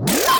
Whoa! 0.00 0.39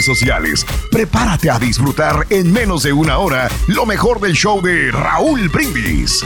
sociales. 0.05 0.65
Prepárate 0.91 1.49
a 1.49 1.59
disfrutar 1.59 2.25
en 2.29 2.51
menos 2.51 2.83
de 2.83 2.93
una 2.93 3.17
hora 3.17 3.49
lo 3.67 3.85
mejor 3.85 4.19
del 4.19 4.33
show 4.33 4.61
de 4.61 4.91
Raúl 4.91 5.49
Brindis. 5.49 6.23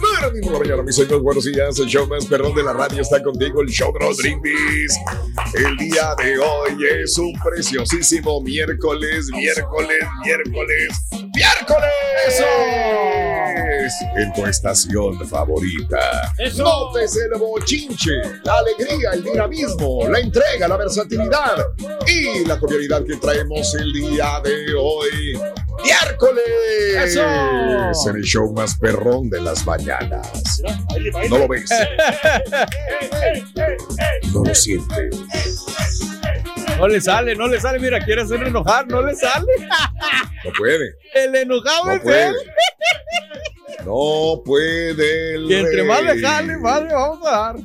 Bueno, 0.00 0.32
por 0.42 0.52
la 0.52 0.58
mañana, 0.58 0.82
mis 0.82 0.98
amigos, 0.98 1.22
buenos 1.22 1.44
días. 1.44 1.78
El 1.78 1.86
show 1.86 2.06
más 2.06 2.26
perrón 2.26 2.54
de 2.54 2.62
la 2.62 2.72
radio 2.72 3.02
está 3.02 3.22
contigo, 3.22 3.62
el 3.62 3.68
show 3.68 3.92
de 3.92 3.98
Raúl 4.00 4.16
Brindis. 4.16 4.98
El 5.54 5.76
día 5.76 6.14
de 6.18 6.38
hoy 6.38 6.76
es 7.02 7.16
un 7.18 7.32
preciosísimo 7.42 8.40
miércoles, 8.42 9.26
miércoles, 9.32 10.04
miércoles, 10.24 10.88
miércoles. 11.34 11.92
¡Eso! 12.28 13.17
En 14.16 14.32
tu 14.32 14.46
estación 14.46 15.28
favorita. 15.28 16.32
¡Eso! 16.38 16.62
Notes 16.62 17.16
el 17.16 17.38
bochinche, 17.38 18.12
la 18.44 18.58
alegría, 18.58 19.10
el 19.14 19.24
dinamismo, 19.24 20.08
la 20.08 20.20
entrega, 20.20 20.68
la 20.68 20.76
versatilidad 20.76 21.56
y 22.06 22.44
la 22.44 22.58
cordialidad 22.58 23.04
que 23.04 23.16
traemos 23.16 23.74
el 23.74 23.92
día 23.92 24.40
de 24.44 24.74
hoy. 24.74 25.38
¡Miércoles! 25.84 26.44
¡Eso! 26.96 27.22
En 28.10 28.16
el 28.16 28.24
show 28.24 28.52
más 28.52 28.76
perrón 28.78 29.30
de 29.30 29.40
las 29.40 29.64
mañanas. 29.64 30.60
¿No 31.30 31.38
lo 31.38 31.48
ves? 31.48 31.70
¿No 34.32 34.44
lo 34.44 34.54
sientes? 34.54 35.16
No 36.78 36.86
le 36.88 37.00
sale, 37.00 37.34
no 37.34 37.48
le 37.48 37.60
sale. 37.60 37.78
Mira, 37.80 38.04
quiere 38.04 38.22
hacer 38.22 38.42
enojar, 38.42 38.86
no 38.88 39.02
le 39.02 39.14
sale. 39.14 39.46
No 40.44 40.52
puede. 40.56 40.94
El 41.14 41.34
enojado 41.34 41.86
No 41.86 41.92
es 41.92 42.00
puede. 42.02 42.26
él. 42.28 42.34
No 43.88 44.42
puede 44.44 45.34
el 45.36 45.50
Y 45.50 45.54
entre 45.54 45.82
más 45.84 46.02
le 46.02 46.20
jale, 46.20 46.58
más 46.58 46.82
le 46.82 46.92
vamos 46.92 47.26
a 47.26 47.30
dar. 47.30 47.56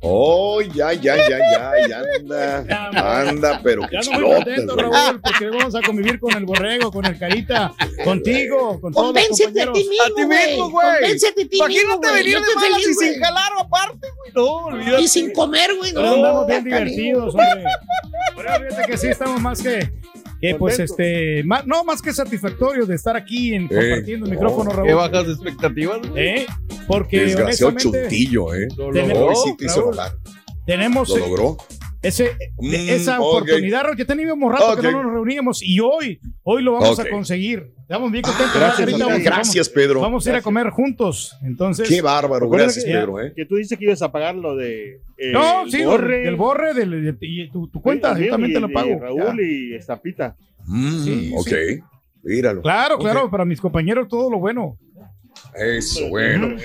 Oh, 0.00 0.60
ya, 0.60 0.92
ya, 0.92 1.16
ya, 1.16 1.38
ya, 1.38 1.88
ya 1.88 2.02
anda. 2.18 2.90
Anda, 3.20 3.60
pero 3.62 3.82
Ya 3.90 4.00
no 4.10 4.20
muy 4.20 4.34
contento. 4.34 4.76
Raúl, 4.76 5.20
porque 5.20 5.48
vamos 5.50 5.74
a 5.74 5.82
convivir 5.82 6.20
con 6.20 6.36
el 6.36 6.44
borrego, 6.44 6.92
con 6.92 7.04
el 7.06 7.18
carita, 7.18 7.72
contigo, 8.04 8.80
con 8.80 8.92
todos 8.92 9.14
los 9.14 9.28
compañeros. 9.28 9.72
ti 9.78 9.88
mismo, 9.88 10.04
A 10.04 10.14
ti 10.14 10.26
mismo, 10.26 10.70
güey. 10.70 10.86
Convéncete 11.00 11.42
a 11.42 11.48
ti 11.48 11.48
mismo, 11.50 11.64
Imagínate 11.66 12.08
güey. 12.08 12.14
venir 12.22 12.38
de 12.38 12.54
malas 12.54 12.86
y 12.88 12.94
sin 12.94 13.20
jalar 13.20 13.52
aparte, 13.58 14.06
güey. 14.16 14.32
No, 14.34 14.44
olvídate. 14.66 15.02
Y 15.02 15.08
sin 15.08 15.32
comer, 15.32 15.70
güey. 15.76 15.92
No, 15.92 16.14
andamos 16.14 16.46
bien 16.46 16.64
divertidos, 16.64 17.34
hombre. 17.34 17.64
Pero 18.36 18.48
fíjate 18.68 18.90
que 18.90 18.98
sí 18.98 19.06
estamos 19.08 19.40
más 19.40 19.62
que, 19.62 19.90
que 20.40 20.54
pues 20.56 20.78
este, 20.78 21.42
más- 21.44 21.66
no 21.66 21.84
más 21.84 22.02
que 22.02 22.12
satisfactorios 22.12 22.86
de 22.88 22.94
estar 22.94 23.16
aquí 23.16 23.54
en, 23.54 23.68
compartiendo 23.68 24.26
el 24.26 24.32
micrófono, 24.32 24.70
Qué 24.70 24.76
Raúl. 24.76 24.94
bajas 24.94 25.28
expectativas, 25.28 26.08
güey. 26.08 26.28
¿Eh? 26.28 26.46
Porque 26.86 27.20
Desgraciado 27.20 27.70
honestamente 27.70 28.08
chuntillo, 28.10 28.54
¿eh? 28.54 28.68
Lo 28.76 28.90
Tenemos- 28.90 29.12
logró. 29.18 29.26
Hoy 29.28 29.36
sí 29.50 29.56
te 29.56 29.64
hizo 29.66 29.80
Raúl. 29.92 29.96
tenemos 30.66 31.08
¿Lo 31.08 31.16
eh, 31.16 31.20
logró? 31.20 31.56
Ese, 32.08 32.30
Mm, 32.58 32.70
de- 32.70 32.94
esa 32.94 33.20
ok. 33.20 33.26
oportunidad, 33.26 33.84
que 33.96 34.04
teníamos 34.04 34.52
rato 34.52 34.80
que 34.80 34.90
no 34.90 35.02
nos 35.02 35.12
reuníamos 35.12 35.62
y 35.62 35.80
hoy, 35.80 36.18
hoy 36.42 36.62
lo 36.62 36.72
vamos 36.72 36.98
a 36.98 37.08
conseguir. 37.08 37.72
Estamos 37.82 38.10
bien 38.10 38.22
contentos. 38.22 38.54
Gracias, 38.56 38.98
vamos- 38.98 39.68
Pedro. 39.68 40.00
Vamos 40.00 40.26
a 40.26 40.30
ir 40.30 40.36
a 40.36 40.42
comer 40.42 40.70
juntos. 40.70 41.36
Entonces, 41.44 41.88
Qué 41.88 42.02
bárbaro. 42.02 42.48
Gracias, 42.50 42.84
que- 42.84 42.90
Pedro, 42.92 43.20
¿eh? 43.20 43.32
Que 43.36 43.46
tú 43.46 43.56
dices 43.56 43.78
que 43.78 43.84
ibas 43.84 44.02
a 44.02 44.10
pagar 44.10 44.34
lo 44.34 44.56
de. 44.56 45.00
eh, 45.18 45.32
no, 45.32 45.62
el 45.64 45.70
sí, 45.70 45.84
borre, 45.84 46.18
del 46.24 46.36
borre, 46.36 46.74
del, 46.74 46.90
de- 47.04 47.16
y 47.20 47.48
tu, 47.50 47.68
tu 47.68 47.80
cuenta, 47.80 48.16
Sí, 48.16 48.24
yo 48.24 48.30
también 48.32 48.50
y 48.50 48.54
te 48.54 48.60
de 48.60 48.68
pago. 48.72 48.98
Raúl 49.00 49.40
y 49.40 49.74
Estampita. 49.74 50.36
Mm, 50.66 50.98
Sí, 51.04 51.32
ok. 51.36 51.46
sí. 51.48 51.80
Míralo. 52.24 52.60
Claro, 52.62 52.98
claro, 52.98 53.30
para 53.30 53.44
mis 53.44 53.60
compañeros 53.60 54.08
todo 54.08 54.28
lo 54.30 54.38
bueno. 54.40 54.76
Eso, 55.54 56.08
bueno. 56.08 56.56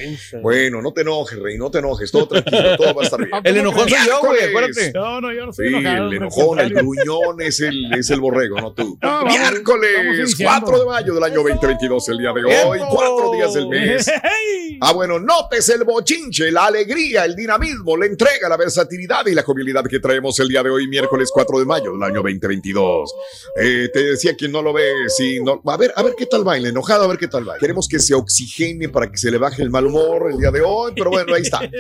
Bueno, 0.42 0.82
no 0.82 0.94
te 0.94 1.02
enojes, 1.02 1.40
Rey, 1.40 1.58
no 1.58 1.70
te 1.72 1.80
enojes. 1.80 2.12
Todo 2.12 2.28
tranquilo, 2.28 2.76
todo 2.78 2.94
va 2.94 3.02
a 3.02 3.06
estar 3.06 3.20
bien. 3.20 3.30
El 3.44 3.58
enojón 3.58 3.90
soy 3.90 3.98
yo, 4.08 4.20
güey, 4.22 4.44
acuérdate. 4.44 4.92
No, 4.94 5.22
no, 5.22 5.32
yo 5.34 5.46
no 5.46 5.54
soy 5.54 5.70
Sí, 5.70 5.76
enojado. 5.76 6.08
el 6.08 6.14
enojón, 6.14 6.60
el 6.60 6.74
gruñón 6.74 7.42
es 7.42 7.60
el, 7.62 7.94
es 7.94 8.10
el 8.10 8.20
borrego, 8.20 8.60
no 8.60 8.74
tú. 8.74 8.98
No, 9.02 9.10
vamos- 9.10 9.34
Miércoles 9.38 9.90
iniciando. 10.20 10.68
4 10.68 10.80
de 10.80 10.86
mayo 10.86 11.14
del 11.14 11.24
año 11.24 11.36
2022, 11.44 12.10
el 12.10 12.18
día 12.18 12.34
de 12.34 12.44
hoy, 12.66 12.80
cuatro 12.90 13.32
días 13.34 13.54
del 13.54 13.68
mes. 13.68 14.08
¡Hey! 14.08 14.78
Ah, 14.82 14.94
bueno, 14.94 15.20
notes 15.20 15.70
el 15.70 15.84
bochinche, 15.84 16.52
la 16.52 16.66
alegría, 16.66 17.26
el 17.26 17.36
dinamismo, 17.36 17.96
la 17.98 18.06
entrega, 18.08 18.50
la 18.50 18.58
versatilidad 18.58 19.26
y 19.28 19.36
la 19.36 19.44
jovialidad 19.44 19.84
que 19.86 20.00
traemos 20.00 20.40
el 20.40 20.48
día 20.48 20.64
de 20.64 20.70
hoy, 20.70 20.88
miércoles 20.88 21.30
4 21.34 21.60
de 21.60 21.66
mayo 21.66 21.92
del 21.94 22.04
año 22.04 22.16
2022. 22.24 23.14
Eh, 23.62 23.90
te 23.94 24.04
decía 24.04 24.36
quien 24.36 24.52
no 24.52 24.62
lo 24.62 24.74
ve, 24.74 24.92
si 25.08 25.42
no, 25.44 25.62
a 25.66 25.78
ver, 25.78 25.94
a 25.96 26.04
ver 26.04 26.14
qué 26.18 26.26
tal 26.26 26.44
baila, 26.44 26.70
enojado, 26.70 27.04
a 27.04 27.08
ver 27.08 27.18
qué 27.18 27.28
tal 27.28 27.44
baila. 27.44 27.60
Queremos 27.60 27.88
que 27.88 28.00
se 28.00 28.14
oxigene 28.16 28.71
para 28.92 29.10
que 29.12 29.18
se 29.18 29.30
le 29.32 29.38
baje 29.38 29.62
el 29.62 29.70
mal 29.70 29.86
humor 29.86 30.30
el 30.32 30.38
día 30.40 30.52
de 30.52 30.62
hoy, 30.62 30.92
pero 30.96 31.10
bueno, 31.12 31.34
ahí 31.34 31.42
está. 31.42 31.60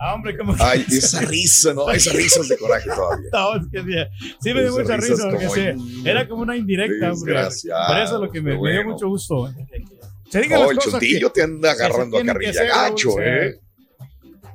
Ah, 0.00 0.14
hombre, 0.14 0.36
que- 0.36 0.42
Ay, 0.58 0.84
esa 0.90 1.20
risa, 1.20 1.72
¿no? 1.72 1.88
Esa 1.88 2.12
risa 2.12 2.40
es 2.40 2.48
de 2.48 2.58
coraje 2.58 2.88
todavía. 2.88 3.28
No, 3.32 3.54
es 3.56 3.62
que 3.70 3.78
sí, 3.80 4.34
sí 4.40 4.52
me 4.52 4.60
dio 4.62 4.70
Esas 4.70 4.78
mucha 4.82 4.96
risas 4.96 5.32
risa 5.32 5.46
porque 5.46 5.68
en- 5.70 6.06
era 6.06 6.28
como 6.28 6.42
una 6.42 6.56
indirecta, 6.56 7.12
hombre. 7.12 7.34
Por 7.34 7.96
eso 7.98 8.14
es 8.16 8.20
lo 8.20 8.30
que 8.30 8.40
me, 8.42 8.50
dio 8.56 8.84
mucho 8.84 9.06
gusto. 9.08 9.54
Se 10.30 10.40
digan 10.40 10.58
No, 10.60 10.64
las 10.66 10.70
el 10.72 10.76
cosas 10.78 11.00
que- 11.00 11.06
chuntillo 11.06 11.30
te 11.30 11.42
anda 11.44 11.70
agarrando 11.70 12.18
a 12.18 12.24
carrilla 12.24 12.64
gacho, 12.64 13.10
sí. 13.12 13.16
¿eh? 13.20 13.54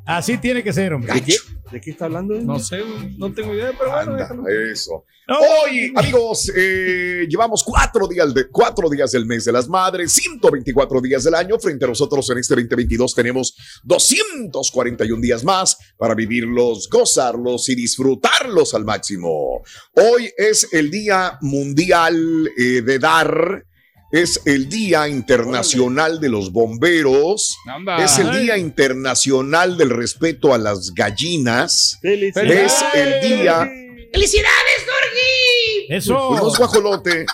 Así 0.06 0.38
tiene 0.40 0.62
que 0.62 0.74
ser, 0.74 0.94
hombre. 0.94 1.14
Gacho. 1.14 1.42
¿De 1.71 1.80
qué 1.80 1.92
está 1.92 2.06
hablando? 2.06 2.33
No 2.42 2.60
sé, 2.60 2.81
no 3.18 3.31
tengo 3.33 3.54
idea, 3.54 3.71
pero 3.77 3.92
bueno, 3.92 4.12
Anda, 4.12 4.24
déjalo. 4.24 4.48
eso. 4.48 5.06
Hoy, 5.27 5.94
amigos, 5.95 6.51
eh, 6.56 7.27
llevamos 7.30 7.63
cuatro 7.63 8.07
días, 8.07 8.33
de, 8.33 8.50
cuatro 8.50 8.89
días 8.89 9.12
del 9.12 9.27
mes 9.27 9.45
de 9.45 9.51
las 9.51 9.68
madres, 9.68 10.12
124 10.13 11.01
días 11.01 11.24
del 11.24 11.36
año. 11.36 11.60
Frente 11.60 11.86
a 11.86 11.89
nosotros 11.89 12.27
en 12.31 12.39
este 12.39 12.56
2022 12.56 13.13
tenemos 13.13 13.56
241 13.83 15.21
días 15.21 15.44
más 15.44 15.77
para 15.98 16.16
vivirlos, 16.16 16.89
gozarlos 16.89 17.69
y 17.69 17.75
disfrutarlos 17.75 18.74
al 18.74 18.86
máximo. 18.86 19.62
Hoy 19.94 20.31
es 20.36 20.68
el 20.74 20.89
Día 20.89 21.38
Mundial 21.42 22.50
eh, 22.57 22.81
de 22.81 22.98
Dar. 22.98 23.69
Es 24.12 24.42
el 24.46 24.70
Día 24.70 25.08
Internacional 25.08 26.20
de 26.20 26.30
los 26.30 26.52
Bomberos. 26.52 27.56
Es 28.00 28.18
el 28.18 28.32
Día 28.42 28.58
Internacional 28.58 29.78
del 29.78 29.92
Respeto 29.92 30.54
a 30.54 30.58
las 30.58 30.94
Gallinas. 30.96 32.00
Felicidades. 32.02 32.74
Es 32.74 32.84
el 32.96 33.22
día. 33.30 33.70
¡Felicidades, 34.12 34.86
Dorgi! 34.88 35.94
Eso. 35.96 36.30
Unos 36.30 36.58
guajolote. 36.58 37.26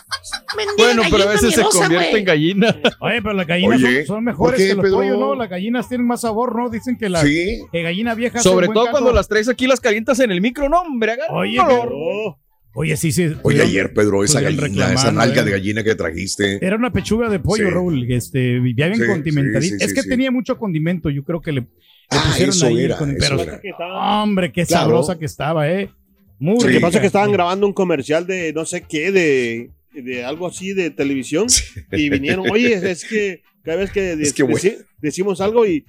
Bueno, 0.77 1.03
pero 1.09 1.23
a 1.23 1.27
veces 1.27 1.53
se 1.55 1.61
convierte 1.63 2.17
en 2.17 2.25
gallina. 2.25 2.75
Oye, 2.99 3.21
pero 3.21 3.33
las 3.33 3.47
gallinas 3.47 3.77
Oye, 3.81 4.05
son, 4.05 4.07
son 4.07 4.15
¿por 4.15 4.23
mejores 4.23 4.59
qué, 4.59 4.67
que 4.67 4.73
los 4.75 4.83
Pedro? 4.83 4.97
pollos, 4.97 5.17
¿no? 5.19 5.35
Las 5.35 5.49
gallinas 5.49 5.87
tienen 5.87 6.05
más 6.07 6.21
sabor, 6.21 6.55
¿no? 6.57 6.69
Dicen 6.69 6.97
que 6.97 7.07
la 7.07 7.21
Sí. 7.21 7.59
que 7.71 7.81
gallina 7.83 8.13
vieja 8.15 8.41
Sobre 8.41 8.67
todo 8.67 8.87
cuando 8.91 9.13
las 9.13 9.29
traes 9.29 9.47
aquí, 9.47 9.67
las 9.67 9.79
calientas 9.79 10.19
en 10.19 10.31
el 10.31 10.41
micro, 10.41 10.67
no, 10.67 10.81
hombre, 10.81 11.13
hagan 11.13 11.27
Oye, 11.31 11.57
pero- 11.65 12.37
Oye, 12.77 12.97
sí, 12.97 13.11
sí. 13.13 13.33
Oye, 13.43 13.61
ayer, 13.61 13.93
Pedro, 13.93 14.23
esa 14.23 14.41
gallina, 14.41 14.93
esa 14.93 15.11
nalga 15.11 15.41
¿eh? 15.41 15.45
de 15.45 15.51
gallina 15.51 15.83
que 15.83 15.95
trajiste. 15.95 16.59
Era 16.65 16.75
una 16.75 16.91
pechuga 16.91 17.29
de 17.29 17.39
pollo, 17.39 17.67
Sí. 17.67 17.71
Raúl. 17.73 18.11
Este, 18.11 18.59
ya 18.75 18.87
bien 18.87 18.99
Sí, 18.99 19.07
condimentadita. 19.07 19.61
sí, 19.61 19.79
sí, 19.79 19.85
es 19.85 19.93
que 19.93 20.01
sí. 20.01 20.09
tenía 20.09 20.29
mucho 20.29 20.57
condimento. 20.57 21.09
Yo 21.09 21.23
creo 21.23 21.41
que 21.41 21.53
le, 21.53 21.61
le 21.61 21.67
Ah, 22.09 22.23
pusieron 22.27 22.53
eso 22.53 22.65
ahí 22.67 22.83
era, 22.83 22.97
condi- 22.97 23.15
eso 23.17 23.29
Pero, 23.37 23.41
era. 23.41 23.61
que 23.61 23.69
estaba- 23.69 24.23
hombre, 24.23 24.51
qué 24.51 24.65
Claro. 24.65 24.83
sabrosa 24.83 25.17
que 25.17 25.25
estaba, 25.25 25.71
¿eh? 25.71 25.89
Muy 26.37 26.59
Sí. 26.59 26.67
Lo 26.67 26.73
que 26.73 26.79
pasa 26.81 26.97
es 26.97 27.01
que 27.01 27.07
estaban 27.07 27.31
grabando 27.31 27.65
un 27.65 27.71
comercial 27.73 28.27
de 28.27 28.51
no 28.53 28.65
sé 28.65 28.81
qué, 28.81 29.11
de, 29.11 29.71
de 29.93 30.25
algo 30.25 30.45
así 30.47 30.73
de 30.73 30.89
televisión. 30.91 31.47
Y 31.93 32.09
vinieron, 32.09 32.49
oye, 32.51 32.73
es 32.91 33.05
que 33.05 33.41
cada 33.63 33.77
vez 33.77 33.89
que, 33.91 34.17
de- 34.17 34.23
Es 34.23 34.33
que, 34.33 34.79
decimos 35.01 35.39
algo 35.39 35.65
y, 35.65 35.85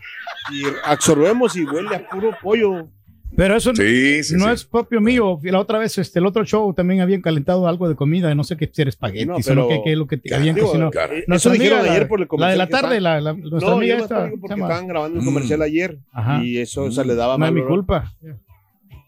y 0.53 0.63
absorbemos 0.85 1.57
y 1.57 1.65
huele 1.65 1.97
a 1.97 2.09
puro 2.09 2.31
pollo. 2.41 2.89
Pero 3.37 3.57
eso 3.57 3.75
Sí, 3.75 4.23
sí, 4.25 4.35
no 4.37 4.47
sí. 4.47 4.51
es 4.53 4.65
propio 4.65 5.01
mío. 5.01 5.39
La 5.43 5.61
otra 5.61 5.79
vez, 5.79 5.99
este, 5.99 6.19
el 6.19 6.27
otro 6.27 6.45
show 6.45 6.73
también 6.73 7.01
habían 7.01 7.21
calentado 7.21 7.69
algo 7.69 7.89
de 7.89 7.95
comida. 7.95 8.35
No 8.35 8.45
sé 8.45 8.57
qué 8.57 8.71
si 8.73 8.81
era 8.83 8.89
espagueti, 8.89 9.27
No, 9.27 9.35
o 9.35 9.39
no 9.39 9.45
pero- 9.47 9.69
qué, 9.69 9.81
qué 9.85 9.93
es 9.93 9.99
lo 9.99 10.07
que 10.07 10.21
habían 10.35 10.55
Digo, 10.55 10.69
cocinado. 10.69 10.91
Nuestra 11.27 11.37
eso 11.37 11.51
dijeron 11.51 11.79
amiga, 11.81 11.93
ayer 11.93 12.03
la- 12.05 12.09
por 12.09 12.19
el 12.21 12.23
La 12.23 12.25
de 12.25 12.29
comercial 12.29 12.59
la 12.59 12.67
que 12.67 12.71
tarde, 12.73 13.01
la, 13.01 13.21
la- 13.21 13.33
nuestra 13.35 13.71
No, 13.71 13.77
amiga 13.77 13.95
yo 13.95 13.99
no 13.99 14.03
esta. 14.05 14.15
estaba 14.27 14.41
porque 14.41 14.55
estaban 14.55 14.87
grabando 14.89 15.19
un 15.19 15.25
Mm. 15.25 15.29
comercial 15.29 15.63
ayer 15.63 15.99
Ajá. 16.13 16.43
y 16.45 16.59
eso 16.59 16.91
se 16.91 17.05
le 17.05 17.15
daba 17.15 17.37
No 17.39 17.47
es 17.47 17.53
mi 17.53 17.63
culpa. 17.63 18.13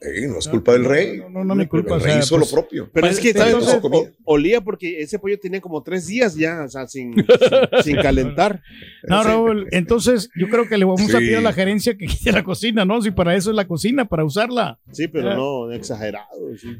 Eh, 0.00 0.28
no 0.28 0.38
es 0.38 0.46
culpa 0.46 0.72
del 0.74 0.84
rey. 0.84 1.18
No, 1.18 1.28
no, 1.28 1.44
no, 1.44 1.54
mi 1.56 1.66
culpa. 1.66 1.96
El 1.96 2.00
o 2.00 2.04
rey 2.04 2.12
sea, 2.14 2.22
hizo 2.22 2.36
pues, 2.38 2.50
lo 2.52 2.56
propio. 2.56 2.90
Pero 2.92 3.06
Pues, 3.08 3.16
es 3.18 3.20
que 3.20 3.32
¿sabes? 3.36 3.52
entonces- 3.54 3.80
O- 3.82 3.88
o- 3.88 4.08
olía 4.24 4.60
porque 4.60 5.00
ese 5.00 5.18
pollo 5.18 5.38
tenía 5.40 5.60
como 5.60 5.82
tres 5.82 6.06
días 6.06 6.36
ya, 6.36 6.62
o 6.64 6.68
sea, 6.68 6.86
sin, 6.86 7.14
sin, 7.82 7.82
sin 7.82 7.96
calentar. 7.96 8.62
No, 9.08 9.22
Sí. 9.22 9.28
Raúl, 9.28 9.66
entonces 9.72 10.30
yo 10.36 10.48
creo 10.48 10.68
que 10.68 10.78
le 10.78 10.84
vamos 10.84 11.12
a 11.12 11.18
pedir 11.18 11.36
a 11.38 11.40
la 11.40 11.52
gerencia 11.52 11.96
que 11.96 12.06
quite 12.06 12.30
la 12.32 12.44
cocina, 12.44 12.84
¿no? 12.84 13.02
Si 13.02 13.10
para 13.10 13.34
eso 13.34 13.50
es 13.50 13.56
la 13.56 13.66
cocina, 13.66 14.04
para 14.04 14.24
usarla. 14.24 14.78
Sí, 14.92 15.08
pero 15.08 15.34
no 15.34 15.72
exagerado. 15.72 16.26
sí. 16.56 16.76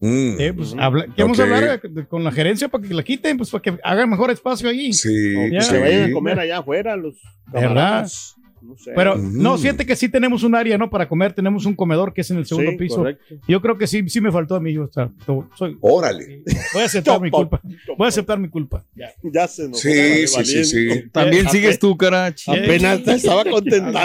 Mm. 0.00 0.36
Eh, 0.38 0.52
pues, 0.54 0.72
Ujú. 0.72 0.80
habla- 0.80 1.06
¿qué 1.16 1.22
vamos 1.22 1.38
a 1.40 1.42
hablar 1.44 1.80
de- 1.80 2.06
con 2.06 2.24
la 2.24 2.32
gerencia 2.32 2.68
para 2.68 2.86
que 2.86 2.92
la 2.92 3.02
quiten? 3.02 3.36
Pues 3.38 3.48
para 3.50 3.62
que 3.62 3.78
hagan 3.82 4.10
mejor 4.10 4.30
espacio 4.30 4.68
allí. 4.68 4.92
Sí, 4.92 5.34
O 5.36 5.44
que 5.48 5.52
Ya. 5.52 5.60
se 5.62 5.78
vayan 5.80 6.10
a 6.10 6.12
comer 6.12 6.38
allá 6.40 6.58
afuera 6.58 6.96
los 6.96 7.14
¿Verdad? 7.46 7.68
camaradas. 7.68 8.34
No 8.64 8.76
sé. 8.78 8.92
Pero 8.96 9.16
no, 9.16 9.58
siente 9.58 9.84
que 9.84 9.94
sí 9.94 10.08
tenemos 10.08 10.42
un 10.42 10.54
área, 10.54 10.78
¿no? 10.78 10.88
Para 10.88 11.06
comer, 11.08 11.32
tenemos 11.34 11.66
un 11.66 11.74
comedor 11.74 12.14
que 12.14 12.22
es 12.22 12.30
en 12.30 12.38
el 12.38 12.46
segundo 12.46 12.70
Sí, 12.72 12.76
piso. 12.78 12.96
correcto. 12.96 13.34
Yo 13.46 13.60
creo 13.60 13.76
que 13.76 13.86
sí, 13.86 14.08
sí 14.08 14.20
me 14.20 14.32
faltó 14.32 14.54
a 14.56 14.60
mí. 14.60 14.72
Yo, 14.72 14.84
o 14.84 14.92
sea, 14.92 15.10
to- 15.26 15.48
soy- 15.56 15.76
Órale. 15.80 16.42
voy 16.72 16.82
a 16.82 16.86
aceptar 16.86 17.20
mi 17.20 17.30
culpa. 17.30 17.60
Voy 17.98 18.06
a 18.06 18.08
aceptar 18.08 18.38
mi 18.38 18.48
culpa. 18.48 18.84
Ya 19.22 19.46
se 19.46 19.68
nos 19.68 19.80
Sí, 19.80 20.26
sí, 20.26 20.44
sí, 20.44 20.64
sí. 20.64 21.04
También 21.12 21.46
Eh, 21.46 21.50
sigues 21.50 21.78
tú, 21.78 21.96
Carach. 21.96 22.48
Apenas 22.48 23.02
te 23.02 23.12
estaba 23.14 23.44
contentando. 23.44 24.00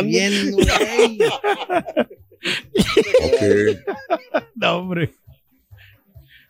Ok. 3.23 3.41
No, 4.56 4.77
hombre. 4.77 5.09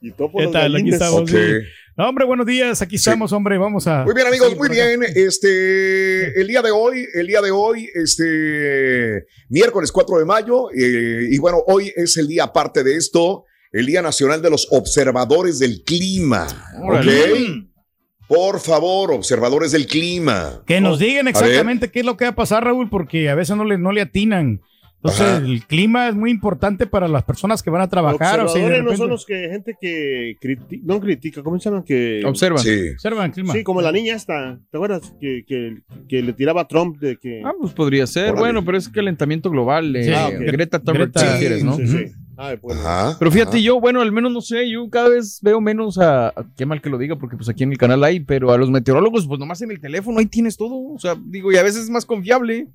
Y 0.02 0.12
todo 0.12 0.32
por 0.32 0.40
¿Qué 0.42 0.46
las 0.46 0.54
tal? 0.54 0.76
Aquí 0.76 0.90
estamos. 0.90 1.22
Ok. 1.22 1.30
Hombre, 2.08 2.26
buenos 2.26 2.46
días. 2.46 2.82
Aquí 2.82 2.96
estamos, 2.96 3.32
hombre. 3.34 3.58
Vamos 3.58 3.88
a. 3.88 4.04
Muy 4.04 4.14
bien, 4.14 4.28
amigos, 4.28 4.56
muy 4.56 4.70
bien. 4.70 5.02
Este, 5.04 6.40
el 6.40 6.48
día 6.48 6.62
de 6.62 6.72
hoy, 6.72 7.06
el 7.14 7.28
día 7.28 7.42
de 7.42 7.52
hoy, 7.52 7.90
este, 7.94 9.26
miércoles 9.50 9.92
4 9.92 10.20
de 10.20 10.26
mayo, 10.26 10.72
eh, 10.72 11.28
y 11.30 11.38
bueno, 11.40 11.58
hoy 11.68 11.92
es 11.96 12.16
el 12.18 12.28
día 12.28 12.46
aparte 12.46 12.84
de 12.84 12.96
esto, 12.96 13.46
el 13.72 13.86
Día 13.86 14.02
Nacional 14.02 14.42
de 14.42 14.50
los 14.50 14.68
Observadores 14.72 15.60
del 15.60 15.84
Clima. 15.84 16.48
Por 18.30 18.60
favor, 18.60 19.12
observadores 19.12 19.72
del 19.72 19.88
clima. 19.88 20.62
Que 20.68 20.80
nos 20.80 21.00
digan 21.00 21.28
exactamente 21.28 21.90
qué 21.90 22.02
es 22.02 22.06
lo 22.06 22.16
que 22.16 22.26
va 22.26 22.30
a 22.30 22.36
pasar, 22.36 22.64
Raúl, 22.64 22.88
porque 22.88 23.28
a 23.28 23.34
veces 23.34 23.58
no 23.58 23.66
le, 23.66 23.80
no 23.80 23.92
le 23.92 24.02
atinan. 24.02 24.62
Entonces, 25.02 25.22
Ajá. 25.22 25.38
el 25.46 25.66
clima 25.66 26.10
es 26.10 26.16
muy 26.16 26.30
importante 26.30 26.86
para 26.86 27.08
las 27.08 27.24
personas 27.24 27.64
que 27.64 27.70
van 27.70 27.82
a 27.82 27.88
trabajar. 27.88 28.42
O 28.42 28.50
sea, 28.50 28.60
y 28.60 28.66
de 28.66 28.68
Observadores 28.72 28.84
no 28.92 28.98
son 28.98 29.10
los 29.10 29.26
que 29.26 29.48
gente 29.50 29.76
que 29.80 30.36
criti- 30.42 30.82
no 30.84 31.00
critica, 31.00 31.42
¿cómo 31.42 31.58
se 31.58 31.70
llama? 31.70 31.86
Que 31.86 32.22
Observa. 32.26 32.58
Sí. 32.58 32.90
observan 32.96 33.28
el 33.28 33.32
clima. 33.32 33.54
Sí, 33.54 33.64
como 33.64 33.82
la 33.82 33.94
niña 33.94 34.14
esta, 34.16 34.60
¿te 34.70 34.78
acuerdas? 34.78 35.14
Que, 35.22 35.46
que, 35.48 35.78
que 36.10 36.22
le 36.22 36.34
tiraba 36.34 36.62
a 36.62 36.68
Trump 36.68 36.98
de 37.00 37.16
que 37.18 37.42
Ah, 37.46 37.54
pues 37.58 37.72
podría 37.74 38.06
ser. 38.08 38.36
Bueno, 38.36 38.66
pero 38.66 38.78
es 38.78 38.90
calentamiento 38.90 39.50
global. 39.50 39.96
eh, 39.96 40.04
Sí. 40.04 40.12
Ah, 40.14 40.28
ok. 40.28 40.40
Greta 40.52 40.80
Thunberg, 40.80 41.12
quieres, 41.14 41.64
¿no? 41.64 41.78
Sí, 41.78 41.88
sí. 41.88 42.06
Ah, 42.36 42.56
bueno. 42.62 42.82
Ajá. 42.82 43.16
Pero 43.20 43.32
fíjate, 43.32 43.58
ajá. 43.58 43.66
yo, 43.66 43.80
bueno, 43.80 44.02
al 44.02 44.12
menos 44.12 44.32
no 44.34 44.42
sé, 44.42 44.70
yo 44.70 44.90
cada 44.90 45.08
vez 45.10 45.40
veo 45.42 45.62
menos 45.62 45.98
a, 45.98 46.28
a- 46.28 46.46
qué 46.58 46.66
mal 46.66 46.82
que 46.82 46.90
lo 46.90 46.98
diga, 46.98 47.16
porque 47.18 47.38
pues 47.38 47.48
aquí 47.48 47.64
en 47.64 47.72
el 47.72 47.78
canal 47.78 48.04
hay, 48.04 48.20
pero 48.20 48.52
a 48.52 48.58
los 48.58 48.70
meteorólogos, 48.70 49.28
pues 49.28 49.40
nomás 49.40 49.62
en 49.62 49.72
el 49.72 49.80
teléfono, 49.80 50.20
ahí 50.20 50.26
tienes 50.26 50.58
todo. 50.58 50.76
O 50.94 51.00
sea, 51.00 51.16
digo, 51.26 51.52
y 51.54 51.58
a 51.58 51.64
veces 51.64 51.84
es 51.84 51.90
más 51.90 52.06
confiable. 52.06 52.68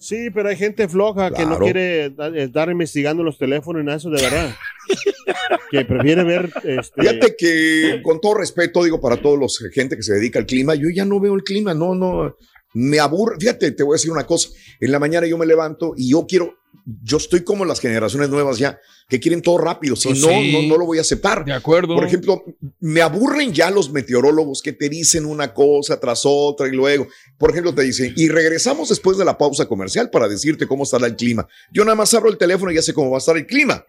Sí, 0.00 0.30
pero 0.30 0.48
hay 0.48 0.56
gente 0.56 0.88
floja 0.88 1.30
que 1.30 1.44
no 1.44 1.58
quiere 1.58 2.12
estar 2.36 2.70
investigando 2.70 3.22
los 3.22 3.36
teléfonos 3.36 3.82
y 3.82 3.84
nada 3.84 3.98
eso 3.98 4.08
de 4.08 4.22
verdad. 4.22 4.54
que 5.70 5.84
prefiere 5.84 6.24
ver 6.24 6.50
este, 6.64 7.02
Fíjate 7.02 7.36
que, 7.36 8.00
con 8.02 8.18
todo 8.18 8.34
respeto, 8.34 8.82
digo 8.82 8.98
para 8.98 9.18
todos 9.20 9.38
los 9.38 9.60
eh, 9.60 9.68
gente 9.72 9.96
que 9.96 10.02
se 10.02 10.14
dedica 10.14 10.38
al 10.38 10.46
clima, 10.46 10.74
yo 10.74 10.88
ya 10.88 11.04
no 11.04 11.20
veo 11.20 11.34
el 11.34 11.44
clima, 11.44 11.74
no, 11.74 11.94
no, 11.94 12.34
me 12.72 12.98
aburre. 12.98 13.36
Fíjate, 13.38 13.72
te 13.72 13.82
voy 13.82 13.94
a 13.94 13.96
decir 13.96 14.10
una 14.10 14.26
cosa. 14.26 14.48
En 14.80 14.90
la 14.90 14.98
mañana 14.98 15.26
yo 15.26 15.36
me 15.36 15.44
levanto 15.44 15.92
y 15.96 16.10
yo 16.10 16.26
quiero, 16.26 16.54
yo 17.02 17.18
estoy 17.18 17.44
como 17.44 17.64
las 17.64 17.80
generaciones 17.80 18.30
nuevas 18.30 18.58
ya, 18.58 18.78
que 19.08 19.20
quieren 19.20 19.42
todo 19.42 19.58
rápido. 19.58 19.96
Si 19.96 20.08
Pues 20.08 20.20
no, 20.20 20.28
sí. 20.28 20.52
no, 20.52 20.62
no 20.62 20.78
lo 20.78 20.86
voy 20.86 20.98
a 20.98 21.02
aceptar. 21.02 21.44
De 21.44 21.52
acuerdo. 21.52 21.94
Por 21.94 22.04
ejemplo, 22.04 22.44
me 22.80 23.02
aburren 23.02 23.52
ya 23.52 23.70
los 23.70 23.90
meteorólogos 23.90 24.62
que 24.62 24.72
te 24.72 24.88
dicen 24.88 25.26
una 25.26 25.52
cosa 25.52 25.98
tras 26.00 26.22
otra 26.24 26.68
y 26.68 26.72
luego, 26.72 27.08
por 27.38 27.50
ejemplo, 27.50 27.74
te 27.74 27.82
dicen, 27.82 28.12
y 28.16 28.28
regresamos 28.28 28.88
después 28.88 29.18
de 29.18 29.24
la 29.24 29.36
pausa 29.36 29.66
comercial 29.66 30.10
para 30.10 30.28
decirte 30.28 30.66
cómo 30.66 30.84
estará 30.84 31.06
el 31.06 31.16
clima. 31.16 31.46
Yo 31.72 31.84
nada 31.84 31.96
más 31.96 32.14
abro 32.14 32.30
el 32.30 32.38
teléfono 32.38 32.70
y 32.72 32.76
ya 32.76 32.82
sé 32.82 32.94
cómo 32.94 33.10
va 33.10 33.16
a 33.16 33.20
estar 33.20 33.36
el 33.36 33.46
clima. 33.46 33.84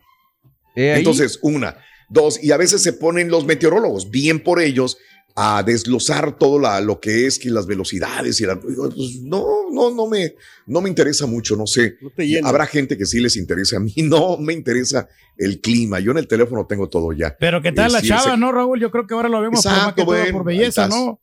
Eh, 0.76 0.96
Entonces, 0.98 1.40
una, 1.42 1.78
dos, 2.10 2.42
y 2.44 2.52
a 2.52 2.58
veces 2.58 2.82
se 2.82 2.94
ponen 2.94 3.30
los 3.30 3.46
meteorólogos, 3.46 4.10
bien 4.10 4.42
por 4.42 4.62
ellos, 4.62 4.98
a 5.36 5.64
desglosar 5.64 6.38
todo 6.38 6.60
la, 6.60 6.82
lo 6.82 7.00
que 7.00 7.26
es 7.26 7.40
que 7.40 7.50
las 7.50 7.66
velocidades 7.66 8.40
y 8.42 8.46
la, 8.46 8.60
pues, 8.60 8.76
no, 9.22 9.70
no, 9.72 9.92
no 9.94 10.08
me, 10.08 10.36
no 10.68 10.82
me 10.82 10.90
interesa 10.90 11.26
mucho, 11.26 11.56
no 11.56 11.66
sé. 11.68 11.96
no 12.02 12.10
te 12.10 12.28
llena. 12.28 12.50
Habrá 12.50 12.66
gente 12.68 12.98
que 12.98 13.06
sí 13.06 13.20
les 13.20 13.36
interesa, 13.38 13.78
a 13.78 13.80
mí 13.80 13.94
no 14.04 14.38
me 14.38 14.54
interesa 14.54 15.08
el 15.38 15.62
clima, 15.62 16.00
yo 16.00 16.12
en 16.12 16.18
el 16.20 16.28
teléfono 16.28 16.66
tengo 16.68 16.90
todo 16.90 17.14
ya. 17.14 17.36
Pero 17.40 17.62
¿qué 17.62 17.72
tal 17.72 17.90
Eh, 17.92 17.94
la 17.94 18.02
sí, 18.02 18.08
chava, 18.10 18.22
ese- 18.32 18.38
no, 18.38 18.52
Raúl? 18.52 18.80
Yo 18.80 18.92
creo 18.92 19.08
que 19.08 19.14
ahora 19.14 19.30
lo 19.30 19.42
vemos 19.42 19.64
por, 19.64 19.72
más 19.72 19.80
Exacto, 19.80 19.96
que 19.96 20.06
todo 20.06 20.16
bueno, 20.18 20.38
por 20.38 20.46
belleza. 20.46 20.88
¿no? 20.88 21.20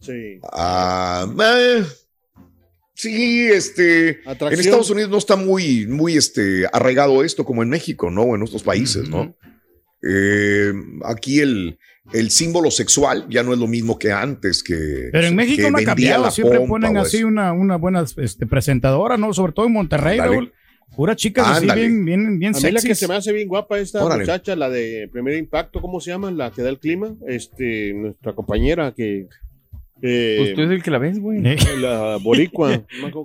Sí. 0.00 0.40
Ah, 0.52 1.26
eh, 1.58 1.84
sí, 2.94 3.46
este, 3.48 4.20
en. 4.24 4.60
Estados 4.60 4.90
Unidos 4.90 5.10
no 5.10 5.18
está 5.18 5.36
muy, 5.36 5.86
muy 5.86 6.16
este, 6.16 6.66
arraigado 6.72 7.22
esto 7.24 7.44
como 7.44 7.62
en 7.62 7.68
México, 7.68 8.10
¿no? 8.10 8.22
O 8.22 8.34
en 8.34 8.42
otros 8.42 8.62
países, 8.62 9.08
¿no? 9.08 9.34
Eh, 10.02 10.72
aquí 11.04 11.40
el, 11.40 11.78
el 12.12 12.30
símbolo 12.30 12.70
sexual 12.70 13.26
ya 13.28 13.42
no 13.42 13.52
es 13.52 13.58
lo 13.58 13.66
mismo 13.66 13.98
que 13.98 14.12
antes, 14.12 14.62
que. 14.62 15.10
Pero 15.12 15.26
en 15.26 15.36
México 15.36 15.62
que 15.64 15.70
no 15.70 15.78
ha 15.78 15.84
cambiado. 15.84 16.30
Siempre 16.30 16.60
ponen 16.60 16.96
así 16.96 17.24
una, 17.24 17.52
una 17.52 17.76
buena 17.76 18.04
este, 18.16 18.46
presentadora, 18.46 19.16
¿no? 19.16 19.32
Sobre 19.32 19.52
todo 19.52 19.66
en 19.66 19.72
Monterrey. 19.72 20.18
Raúl. 20.18 20.52
Pura 20.96 21.14
chicas 21.14 21.46
así 21.46 21.66
bien, 21.66 22.04
bien, 22.04 22.38
bien 22.38 22.54
A 22.54 22.58
mí 22.58 22.70
la 22.72 22.82
que 22.82 22.96
se 22.96 23.06
me 23.06 23.14
hace 23.14 23.32
bien 23.32 23.46
guapa 23.46 23.78
esta 23.78 24.04
Órale. 24.04 24.22
muchacha, 24.22 24.56
la 24.56 24.68
de 24.68 25.08
primer 25.12 25.36
impacto, 25.36 25.80
¿cómo 25.80 26.00
se 26.00 26.10
llama? 26.10 26.32
La 26.32 26.50
que 26.50 26.62
da 26.62 26.68
el 26.68 26.80
clima, 26.80 27.14
este, 27.28 27.94
nuestra 27.94 28.34
compañera 28.34 28.92
que 28.92 29.28
eh, 30.02 30.36
Pues 30.38 30.54
tú 30.54 30.60
eres 30.62 30.72
el 30.72 30.82
que 30.82 30.90
la 30.90 30.98
ves, 30.98 31.18
güey. 31.18 31.40
Eh, 31.46 31.56
la 31.80 32.16
boricua. 32.16 32.70
se 32.70 32.84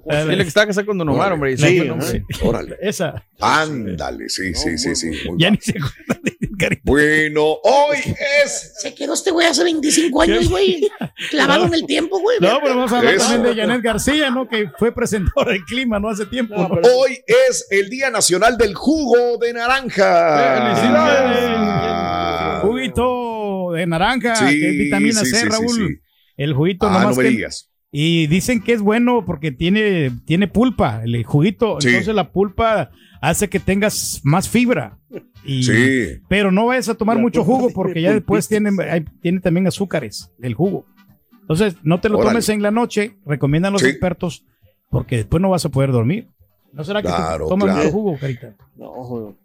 Es 0.10 0.26
la 0.26 0.36
que 0.38 0.42
estaba 0.44 0.68
casada 0.68 0.86
con 0.86 0.98
Don 0.98 1.10
Omar, 1.10 1.34
Órale. 1.34 1.34
hombre. 1.34 1.58
Sí, 1.58 1.80
nombre. 1.82 2.24
ajá. 2.34 2.46
Órale. 2.48 2.78
Esa. 2.82 3.24
Ándale, 3.40 4.30
sí, 4.30 4.54
sí, 4.54 4.70
No, 4.72 4.78
sí, 4.78 4.88
muy 4.88 4.96
sí. 4.96 5.10
muy 5.30 5.40
Ya 5.42 5.50
ni 5.52 5.58
se 5.58 5.72
acuerdan 5.78 6.22
de- 6.24 6.36
Bueno, 6.84 7.44
hoy 7.64 7.98
es. 8.44 8.74
Se 8.80 8.94
quedó 8.96 9.14
este 9.14 9.30
güey 9.32 9.46
hace 9.46 9.64
25 9.66 10.22
años, 10.22 10.50
güey. 10.50 10.90
Clavado 11.30 11.66
en 11.66 11.74
el 11.74 11.86
tiempo, 11.86 12.18
güey. 12.20 12.38
No, 12.40 12.60
pero 12.62 12.76
vamos 12.76 12.94
a 12.94 13.00
hablar 13.00 13.14
Eso. 13.16 13.28
también 13.28 13.56
de 13.56 13.62
Janet 13.62 13.82
García, 13.82 14.30
¿no? 14.32 14.48
Que 14.48 14.70
fue 14.80 14.94
presentadora 14.94 15.52
del 15.52 15.64
clima, 15.66 16.00
¿no? 16.00 16.10
Hace 16.10 16.26
tiempo. 16.28 16.56
¿no? 16.56 16.68
Hoy 16.98 17.20
es 17.28 17.68
el 17.72 17.90
Día 17.90 18.10
Nacional 18.10 18.58
del 18.58 18.74
Jugo 18.74 19.38
de 19.38 19.52
Naranja. 19.54 20.76
Juguito 22.62 23.72
de 23.74 23.86
naranja, 23.88 24.36
Sí, 24.36 24.60
que 24.60 24.70
es 24.70 24.78
vitamina 24.78 25.20
sí, 25.22 25.26
C, 25.30 25.36
sí, 25.36 25.42
sí, 25.44 25.48
Raúl. 25.50 26.02
El 26.38 26.54
juguito 26.54 26.88
Ah, 26.88 26.94
nomás 26.94 27.16
no 27.18 27.24
me 27.24 27.30
que- 27.30 27.36
digas. 27.36 27.72
Y 27.92 28.28
dicen 28.28 28.62
que 28.62 28.74
es 28.74 28.82
bueno 28.82 29.24
porque 29.26 29.52
tiene, 29.54 30.12
tiene 30.26 30.48
pulpa, 30.50 31.02
el 31.06 31.24
juguito. 31.24 31.80
Sí. 31.80 31.88
Entonces 31.90 32.14
la 32.14 32.32
pulpa 32.32 32.92
hace 33.22 33.48
que 33.48 33.60
tengas 33.62 34.20
más 34.24 34.50
fibra. 34.50 35.00
Y, 35.46 35.64
Sí. 35.64 36.22
Pero 36.28 36.52
no 36.52 36.66
vayas 36.66 36.90
a 36.90 36.96
tomar 36.96 37.16
La 37.16 37.22
mucho 37.22 37.44
jugo 37.46 37.70
porque 37.74 38.02
ya 38.02 38.12
después 38.14 38.50
tiene, 38.50 38.72
hay- 38.92 39.06
tiene 39.22 39.40
también 39.40 39.66
azúcares 39.68 40.30
el 40.42 40.56
jugo. 40.56 40.86
Entonces 41.42 41.76
no 41.84 42.02
te 42.02 42.10
lo 42.10 42.18
Órale. 42.18 42.32
tomes 42.32 42.50
en 42.50 42.62
la 42.62 42.72
noche, 42.72 43.16
recomiendan 43.26 43.72
los 43.72 43.82
Sí. 43.82 43.88
expertos, 43.88 44.46
porque 44.90 45.18
después 45.18 45.42
no 45.42 45.52
vas 45.52 45.64
a 45.64 45.70
poder 45.70 45.92
dormir. 45.94 46.28
¿No 46.74 46.84
será 46.84 47.02
que 47.02 47.08
Claro, 47.08 47.46
tú 47.46 47.50
tomas 47.52 47.66
claro. 47.68 47.80
mucho 47.84 47.92
jugo, 47.94 48.18
Carita? 48.20 48.56
No, 48.76 48.90
joder. 48.92 49.36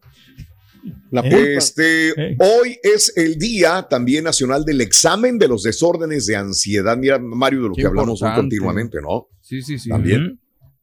La 1.11 1.21
Eh. 1.23 1.57
Este, 1.57 2.09
Eh. 2.11 2.37
hoy 2.39 2.79
es 2.83 3.13
el 3.17 3.37
Día 3.39 3.87
también 3.89 4.25
nacional 4.25 4.65
del 4.65 4.81
examen 4.81 5.39
de 5.39 5.49
los 5.49 5.63
desórdenes 5.63 6.27
de 6.27 6.37
ansiedad. 6.37 6.97
Mira, 6.97 7.19
Mario, 7.19 7.63
de 7.65 7.69
lo 7.71 7.75
Qué 7.75 7.83
que 7.83 7.87
hablamos 7.89 8.23
hoy 8.23 8.29
importante. 8.29 8.57
continuamente, 8.57 8.99
¿no? 9.03 9.29
Sí, 9.41 9.63
sí, 9.63 9.79
sí. 9.79 9.89
También. 9.91 10.39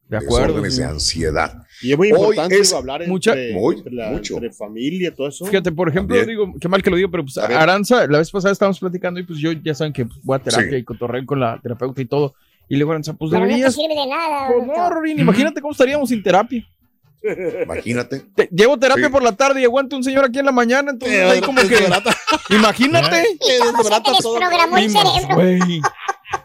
De 0.08 0.16
acuerdo. 0.16 0.46
Desórdenes 0.46 0.74
sí. 0.74 0.80
de 0.80 0.86
ansiedad. 0.86 1.62
Y 1.82 1.92
es 1.92 1.98
muy 1.98 2.10
Hoy 2.12 2.18
importante 2.18 2.58
es 2.58 2.68
digo, 2.68 2.78
hablar 2.78 3.06
mucha- 3.06 3.32
entre, 3.32 3.52
muy- 3.54 3.76
entre 3.76 3.92
la- 3.92 4.10
mucho. 4.10 4.34
entre 4.34 4.52
familia, 4.52 5.14
todo 5.14 5.28
eso. 5.28 5.44
Fíjate, 5.44 5.70
por 5.70 5.88
ejemplo, 5.90 6.16
También. 6.16 6.38
digo, 6.38 6.54
qué 6.58 6.66
mal 6.68 6.82
que 6.82 6.88
lo 6.90 6.96
digo, 6.96 7.10
pero 7.10 7.24
pues. 7.24 7.36
Aranza, 7.36 8.06
la 8.06 8.16
vez 8.18 8.30
pasada 8.30 8.52
estábamos 8.52 8.80
platicando 8.80 9.20
y 9.20 9.24
pues 9.24 9.38
yo 9.38 9.52
ya 9.52 9.74
saben 9.74 9.92
que 9.92 10.06
pues, 10.06 10.18
voy 10.22 10.36
a 10.36 10.42
terapia 10.42 10.70
Sí. 10.70 10.76
y 10.76 10.84
cotorreo 10.84 11.26
con 11.26 11.40
la 11.40 11.60
terapeuta 11.62 12.00
y 12.00 12.06
todo. 12.06 12.34
Y 12.70 12.74
le 12.74 12.78
digo, 12.80 12.90
Aranza, 12.92 13.12
pues 13.14 13.30
Pero 13.30 13.40
no 13.40 13.46
te 13.46 13.52
deberías. 13.52 13.74
sirve 13.74 13.94
de 13.94 14.06
nada. 14.06 14.48
No, 14.66 14.90
Rorín, 14.90 15.18
imagínate 15.18 15.60
cómo 15.60 15.72
estaríamos 15.72 16.08
sin 16.08 16.22
terapia. 16.22 16.66
Imagínate. 17.62 18.20
Te- 18.34 18.48
llevo 18.52 18.78
terapia 18.78 19.06
Sí. 19.06 19.12
por 19.12 19.22
la 19.22 19.32
tarde 19.32 19.60
y 19.60 19.64
aguanta 19.64 19.96
un 19.96 20.04
señor 20.04 20.24
aquí 20.24 20.38
en 20.38 20.46
la 20.46 20.52
mañana, 20.52 20.90
entonces 20.92 21.18
Eh, 21.18 21.24
ahí 21.24 21.40
como 21.40 21.60
que. 21.62 21.76
Imagínate. 22.50 23.24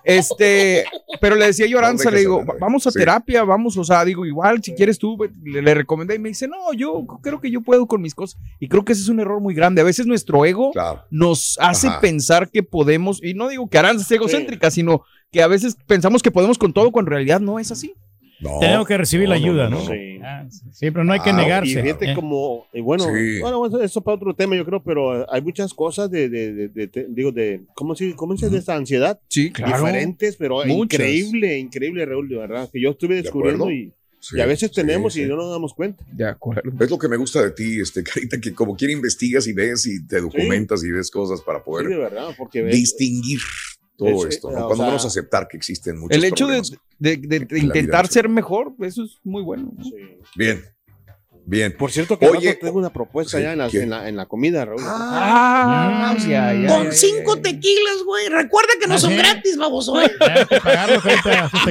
Este, 0.04 0.86
pero 1.22 1.36
le 1.36 1.46
decía 1.48 1.66
yo 1.68 1.78
a 1.78 1.82
Aranza, 1.82 2.10
le 2.12 2.20
digo, 2.20 2.44
vamos 2.60 2.88
a 2.88 2.92
Sí. 2.92 3.00
terapia, 3.00 3.44
vamos, 3.44 3.78
o 3.78 3.84
sea, 3.84 4.04
digo, 4.06 4.26
igual, 4.26 4.64
si 4.64 4.74
quieres 4.74 4.98
tú, 4.98 5.18
ve", 5.18 5.30
le, 5.44 5.62
le 5.62 5.74
recomendé 5.74 6.16
y 6.16 6.20
me 6.20 6.30
dice, 6.30 6.48
no, 6.48 6.74
yo 6.74 7.06
creo 7.22 7.40
que 7.42 7.52
yo 7.52 7.62
puedo 7.62 7.86
con 7.86 8.02
mis 8.02 8.16
cosas. 8.16 8.40
Y 8.60 8.68
creo 8.70 8.86
que 8.86 8.94
ese 8.94 9.02
es 9.02 9.10
un 9.10 9.20
error 9.20 9.40
muy 9.42 9.54
grande. 9.54 9.82
A 9.82 9.86
veces 9.86 10.06
nuestro 10.06 10.46
ego 10.46 10.72
Claro. 10.72 11.04
nos 11.10 11.58
hace 11.62 11.88
Ajá. 11.88 12.02
pensar 12.02 12.50
que 12.50 12.64
podemos, 12.64 13.22
y 13.24 13.34
no 13.34 13.50
digo 13.50 13.68
que 13.70 13.78
Aranza 13.78 14.06
sea 14.06 14.16
egocéntrica, 14.18 14.72
sino 14.72 15.04
que 15.32 15.42
a 15.42 15.48
veces 15.48 15.76
pensamos 15.88 16.22
que 16.22 16.32
podemos 16.32 16.58
con 16.58 16.74
todo 16.74 16.92
cuando 16.92 17.10
en 17.10 17.16
realidad 17.16 17.40
no 17.42 17.60
es 17.60 17.72
así. 17.72 17.94
No, 18.44 18.60
Tenemos 18.60 18.88
que 18.88 18.98
recibir 18.98 19.28
la 19.30 19.40
no, 19.40 19.46
ayuda, 19.46 19.70
¿no? 19.70 19.80
Sí. 19.88 20.20
Ah, 20.24 20.46
sí, 20.72 20.92
pero 20.92 21.04
no 21.04 21.14
hay 21.14 21.20
que 21.22 21.30
Ah, 21.32 21.38
negarse. 21.38 21.72
Y 21.72 21.76
fíjate 21.82 22.12
Eh. 22.12 22.16
como, 22.16 22.68
eh, 22.74 22.82
bueno, 22.82 23.06
Sí. 23.06 23.40
bueno, 23.40 23.66
eso- 23.66 23.82
eso 23.82 24.02
para 24.02 24.16
otro 24.16 24.34
tema, 24.36 24.56
yo 24.56 24.66
creo, 24.66 24.82
pero 24.84 25.22
eh, 25.22 25.26
hay 25.32 25.42
muchas 25.42 25.74
cosas 25.74 26.10
de, 26.12 26.30
de, 26.30 26.54
de- 26.54 26.68
de- 26.70 26.88
de- 26.88 27.08
digo, 27.10 27.32
de, 27.32 27.62
¿cómo 27.74 27.96
se 27.96 28.14
cómo 28.16 28.36
se 28.38 28.46
dice? 28.46 28.54
de 28.54 28.60
esta 28.60 28.76
ansiedad? 28.76 29.20
Sí, 29.30 29.50
Diferentes, 29.50 30.36
pero 30.36 30.66
Muchas. 30.66 31.00
increíble, 31.00 31.58
increíble, 31.58 32.06
Raúl, 32.06 32.30
de 32.30 32.36
verdad, 32.38 32.70
que 32.72 32.80
yo 32.82 32.92
estuve 32.92 33.16
descubriendo 33.16 33.70
y, 33.72 33.94
Sí, 34.20 34.38
y 34.38 34.40
a 34.40 34.46
veces 34.46 34.70
sí, 34.74 34.76
tenemos 34.76 35.14
sí. 35.16 35.24
y 35.24 35.26
no 35.26 35.36
nos 35.36 35.52
damos 35.52 35.74
cuenta. 35.74 36.02
De 36.10 36.26
acuerdo. 36.26 36.72
Es 36.80 36.90
lo 36.90 36.98
que 36.98 37.10
me 37.10 37.18
gusta 37.18 37.42
de 37.42 37.52
ti, 37.52 37.82
este, 37.82 38.04
Carita, 38.30 38.40
que 38.40 38.54
como 38.54 38.76
quiera 38.78 38.94
investigas 38.94 39.46
y 39.48 39.54
ves 39.54 39.86
y 39.86 40.06
te 40.08 40.22
documentas 40.22 40.82
y 40.86 40.92
ves 40.92 41.12
cosas 41.12 41.42
para 41.42 41.60
Sí, 41.60 41.66
poder 41.66 41.88
de 41.90 41.98
verdad, 41.98 42.30
porque 42.38 42.62
ves- 42.62 42.74
distinguir 42.76 43.40
todo 43.98 44.28
Es- 44.28 44.36
esto, 44.36 44.50
eh, 44.50 44.54
¿no? 44.54 44.60
Cuando 44.68 44.76
sea, 44.78 44.86
menos 44.88 45.06
aceptar 45.06 45.48
que 45.48 45.58
existen 45.58 46.00
muchos 46.00 46.18
El 46.18 46.24
hecho 46.26 46.48
de, 46.48 46.62
problemas. 46.62 47.48
de- 47.48 47.60
intentar 47.60 48.08
ser 48.08 48.28
mejor, 48.30 48.74
eso 48.82 49.04
es 49.04 49.20
muy 49.24 49.44
bueno. 49.44 49.72
Bien, 50.36 50.64
bien. 51.46 51.76
Por 51.78 51.92
cierto, 51.92 52.18
que 52.18 52.28
Oye, 52.28 52.56
tengo 52.56 52.80
una 52.80 52.92
propuesta 52.92 53.38
sí, 53.38 53.44
ya 53.44 53.52
en 53.54 53.60
la, 53.60 53.68
en, 53.68 53.90
la, 53.90 54.10
en 54.10 54.16
la 54.16 54.26
comida, 54.26 54.66
Raúl. 54.66 54.82
Ah, 54.86 56.16
ya, 56.20 56.54
ya, 56.54 56.68
Con 56.68 56.86
ya, 56.86 56.92
cinco 56.92 57.36
ya. 57.36 57.42
tequilas, 57.44 58.04
güey. 58.06 58.30
Recuerda 58.30 58.70
que 58.80 58.88
no 58.88 58.96
¿Ah, 58.96 59.00
son 59.00 59.12
sí? 59.12 59.18
gratis, 59.18 59.58
baboso, 59.58 60.02
¿eh? 60.02 60.12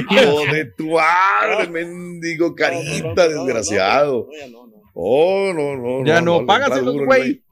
Hijo 0.09 0.45
de 0.53 0.65
tu 0.77 0.91
madre, 0.91 1.69
mendigo 1.69 2.55
carita, 2.55 3.27
desgraciado. 3.27 4.27
No, 4.31 4.37
ya 4.39 4.47
no, 4.49 4.67
no. 4.67 4.73
Oh, 4.93 5.51
no, 5.53 5.75
no. 5.75 6.05
Ya 6.05 6.21
no, 6.21 6.45
págaselos, 6.45 6.95
güey. 7.05 7.43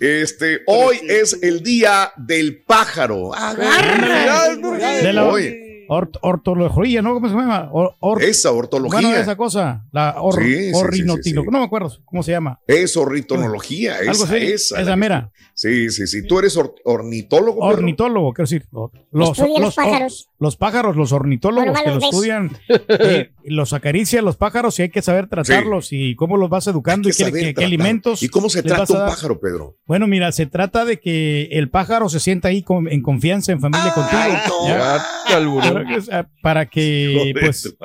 Este, 0.00 0.62
hoy 0.66 0.98
es 1.08 1.38
el 1.42 1.62
día 1.62 2.12
del 2.16 2.62
pájaro. 2.62 3.34
Agarra. 3.34 4.56
De 5.02 5.12
la 5.12 5.24
Oye. 5.26 5.67
Ort- 5.88 6.18
ortología, 6.22 7.02
¿no? 7.02 7.14
¿Cómo 7.14 7.28
se 7.28 7.34
llama? 7.34 7.68
Or- 7.72 7.94
or- 8.00 8.22
Esa 8.22 8.52
ortología. 8.52 9.00
bueno, 9.00 9.16
esa 9.16 9.36
cosa. 9.36 9.84
La 9.92 10.16
or- 10.20 10.34
Sí, 10.42 10.54
sí, 10.54 10.64
sí, 10.66 10.72
orrinotilo- 10.74 11.22
sí, 11.22 11.30
sí. 11.30 11.50
No 11.50 11.58
me 11.58 11.64
acuerdo 11.64 11.92
cómo 12.04 12.22
se 12.22 12.32
llama. 12.32 12.60
Es 12.66 12.96
ornitología. 12.96 13.96
Algo 13.98 14.12
Esa, 14.12 14.24
así. 14.24 14.36
esa. 14.36 14.80
Esa, 14.82 14.96
mira. 14.96 15.30
Sí, 15.54 15.90
sí, 15.90 16.06
sí. 16.06 16.22
Tú 16.26 16.38
eres 16.38 16.56
or- 16.56 16.74
ornitólogo. 16.84 17.60
Ornitólogo, 17.64 18.32
quiero 18.32 18.46
decir. 18.48 18.66
Los, 19.10 19.30
Estudia 19.30 19.60
los 19.60 19.74
pájaros. 19.74 20.28
los 20.38 20.56
pájaros, 20.56 20.96
los 20.96 21.12
ornitólogos 21.12 21.80
que 21.80 21.86
los 21.90 21.94
los 21.94 22.02
ves. 22.04 22.10
estudian, 22.12 22.50
eh, 22.88 23.30
los 23.44 23.72
acarician 23.72 24.24
los 24.24 24.36
pájaros 24.36 24.78
y 24.78 24.82
hay 24.82 24.90
que 24.90 25.02
saber 25.02 25.26
tratarlos 25.28 25.88
y 25.92 26.14
cómo 26.14 26.36
los 26.36 26.48
vas 26.48 26.66
educando 26.68 27.08
y 27.08 27.12
qué, 27.12 27.54
alimentos. 27.64 28.22
¿Y 28.22 28.28
cómo 28.28 28.48
se 28.48 28.62
trata 28.62 28.92
un 28.92 28.98
pájaro, 29.00 29.40
Pedro? 29.40 29.76
Bueno, 29.86 30.06
mira, 30.06 30.30
se 30.32 30.46
trata 30.46 30.84
de 30.84 31.00
que 31.00 31.48
el 31.52 31.70
pájaro 31.70 32.08
se 32.08 32.20
sienta 32.20 32.48
ahí 32.48 32.62
con- 32.62 32.86
en 32.86 33.02
confianza, 33.02 33.50
en 33.50 33.60
familia 33.60 33.92
contigo. 33.94 34.22
¿ya? 34.66 35.04
Ya 35.28 35.38
Para 35.84 35.96
que, 36.00 36.12
ah, 36.12 36.28
para 36.42 36.66
que, 36.66 37.34
pues, 37.40 37.76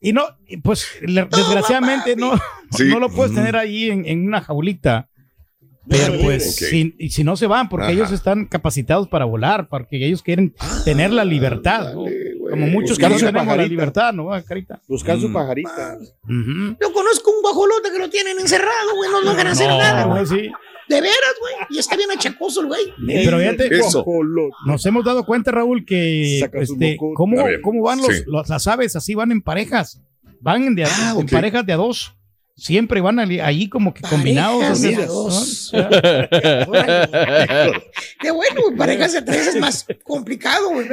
y 0.00 0.12
no, 0.12 0.22
pues, 0.62 0.86
le- 1.02 1.24
desgraciadamente 1.26 2.16
no, 2.16 2.32
Sí. 2.70 2.84
no 2.88 2.98
lo 3.00 3.08
puedes 3.10 3.32
Mm. 3.32 3.36
tener 3.36 3.56
ahí 3.56 3.90
en, 3.90 4.06
en 4.06 4.26
una 4.26 4.40
jaulita. 4.40 5.08
Pero 5.88 6.16
pues, 6.22 6.54
si, 6.56 6.94
y 6.96 7.10
si 7.10 7.24
no 7.24 7.36
se 7.36 7.48
van, 7.48 7.68
porque 7.68 7.86
Ajá. 7.86 7.92
ellos 7.92 8.12
están 8.12 8.46
capacitados 8.46 9.08
para 9.08 9.24
volar, 9.24 9.66
porque 9.68 9.96
ellos 10.06 10.22
quieren 10.22 10.54
tener 10.84 11.10
la 11.10 11.24
libertad. 11.24 11.92
Como 11.94 12.66
muchos 12.68 12.98
que 12.98 13.08
no 13.08 13.14
su 13.18 13.20
tenemos 13.26 13.46
la 13.46 13.52
pajarita. 13.52 13.68
libertad, 13.68 14.12
¿no, 14.12 14.28
Carita? 14.44 14.80
Buscar 14.86 15.18
su 15.18 15.28
Mm. 15.28 15.32
pajarita. 15.32 15.96
Ujú. 16.22 16.76
Yo 16.80 16.92
conozco 16.92 17.32
un 17.32 17.42
guajolote 17.42 17.90
que 17.90 17.98
lo 17.98 18.08
tienen 18.10 18.38
encerrado, 18.38 18.94
güey. 18.96 19.10
No 19.10 19.22
logran 19.22 19.46
hacer 19.48 19.68
No, 19.68 19.78
nada, 19.78 20.04
güey, 20.04 20.24
sí. 20.26 20.52
De 20.94 21.00
veras, 21.00 21.34
güey. 21.40 21.54
Y 21.70 21.78
está 21.78 21.96
bien 21.96 22.10
achacoso 22.10 22.60
el 22.62 22.66
güey. 22.68 22.82
Pero 23.06 23.38
fíjate, 23.38 23.76
Eso. 23.76 24.04
Nos 24.66 24.84
hemos 24.86 25.04
dado 25.04 25.24
cuenta, 25.24 25.50
Raúl, 25.50 25.84
que 25.84 26.40
este, 26.40 26.96
cómo, 27.14 27.36
cómo 27.62 27.82
van 27.82 27.98
los, 27.98 28.06
sí. 28.16 28.22
los- 28.26 28.48
las 28.48 28.66
aves, 28.66 28.96
así 28.96 29.14
van 29.14 29.32
en 29.32 29.42
parejas. 29.42 30.00
Van 30.40 30.74
de 30.74 30.84
a- 30.84 30.88
Ah, 30.90 31.14
en 31.18 31.26
parejas 31.26 31.64
de 31.66 31.72
a 31.72 31.76
dos. 31.76 32.16
Siempre 32.54 33.00
van 33.00 33.18
ahí 33.18 33.66
como 33.68 33.92
que 33.94 34.02
combinados. 34.02 34.80
De 34.82 34.94
bueno, 38.30 38.60
güey. 38.64 38.76
Parejas 38.76 39.12
de 39.14 39.22
tres 39.22 39.46
es 39.48 39.56
más 39.56 39.86
complicado, 40.04 40.68
güey. 40.70 40.86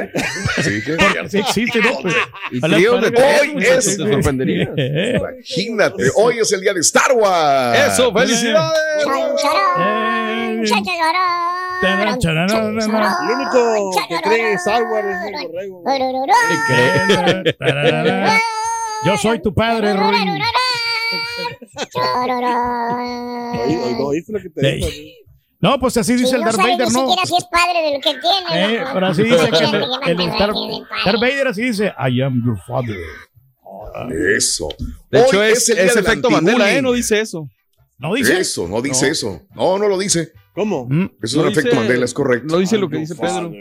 Sí, 0.62 0.80
Sí 1.28 1.38
existe, 1.38 1.80
¿no? 1.80 1.98
Pues, 2.00 2.14
Y 2.50 2.64
a 2.64 2.68
las 2.68 2.76
tríos 2.78 3.02
de 3.02 3.12
parejas- 3.12 3.40
tres, 3.40 3.52
Hoy 3.54 3.64
es- 3.64 3.98
te. 3.98 4.68
Eh, 4.76 5.16
Imagínate, 5.18 6.04
hoy 6.16 6.38
es 6.38 6.50
el 6.52 6.60
día 6.62 6.72
de 6.74 6.80
Star 6.80 7.12
Wars. 7.12 7.78
Eso, 7.92 8.12
felicidades. 8.12 8.78
Eh, 9.78 10.62
El 13.22 13.30
único 13.38 13.90
que 13.92 13.98
chararán, 14.06 14.22
cree 14.22 14.50
en 14.52 14.56
Star 14.56 14.82
Wars 14.84 15.06
es 15.06 15.28
el 15.28 15.34
borrego. 15.46 15.82
eh. 18.26 18.38
Yo 19.04 19.16
soy 19.16 19.40
tu 19.40 19.54
padre. 19.54 19.94
Oí- 23.64 23.94
¿no 23.98 24.06
¿Oíste 24.06 24.32
lo 24.32 24.40
que 24.40 24.50
te 24.50 24.60
Sí. 24.60 24.76
dijo? 24.76 24.88
No, 25.62 25.78
pues 25.78 25.96
así 25.98 26.14
dice 26.14 26.26
Sí, 26.28 26.34
el 26.34 26.40
no 26.40 26.46
Darth 26.46 26.56
sabe 26.56 26.72
Vader, 26.72 26.88
ni 26.88 26.94
¿no? 26.94 27.00
siquiera 27.00 27.22
si 27.26 27.36
es 27.36 27.44
padre 27.44 27.82
de 27.82 27.92
lo 27.92 28.00
que 28.00 28.10
tiene. 28.20 28.74
Eh, 28.74 28.80
¿no? 28.80 28.94
pero 28.94 29.06
así 29.08 29.22
dice 29.24 29.50
que 29.50 29.64
el, 30.10 30.28
Darth, 31.04 31.20
Vader 31.20 31.48
así 31.48 31.62
dice, 31.62 31.92
I 31.98 32.22
am 32.22 32.42
your 32.44 32.58
father. 32.66 32.96
Eso. 34.36 34.68
De 35.10 35.20
hecho, 35.20 35.38
Hoy 35.40 35.48
es, 35.52 35.68
es 35.68 35.96
efecto 35.96 36.30
Mandela. 36.30 36.72
¿eh? 36.74 36.80
No 36.80 36.92
dice 36.92 37.20
eso. 37.20 37.46
¿No 37.98 38.14
dice? 38.14 38.38
Eso, 38.40 38.66
no 38.68 38.80
dice 38.80 39.08
eso. 39.10 39.42
No, 39.54 39.78
no 39.78 39.86
lo 39.88 39.98
dice. 39.98 40.32
¿Cómo? 40.54 40.86
Mm, 40.88 41.04
Eso 41.22 41.40
es 41.40 41.46
un 41.46 41.48
efecto 41.52 41.76
Mandela, 41.76 42.04
es 42.06 42.14
correcto. 42.14 42.46
No 42.54 42.58
dice 42.58 42.78
lo 42.78 42.88
que 42.88 42.96
dice 42.98 43.14
Pedro. 43.14 43.52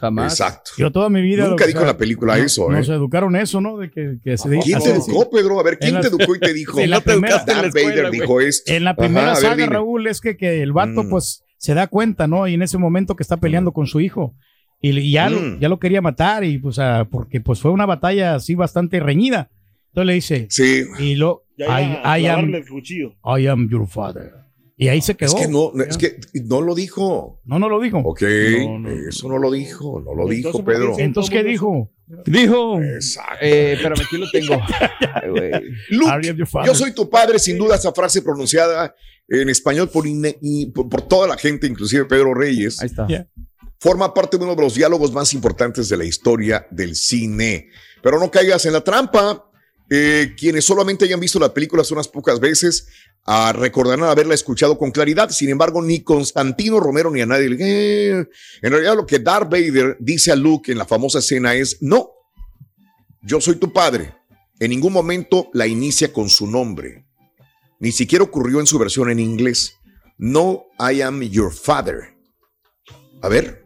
Jamás. 0.00 0.32
Exacto. 0.32 0.70
Yo 0.78 0.90
toda 0.90 1.10
mi 1.10 1.20
vida... 1.20 1.46
Nunca 1.46 1.66
dijo 1.66 1.80
en 1.80 1.86
la 1.86 1.96
película 1.98 2.36
no- 2.38 2.42
eso, 2.42 2.70
¿eh? 2.72 2.76
Nos 2.76 2.88
educaron 2.88 3.36
eso, 3.36 3.60
¿no? 3.60 3.76
De 3.76 3.90
que, 3.90 4.16
que 4.24 4.38
se 4.38 4.48
dice. 4.48 4.64
¿Quién 4.64 4.78
te 4.78 4.90
educó, 4.90 5.28
Pedro? 5.30 5.60
A 5.60 5.62
ver, 5.62 5.78
¿quién 5.78 5.96
En 5.96 6.00
te 6.00 6.08
educó 6.08 6.34
y 6.34 6.40
te 6.40 6.54
dijo? 6.54 6.80
En 6.80 6.88
la 6.90 6.96
No 6.96 7.02
te 7.02 7.10
primera- 7.12 7.28
educaste 7.36 7.52
en 7.52 7.58
la 7.60 7.66
escuela, 7.68 7.88
Vader 7.90 8.06
güey. 8.08 8.20
dijo 8.20 8.40
esto. 8.40 8.72
En 8.72 8.84
la 8.84 8.90
Ajá, 8.92 8.98
primera 9.02 9.26
a 9.26 9.34
ver, 9.34 9.42
saga, 9.42 9.54
dime. 9.56 9.66
Raúl, 9.68 10.06
es 10.06 10.20
que, 10.22 10.36
que 10.38 10.62
el 10.62 10.72
vato, 10.72 11.02
Mm. 11.04 11.10
pues, 11.10 11.44
se 11.58 11.74
da 11.74 11.86
cuenta, 11.88 12.26
¿no? 12.26 12.48
Y 12.48 12.54
en 12.54 12.62
ese 12.62 12.78
momento 12.78 13.14
que 13.16 13.22
está 13.22 13.36
peleando 13.36 13.72
con 13.72 13.86
su 13.86 14.00
hijo. 14.00 14.34
Y, 14.80 14.98
y 14.98 15.12
ya, 15.12 15.28
lo, 15.28 15.38
Mm. 15.40 15.58
ya 15.60 15.68
lo 15.68 15.78
quería 15.78 16.00
matar, 16.00 16.42
y 16.44 16.56
pues, 16.58 16.78
ah, 16.78 17.06
porque 17.10 17.42
pues 17.42 17.60
fue 17.60 17.70
una 17.70 17.84
batalla 17.84 18.34
así 18.36 18.54
bastante 18.54 18.98
reñida. 19.00 19.50
Entonces 19.88 20.06
le 20.06 20.14
dice, 20.14 20.46
Sí. 20.48 20.84
y 20.98 21.16
lo, 21.16 21.44
Ya 21.58 21.66
I, 21.82 22.22
I 22.22 22.26
am, 22.28 22.54
el 22.54 22.66
cuchillo. 22.66 23.10
I 23.22 23.46
am 23.48 23.68
your 23.68 23.86
father. 23.86 24.32
Y 24.82 24.88
ahí 24.88 25.02
se 25.02 25.14
quedó. 25.14 25.36
Es 25.36 25.42
que 25.46 25.46
no, 25.52 25.72
es 25.84 25.98
que 25.98 26.16
no 26.44 26.62
lo 26.62 26.74
dijo. 26.74 27.42
No, 27.44 27.58
no 27.58 27.68
lo 27.68 27.78
dijo. 27.80 27.98
Ok, 27.98 28.22
eso 28.22 29.28
no 29.28 29.36
lo 29.36 29.50
dijo, 29.50 30.00
no 30.00 30.14
lo 30.14 30.26
dijo, 30.26 30.52
¿por 30.52 30.64
qué 30.64 30.72
Pedro. 30.72 30.94
Entonces, 30.98 31.30
¿qué 31.30 31.44
dijo? 31.44 31.92
Dijo. 32.24 32.80
Exacto. 32.82 33.36
Eh, 33.42 33.74
espérame, 33.74 34.00
aquí 34.04 34.16
lo 34.16 34.30
tengo. 34.30 34.54
Luke, 35.90 36.34
yo 36.64 36.74
soy 36.74 36.92
tu 36.94 37.10
padre, 37.10 37.38
sin 37.38 37.58
duda 37.58 37.76
esa 37.76 37.92
frase 37.92 38.22
pronunciada 38.22 38.94
en 39.28 39.50
español 39.50 39.90
por, 39.90 40.06
ine- 40.06 40.38
y 40.40 40.70
por, 40.72 40.88
por 40.88 41.02
toda 41.02 41.28
la 41.28 41.36
gente, 41.36 41.66
inclusive 41.66 42.06
Pedro 42.06 42.32
Reyes. 42.34 42.80
Ahí 42.80 42.86
está. 42.86 43.06
Forma 43.78 44.12
parte 44.14 44.38
de 44.38 44.44
uno 44.44 44.54
de 44.56 44.62
los 44.62 44.74
diálogos 44.74 45.12
más 45.12 45.32
importantes 45.34 45.88
de 45.90 45.96
la 45.98 46.04
historia 46.04 46.66
del 46.70 46.96
cine. 46.96 47.68
Pero 48.02 48.18
no 48.18 48.30
caigas 48.30 48.64
en 48.64 48.72
la 48.72 48.80
trampa. 48.82 49.49
Eh, 49.92 50.34
quienes 50.38 50.64
solamente 50.64 51.04
hayan 51.04 51.18
visto 51.18 51.40
la 51.40 51.52
película 51.52 51.82
unas 51.90 52.06
pocas 52.06 52.38
veces 52.38 52.86
ah, 53.26 53.52
recordarán 53.52 54.04
haberla 54.04 54.34
escuchado 54.34 54.78
con 54.78 54.92
claridad. 54.92 55.30
Sin 55.30 55.50
embargo, 55.50 55.82
ni 55.82 56.04
Constantino 56.04 56.78
Romero 56.78 57.10
ni 57.10 57.20
a 57.20 57.26
nadie. 57.26 57.56
eh, 57.58 58.24
En 58.62 58.70
realidad, 58.70 58.94
lo 58.94 59.04
que 59.04 59.18
Darth 59.18 59.50
Vader 59.50 59.96
dice 59.98 60.30
a 60.30 60.36
Luke 60.36 60.70
en 60.70 60.78
la 60.78 60.86
famosa 60.86 61.18
escena 61.18 61.54
es: 61.54 61.78
No, 61.80 62.10
yo 63.22 63.40
soy 63.40 63.56
tu 63.56 63.72
padre. 63.72 64.14
En 64.60 64.70
ningún 64.70 64.92
momento 64.92 65.50
la 65.54 65.66
inicia 65.66 66.12
con 66.12 66.28
su 66.28 66.46
nombre. 66.46 67.06
Ni 67.80 67.92
siquiera 67.92 68.22
ocurrió 68.24 68.60
en 68.60 68.66
su 68.66 68.78
versión 68.78 69.10
en 69.10 69.18
inglés. 69.18 69.74
No, 70.18 70.66
I 70.78 71.00
am 71.00 71.22
your 71.22 71.52
father. 71.52 72.14
A 73.22 73.28
ver. 73.28 73.59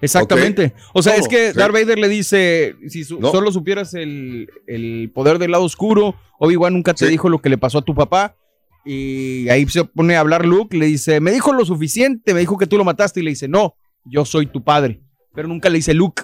Exactamente. 0.00 0.72
O 0.92 1.02
sea, 1.02 1.12
¿Cómo? 1.14 1.22
es 1.24 1.28
que 1.28 1.52
Sí. 1.52 1.58
Darth 1.58 1.72
Vader 1.72 1.98
le 1.98 2.08
dice, 2.08 2.74
si 2.88 3.04
su- 3.04 3.20
No. 3.20 3.30
solo 3.30 3.52
supieras 3.52 3.94
el, 3.94 4.48
el 4.66 5.10
poder 5.14 5.38
del 5.38 5.50
lado 5.52 5.64
oscuro, 5.64 6.14
Obi-Wan 6.38 6.72
nunca 6.74 6.94
te 6.94 7.06
dijo 7.08 7.28
lo 7.28 7.40
que 7.40 7.48
le 7.48 7.58
pasó 7.58 7.78
a 7.78 7.82
tu 7.82 7.94
papá. 7.94 8.36
Y 8.84 9.48
ahí 9.48 9.66
se 9.68 9.84
pone 9.84 10.14
a 10.16 10.20
hablar 10.20 10.44
Luke, 10.44 10.76
le 10.76 10.86
dice, 10.86 11.18
me 11.20 11.30
dijo 11.32 11.52
lo 11.54 11.64
suficiente, 11.64 12.34
me 12.34 12.40
dijo 12.40 12.58
que 12.58 12.66
tú 12.66 12.76
lo 12.76 12.84
mataste. 12.84 13.20
Y 13.20 13.22
le 13.22 13.30
dice, 13.30 13.48
no, 13.48 13.74
yo 14.04 14.24
soy 14.24 14.46
tu 14.46 14.62
padre. 14.62 15.00
Pero 15.34 15.48
nunca 15.48 15.68
le 15.70 15.76
dice 15.76 15.94
Luke. 15.94 16.22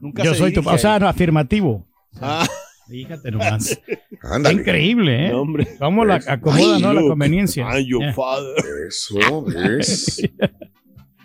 Nunca 0.00 0.22
Yo 0.24 0.32
se 0.32 0.38
soy 0.38 0.52
tu 0.52 0.62
papá. 0.62 0.74
O 0.76 0.78
sea, 0.78 0.98
no, 0.98 1.06
afirmativo. 1.08 1.86
Ah. 2.20 2.46
Fíjate 2.88 3.30
nomás. 3.30 3.80
Ándale. 4.22 4.56
Increíble, 4.62 5.26
¿eh? 5.26 5.30
No. 5.30 5.44
Cómo 5.78 6.04
la 6.04 6.16
acomoda, 6.26 6.74
Ay, 6.76 6.82
¿no? 6.82 6.92
La 6.92 7.02
conveniencia. 7.02 7.64
I'm 7.70 7.86
your 7.86 8.12
father. 8.14 8.54
Eso 8.88 9.46
es. 9.78 10.20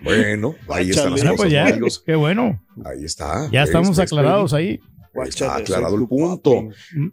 Bueno, 0.06 0.56
ahí 0.70 0.90
están 0.92 1.12
las 1.12 1.22
cosas, 1.22 1.36
pues 1.38 1.52
ya, 1.52 1.68
amigos. 1.68 2.04
qué 2.06 2.16
bueno. 2.16 2.64
Ahí 2.86 3.04
está. 3.04 3.50
Ya 3.52 3.64
estamos 3.64 3.98
¿Ves, 3.98 4.00
aclarados 4.00 4.54
ahí. 4.54 4.80
Está 5.26 5.56
aclarado 5.56 5.96
el 5.96 6.08
punto. 6.08 6.70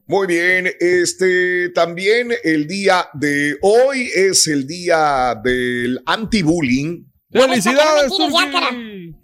Muy 0.06 0.26
bien, 0.26 0.68
este 0.80 1.70
también 1.70 2.30
el 2.42 2.66
día 2.66 3.06
de 3.14 3.56
hoy 3.62 4.10
es 4.14 4.46
el 4.48 4.66
día 4.66 5.40
del 5.42 6.00
anti-bullying. 6.06 7.04
¡Felicidades! 7.30 8.12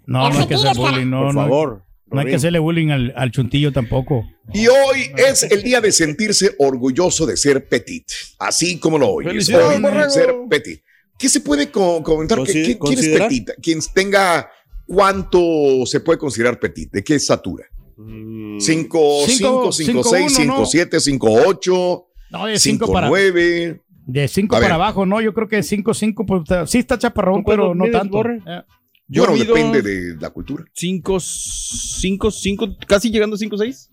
No, 0.07 0.31
no 0.31 0.39
hay 0.39 0.47
que 0.47 0.55
hacer 0.55 0.77
bullying, 0.77 1.11
no, 1.11 1.25
Por 1.25 1.35
no. 1.35 1.41
favor, 1.43 1.85
No 2.07 2.21
hay 2.21 2.27
que 2.27 2.37
hacerle 2.37 2.59
bullying 2.61 2.89
al, 2.91 3.13
al 3.17 3.31
chuntillo 3.33 3.73
tampoco. 3.73 4.25
Y 4.55 4.67
hoy 4.69 5.11
es 5.17 5.43
el 5.43 5.63
día 5.63 5.81
de 5.81 5.93
sentirse 5.93 6.55
orgulloso 6.59 7.27
de 7.27 7.37
ser 7.37 7.69
petit, 7.69 8.07
así 8.39 8.79
como 8.79 8.97
lo 8.99 9.09
oyes. 9.11 9.33
Felicidades, 9.33 9.81
Hoy, 9.85 10.11
ser 10.11 10.35
petit. 10.49 10.81
¿Qué 11.19 11.29
se 11.29 11.41
puede 11.41 11.71
co- 11.71 12.03
comentar? 12.03 12.39
¿Qué- 12.39 12.45
Consi- 12.45 12.53
qué- 12.53 12.63
¿Quién 12.63 12.73
es 12.73 12.79
considerar. 12.79 13.29
petit? 13.29 13.51
Quien 13.63 13.81
tenga 13.95 14.51
cuánto 14.87 15.85
se 15.85 16.01
puede 16.01 16.19
considerar 16.19 16.59
petit, 16.59 16.91
¿de 16.93 17.03
qué 17.05 17.17
estatura? 17.17 17.67
Mm. 17.97 18.59
5, 18.61 19.25
5, 19.27 19.27
5, 19.27 19.73
Cinco- 19.73 19.73
cinco 19.73 20.05
6, 20.05 20.23
uno, 20.27 20.31
5, 20.37 20.55
¿no? 20.61 20.67
7, 20.67 21.01
5, 21.01 21.33
8, 21.47 22.07
No, 22.31 22.47
de 22.47 22.59
5, 22.59 22.87
5 22.87 22.93
para, 22.93 23.09
9. 23.09 23.83
de 24.07 24.29
cinco 24.29 24.55
A 24.57 24.59
para 24.61 24.69
ver. 24.69 24.75
abajo, 24.75 25.05
¿no? 25.05 25.21
Yo 25.21 25.35
creo 25.35 25.49
que 25.49 25.63
5, 25.63 25.93
5, 25.93 26.25
pues 26.25 26.43
está- 26.43 26.67
sí 26.67 26.79
está 26.79 26.97
chaparrón, 26.99 27.43
pero 27.45 27.75
no 27.75 27.85
mides, 27.85 27.99
tanto. 27.99 28.21
Eh. 28.25 28.63
Yo 29.09 29.23
bueno, 29.27 29.37
mido 29.39 29.55
depende 29.55 29.83
de 29.83 30.17
la 30.21 30.31
cultura. 30.31 30.65
5, 30.75 31.19
5, 31.21 32.31
5, 32.31 32.69
casi 32.87 33.11
llegando 33.11 33.35
a 33.35 33.39
5, 33.39 33.59
6. 33.59 33.91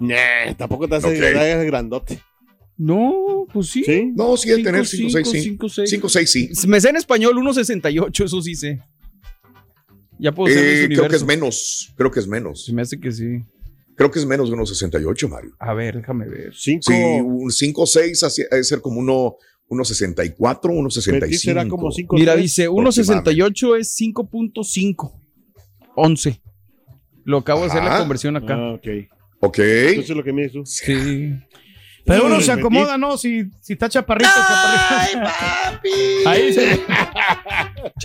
Nah, 0.00 0.54
tampoco 0.56 0.88
te 0.88 0.96
hace 0.96 1.06
Ok. 1.16 1.36
hagas 1.36 1.64
grandote. 1.66 2.20
No, 2.76 3.46
pues 3.52 3.68
sí. 3.68 3.84
¿Sí? 3.84 4.12
No, 4.16 4.36
sí, 4.36 4.48
de 4.50 4.56
Cinco, 4.56 4.66
tener 4.70 4.86
5, 4.86 5.10
6, 5.10 5.28
sí. 5.30 5.40
cinco, 5.42 5.68
seis. 5.68 5.90
5, 5.90 6.08
6, 6.08 6.30
sí. 6.30 6.50
Me 6.66 6.80
sé 6.80 6.88
en 6.90 6.96
español 6.96 7.36
1.68, 7.36 8.24
eso 8.24 8.42
sí 8.42 8.54
sé. 8.54 8.80
Ya 10.18 10.32
puedo 10.32 10.52
ser 10.52 10.84
Eh, 10.84 10.94
creo 10.94 11.08
que 11.08 11.16
es 11.16 11.24
menos. 11.24 11.92
Creo 11.96 12.10
que 12.10 12.20
es 12.20 12.26
menos. 12.26 12.64
Se 12.64 12.72
me 12.72 12.82
hace 12.82 12.98
que 12.98 13.12
sí. 13.12 13.44
Creo 13.96 14.10
que 14.10 14.18
es 14.18 14.26
menos 14.26 14.50
de 14.50 14.56
1,68, 14.56 15.28
Mario. 15.28 15.54
A 15.60 15.72
ver, 15.74 15.96
déjame 15.96 16.28
ver. 16.28 16.52
Cinco. 16.54 16.82
Sí, 16.90 16.94
un 17.22 17.50
5, 17.50 17.86
6, 17.86 18.24
debe 18.50 18.64
ser 18.64 18.80
como 18.80 18.98
uno, 19.00 19.36
1,64, 19.68 20.60
Petit 20.60 21.38
1,65. 21.38 21.38
será 21.38 21.68
como 21.68 21.90
cinco. 21.92 22.16
Mira, 22.16 22.32
tres. 22.32 22.42
dice 22.44 22.68
1.68 22.68 23.78
es 23.78 23.96
5.5. 24.00 25.20
11. 25.96 26.40
Lo 27.24 27.38
acabo 27.38 27.60
de 27.62 27.66
hacer 27.68 27.82
la 27.84 27.90
Ajá. 27.90 27.98
conversión 28.00 28.36
acá. 28.36 28.54
Ah, 28.54 28.72
ok. 28.74 28.86
Ok. 29.40 29.58
Eso 29.60 30.00
es 30.00 30.08
lo 30.10 30.24
que 30.24 30.32
me 30.32 30.46
hizo. 30.46 30.64
Sí. 30.66 31.32
Pero 32.04 32.26
uno 32.26 32.40
se 32.40 32.52
acomoda, 32.52 32.98
¿no? 32.98 33.16
Si, 33.16 33.44
si 33.60 33.72
está 33.74 33.88
chaparrito, 33.88 34.30
chaparrito. 34.30 35.30
Ahí 36.26 36.52
se... 36.52 36.82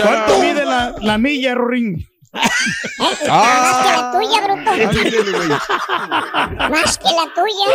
¿Cuánto 0.01 0.39
mide 0.39 0.65
la, 0.65 0.95
la 1.01 1.17
milla, 1.17 1.53
Rorín? 1.55 2.05
Más 2.31 3.19
que 3.19 3.27
la 3.27 4.11
tuya, 4.13 4.39
bruto. 4.45 4.71
Más 6.69 6.97
que 6.97 7.05
la 7.05 7.25
tuya. 7.33 7.65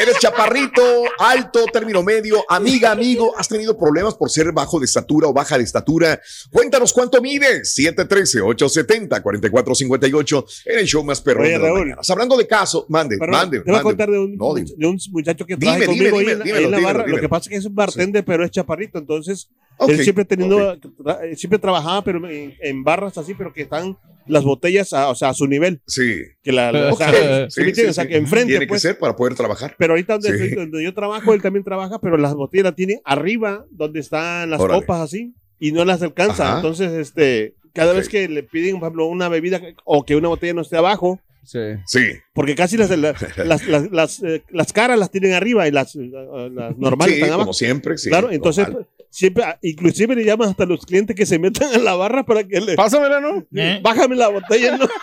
Eres 0.00 0.18
chaparrito, 0.18 0.82
alto, 1.18 1.64
término 1.72 2.02
medio, 2.02 2.44
amiga, 2.48 2.90
amigo. 2.92 3.34
¿Has 3.38 3.48
tenido 3.48 3.76
problemas 3.78 4.14
por 4.14 4.30
ser 4.30 4.50
bajo 4.52 4.78
de 4.78 4.84
estatura 4.86 5.28
o 5.28 5.32
baja 5.34 5.58
de 5.58 5.64
estatura? 5.64 6.20
Cuéntanos 6.50 6.92
cuánto 6.92 7.20
mides. 7.20 7.74
713-870-4458 7.76 10.44
en 10.66 10.78
el 10.78 10.86
show 10.86 11.02
más 11.04 11.20
perrón 11.20 11.46
Oye, 11.46 11.58
Raúl. 11.58 11.94
Hablando 12.08 12.36
de 12.36 12.46
caso, 12.46 12.86
mande, 12.88 13.16
mande, 13.18 13.60
te 13.60 13.70
voy 13.70 13.80
a 13.80 13.82
contar 13.82 14.10
de 14.10 14.18
un, 14.18 14.36
No, 14.36 14.54
dime. 14.54 14.70
de 14.76 14.86
un 14.86 14.98
muchacho 15.10 15.44
que 15.46 15.56
Dime, 15.56 15.72
trabaja 15.76 15.92
dime, 15.92 16.10
conmigo 16.10 16.18
ahí 16.18 16.24
dime, 16.24 16.32
en 16.32 16.38
la- 16.38 16.44
dímelo, 16.44 16.58
ahí 16.58 16.64
en 16.64 16.70
la 16.70 16.76
dímelo, 16.78 16.98
barra. 16.98 17.06
Lo 17.10 17.20
que 17.20 17.28
pasa 17.28 17.42
es 17.44 17.48
que 17.50 17.56
es 17.56 17.64
un 17.66 17.74
bartender, 17.74 18.24
pero 18.24 18.44
es 18.44 18.50
chaparrito. 18.50 18.98
Entonces, 18.98 19.48
Ok, 19.76 19.90
él 19.90 19.98
siempre 20.02 20.22
ha 20.22 20.26
tenido, 20.26 20.72
ok. 20.74 20.84
tra- 20.98 21.18
eh, 21.24 21.36
siempre 21.36 21.58
trabajaba, 21.58 22.02
pero 22.04 22.28
en, 22.28 22.54
en 22.60 22.84
barras 22.84 23.18
así, 23.18 23.34
pero 23.34 23.52
que 23.52 23.62
están 23.62 23.96
las 24.26 24.44
botellas 24.44 24.92
a, 24.92 25.08
o 25.10 25.14
sea, 25.14 25.30
a 25.30 25.34
su 25.34 25.46
nivel. 25.46 25.80
Sí. 25.86 26.22
Que 26.42 26.52
la, 26.52 26.72
la- 26.72 26.92
o 26.92 26.96
sea, 26.96 27.50
¿sí 27.50 27.60
me 27.60 27.68
entiendes? 27.68 27.90
O 27.90 27.94
sea, 27.94 28.06
que 28.08 28.16
enfrente, 28.16 28.52
Tiene 28.52 28.66
pues. 28.66 28.82
que 28.82 28.88
ser 28.88 28.98
para 28.98 29.16
poder 29.16 29.34
trabajar. 29.34 29.74
Pero 29.78 29.92
ahorita 29.94 30.14
donde, 30.18 30.48
Sí. 30.48 30.54
donde 30.54 30.82
yo 30.82 30.94
trabajo, 30.94 31.34
él 31.34 31.42
también 31.42 31.64
trabaja, 31.64 31.98
pero 32.00 32.16
las 32.16 32.34
botellas 32.34 32.64
las 32.64 32.74
tiene 32.76 33.00
arriba, 33.04 33.66
donde 33.70 34.00
están 34.00 34.48
las 34.50 34.60
Órale. 34.60 34.80
copas 34.80 35.00
así, 35.00 35.34
y 35.58 35.72
no 35.72 35.84
las 35.84 36.00
alcanza. 36.02 36.46
Ajá. 36.48 36.56
Entonces, 36.56 36.92
este, 36.92 37.54
cada 37.72 37.92
vez 37.92 38.08
que 38.08 38.28
le 38.28 38.42
piden, 38.44 38.78
por 38.78 38.86
ejemplo, 38.86 39.06
una 39.06 39.28
bebida 39.28 39.60
o 39.84 40.04
que 40.04 40.16
una 40.16 40.28
botella 40.28 40.54
no 40.54 40.62
esté 40.62 40.76
abajo, 40.76 41.20
Sí. 41.46 41.58
Sí. 41.84 42.00
porque 42.32 42.54
casi 42.54 42.78
las, 42.78 42.88
las, 42.88 43.20
las, 43.36 43.66
las, 43.68 43.90
las, 43.92 44.22
eh, 44.22 44.42
las 44.48 44.72
caras 44.72 44.98
las 44.98 45.10
tienen 45.10 45.34
arriba 45.34 45.68
y 45.68 45.70
las, 45.72 45.94
eh, 45.94 46.08
las 46.50 46.78
normales 46.78 47.16
Sí, 47.16 47.20
están 47.20 47.34
abajo. 47.34 47.48
como 47.48 47.52
siempre, 47.52 47.98
sí. 47.98 48.08
claro, 48.08 48.30
entonces 48.32 48.66
normal. 48.66 48.86
Siempre, 49.14 49.44
ah, 49.44 49.58
inclusive 49.62 50.14
le 50.16 50.24
llaman 50.24 50.48
hasta 50.50 50.66
los 50.66 50.84
clientes 50.84 51.14
que 51.14 51.24
se 51.24 51.38
metan 51.38 51.72
en 51.72 51.84
la 51.84 51.94
barra 51.94 52.24
para 52.26 52.42
que 52.44 52.60
le 52.60 52.74
Pásamela, 52.74 53.20
¿no? 53.20 53.46
¿Eh? 53.54 53.80
bájame 53.82 54.16
la 54.16 54.28
botella, 54.28 54.76
¿no? 54.76 54.86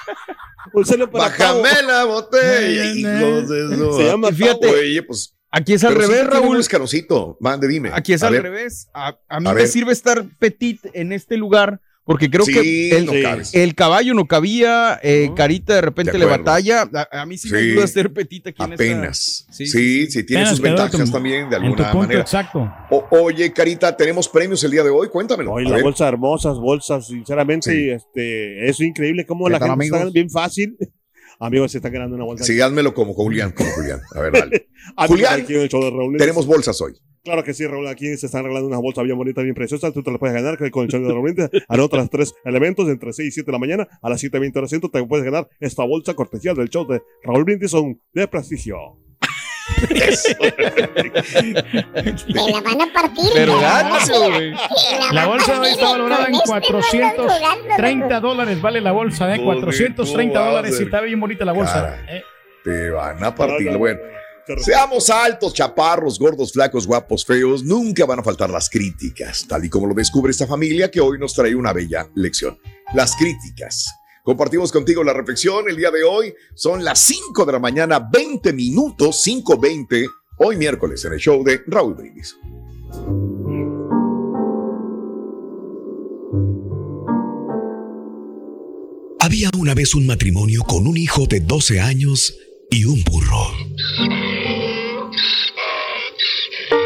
Para 0.73 1.07
Bájame 1.07 1.69
la 1.85 2.05
botella, 2.05 2.93
hijos 2.93 3.49
de 3.49 3.75
su- 3.75 3.97
Se 3.97 4.05
llama 4.05 4.31
Fíjate. 4.31 4.67
Oye, 4.67 5.03
pues. 5.03 5.35
Aquí 5.49 5.73
es 5.73 5.83
al 5.83 5.95
pero 5.95 6.07
revés, 6.07 6.27
Raúl. 6.27 6.59
escaloncito. 6.59 7.35
Mande, 7.41 7.67
dime. 7.67 7.89
Aquí 7.93 8.13
es 8.13 8.23
A 8.23 8.27
al 8.27 8.33
ver. 8.33 8.43
revés. 8.43 8.87
A, 8.93 9.17
a 9.27 9.39
mí 9.39 9.49
A 9.49 9.53
me 9.53 9.61
ver. 9.61 9.67
sirve 9.67 9.91
estar 9.91 10.23
petit 10.39 10.79
en 10.93 11.11
este 11.11 11.35
lugar 11.35 11.81
porque 12.03 12.29
creo 12.29 12.45
Sí, 12.45 12.53
que 12.53 12.97
el, 12.97 13.45
el 13.53 13.75
caballo 13.75 14.13
no 14.13 14.25
cabía, 14.27 14.99
eh, 15.03 15.29
Carita 15.35 15.75
de 15.75 15.81
repente 15.81 16.11
De 16.13 16.17
le 16.19 16.25
batalla. 16.25 16.89
A, 17.11 17.21
a 17.21 17.25
mí 17.25 17.37
sí, 17.37 17.49
me 17.51 17.59
ayuda 17.59 17.83
a 17.83 17.87
ser 17.87 18.11
petit 18.11 18.47
aquí 18.47 18.61
en 18.63 18.73
esta- 18.73 18.83
Apenas. 18.83 19.45
Sí, 19.51 19.67
Sí, 19.67 20.07
sí, 20.07 20.23
tiene 20.23 20.41
Apenas 20.43 20.49
sus 20.49 20.61
ventajas 20.61 20.91
tu- 21.05 21.11
también 21.11 21.49
de 21.49 21.55
En 21.57 21.61
tu 21.61 21.67
alguna 21.67 21.91
punto 21.91 21.97
manera. 21.99 22.21
exacto. 22.21 22.73
O- 22.89 23.07
oye, 23.11 23.53
Carita, 23.53 23.95
tenemos 23.95 24.27
premios 24.27 24.63
el 24.63 24.71
día 24.71 24.83
de 24.83 24.89
hoy. 24.89 25.09
Cuéntamelo. 25.09 25.53
Oye, 25.53 25.67
A 25.67 25.69
la 25.69 25.75
ver. 25.75 25.83
bolsa 25.83 26.07
hermosas, 26.07 26.57
bolsas, 26.57 27.07
sinceramente, 27.07 27.93
este, 27.93 28.67
es 28.69 28.79
increíble 28.79 29.25
cómo 29.25 29.45
¿Qué 29.45 29.51
la 29.53 29.59
gente 29.59 29.85
está 29.85 29.95
amigos? 29.97 30.13
bien 30.13 30.29
fácil. 30.29 30.77
Amigos, 31.39 31.71
se 31.71 31.79
está 31.79 31.89
ganando 31.89 32.15
una 32.15 32.25
bolsa. 32.25 32.43
Sí, 32.43 32.61
házmelo 32.61 32.93
como 32.93 33.13
Julián, 33.15 33.51
como 33.51 33.67
Julián. 33.71 33.99
A 34.15 34.19
ver, 34.21 34.31
dale. 34.31 34.67
Julián. 35.07 35.43
Tenemos 36.17 36.45
bolsas 36.45 36.79
hoy. 36.81 36.93
Claro 37.23 37.43
que 37.43 37.53
sí, 37.53 37.67
Raúl. 37.67 37.87
Aquí 37.87 38.17
se 38.17 38.25
están 38.25 38.43
regalando 38.43 38.67
unas 38.67 38.81
bolsas 38.81 39.03
bien 39.03 39.17
bonitas, 39.17 39.43
bien 39.43 39.53
preciosas. 39.55 39.93
Tú 39.93 40.01
te 40.01 40.09
las 40.09 40.19
puedes 40.19 40.33
ganar 40.35 40.57
con 40.71 40.83
el 40.83 40.89
show 40.89 41.01
de 41.01 41.07
Raúl. 41.13 41.35
Anota 41.67 41.97
los 42.01 42.09
tres 42.09 42.33
elementos 42.43 42.87
entre 42.89 43.13
6 43.13 43.27
y 43.27 43.31
7 43.31 43.45
de 43.45 43.51
la 43.51 43.59
mañana. 43.59 43.87
A 44.01 44.09
las 44.09 44.23
7.20 44.23 44.57
horas 44.57 44.69
centro 44.69 44.89
te 44.89 45.03
puedes 45.03 45.23
ganar 45.23 45.47
esta 45.59 45.83
bolsa 45.83 46.13
cortesía 46.15 46.53
del 46.53 46.69
show 46.69 46.87
de 46.87 47.01
Raúl 47.23 47.43
Brindison 47.43 47.99
de 48.13 48.27
prestigio. 48.27 48.77
Me 52.27 52.51
la 52.51 52.61
van 52.61 52.81
a 52.81 52.93
partir. 52.93 53.29
Pero 53.33 53.55
me 53.55 53.61
la 53.61 53.67
van 53.69 53.85
a 53.85 53.89
gánate, 53.89 54.11
partir. 54.11 54.31
güey. 54.31 54.53
La 55.13 55.25
bolsa 55.27 55.59
hoy 55.61 55.67
está 55.69 55.91
valorada 55.91 56.25
en 56.25 56.31
con 56.33 56.41
este 56.57 56.71
430 56.73 58.19
dólares. 58.19 58.61
Vale 58.61 58.81
la 58.81 58.91
bolsa, 58.91 59.33
¿eh? 59.33 59.37
Joder, 59.37 59.63
430 59.63 60.33
¿cómo 60.33 60.43
va 60.43 60.47
a 60.47 60.55
dólares 60.55 60.79
y 60.79 60.83
está 60.83 61.01
bien 61.01 61.19
bonita 61.19 61.45
la 61.45 61.51
bolsa. 61.53 61.73
Cara. 61.73 62.17
¿eh? 62.17 62.23
Te 62.63 62.89
van 62.89 63.23
a 63.23 63.33
partir. 63.35 63.67
No, 63.67 63.73
no, 63.73 63.79
Bueno, 63.79 63.99
Seamos 64.63 65.09
altos, 65.09 65.53
chaparros, 65.53 66.19
gordos, 66.19 66.51
flacos, 66.51 66.87
guapos, 66.87 67.25
feos, 67.25 67.63
nunca 67.63 68.05
van 68.05 68.19
a 68.19 68.23
faltar 68.23 68.49
las 68.49 68.69
críticas, 68.69 69.45
tal 69.47 69.65
y 69.65 69.69
como 69.69 69.87
lo 69.87 69.93
descubre 69.93 70.31
esta 70.31 70.47
familia 70.47 70.89
que 70.89 70.99
hoy 70.99 71.19
nos 71.19 71.33
trae 71.33 71.55
una 71.55 71.73
bella 71.73 72.09
lección. 72.15 72.57
Las 72.93 73.15
críticas. 73.15 73.87
Compartimos 74.23 74.71
contigo 74.71 75.03
la 75.03 75.13
reflexión 75.13 75.67
el 75.67 75.77
día 75.77 75.89
de 75.89 76.03
hoy. 76.03 76.33
Son 76.53 76.83
las 76.83 76.99
5 76.99 77.45
de 77.45 77.51
la 77.51 77.59
mañana, 77.59 77.99
20 77.99 78.53
minutos, 78.53 79.25
5.20, 79.25 80.07
hoy 80.37 80.57
miércoles 80.57 81.03
en 81.05 81.13
el 81.13 81.19
show 81.19 81.43
de 81.43 81.61
Raúl 81.67 81.95
Brindis. 81.95 82.35
Había 89.19 89.49
una 89.57 89.73
vez 89.73 89.95
un 89.95 90.05
matrimonio 90.05 90.63
con 90.63 90.87
un 90.87 90.97
hijo 90.97 91.25
de 91.25 91.39
12 91.39 91.79
años 91.79 92.37
y 92.69 92.85
un 92.85 93.03
burro. 93.03 94.30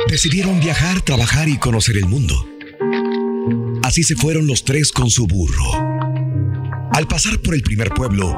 Decidieron 0.07 0.59
viajar, 0.59 1.01
trabajar 1.01 1.49
y 1.49 1.57
conocer 1.57 1.97
el 1.97 2.05
mundo. 2.05 2.47
Así 3.83 4.03
se 4.03 4.15
fueron 4.15 4.47
los 4.47 4.63
tres 4.63 4.91
con 4.91 5.09
su 5.09 5.27
burro. 5.27 5.71
Al 6.91 7.07
pasar 7.07 7.39
por 7.39 7.55
el 7.55 7.61
primer 7.61 7.89
pueblo, 7.89 8.33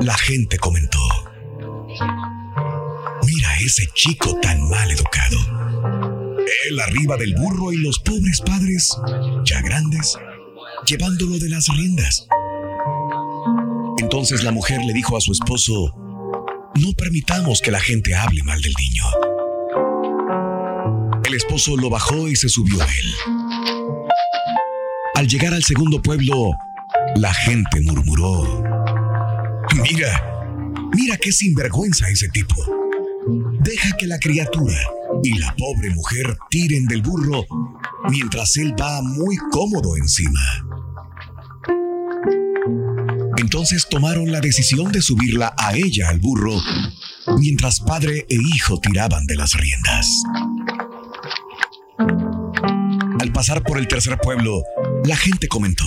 la 0.00 0.16
gente 0.16 0.58
comentó, 0.58 0.98
mira 3.26 3.58
ese 3.60 3.84
chico 3.94 4.38
tan 4.40 4.68
mal 4.68 4.90
educado. 4.90 5.38
Él 6.68 6.80
arriba 6.80 7.16
del 7.16 7.34
burro 7.34 7.72
y 7.72 7.78
los 7.78 7.98
pobres 7.98 8.40
padres, 8.40 8.96
ya 9.44 9.60
grandes, 9.60 10.16
llevándolo 10.86 11.38
de 11.38 11.50
las 11.50 11.68
riendas. 11.68 12.26
Entonces 13.98 14.44
la 14.44 14.52
mujer 14.52 14.80
le 14.84 14.92
dijo 14.92 15.16
a 15.16 15.20
su 15.20 15.32
esposo, 15.32 15.94
no 16.76 16.92
permitamos 16.96 17.60
que 17.60 17.72
la 17.72 17.80
gente 17.80 18.14
hable 18.14 18.42
mal 18.44 18.62
del 18.62 18.72
niño. 18.78 19.27
Esposo 21.38 21.76
lo 21.76 21.88
bajó 21.88 22.28
y 22.28 22.34
se 22.34 22.48
subió 22.48 22.82
a 22.82 22.84
él. 22.84 23.14
Al 25.14 25.28
llegar 25.28 25.54
al 25.54 25.62
segundo 25.62 26.02
pueblo, 26.02 26.50
la 27.14 27.32
gente 27.32 27.80
murmuró, 27.80 28.64
mira, 29.80 30.50
mira 30.92 31.16
qué 31.16 31.30
sinvergüenza 31.30 32.08
ese 32.08 32.28
tipo. 32.30 32.56
Deja 33.60 33.96
que 33.96 34.08
la 34.08 34.18
criatura 34.18 34.76
y 35.22 35.38
la 35.38 35.54
pobre 35.54 35.90
mujer 35.90 36.36
tiren 36.50 36.86
del 36.86 37.02
burro 37.02 37.46
mientras 38.10 38.56
él 38.56 38.74
va 38.78 39.00
muy 39.00 39.36
cómodo 39.52 39.96
encima. 39.96 40.40
Entonces 43.36 43.86
tomaron 43.88 44.32
la 44.32 44.40
decisión 44.40 44.90
de 44.90 45.02
subirla 45.02 45.54
a 45.56 45.76
ella 45.76 46.08
al 46.08 46.18
burro, 46.18 46.60
mientras 47.38 47.78
padre 47.78 48.26
e 48.28 48.34
hijo 48.56 48.80
tiraban 48.80 49.24
de 49.26 49.36
las 49.36 49.54
riendas. 49.54 50.24
Pasar 53.38 53.62
por 53.62 53.78
el 53.78 53.86
tercer 53.86 54.18
pueblo, 54.18 54.64
la 55.04 55.16
gente 55.16 55.46
comentó, 55.46 55.84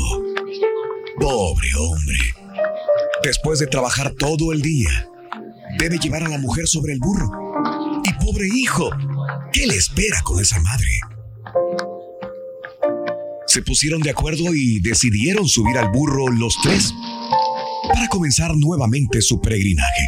pobre 1.20 1.68
hombre, 1.78 2.18
después 3.24 3.60
de 3.60 3.68
trabajar 3.68 4.14
todo 4.14 4.54
el 4.54 4.62
día, 4.62 5.10
debe 5.78 5.98
llevar 5.98 6.24
a 6.24 6.30
la 6.30 6.38
mujer 6.38 6.66
sobre 6.66 6.94
el 6.94 7.00
burro. 7.00 7.30
Y 8.06 8.26
pobre 8.26 8.48
hijo, 8.56 8.90
¿qué 9.52 9.68
le 9.68 9.76
espera 9.76 10.22
con 10.22 10.40
esa 10.40 10.62
madre? 10.62 10.88
Se 13.48 13.62
pusieron 13.62 14.02
de 14.02 14.12
acuerdo 14.12 14.56
y 14.56 14.80
decidieron 14.80 15.46
subir 15.46 15.78
al 15.78 15.92
burro 15.92 16.30
los 16.30 16.56
tres 16.64 16.94
para 17.94 18.08
comenzar 18.08 18.56
nuevamente 18.56 19.22
su 19.22 19.42
peregrinaje. 19.42 20.08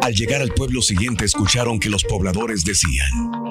Al 0.00 0.14
llegar 0.14 0.40
al 0.40 0.54
pueblo 0.54 0.80
siguiente 0.80 1.26
escucharon 1.26 1.78
que 1.78 1.90
los 1.90 2.02
pobladores 2.04 2.64
decían, 2.64 3.43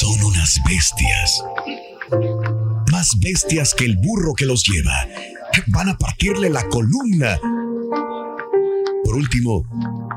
son 0.00 0.24
unas 0.24 0.60
bestias, 0.66 1.44
más 2.90 3.10
bestias 3.20 3.74
que 3.74 3.84
el 3.84 3.96
burro 3.96 4.34
que 4.34 4.44
los 4.44 4.64
lleva, 4.64 5.06
van 5.68 5.88
a 5.88 5.96
partirle 5.96 6.50
la 6.50 6.68
columna. 6.68 7.38
Por 9.04 9.14
último, 9.14 9.64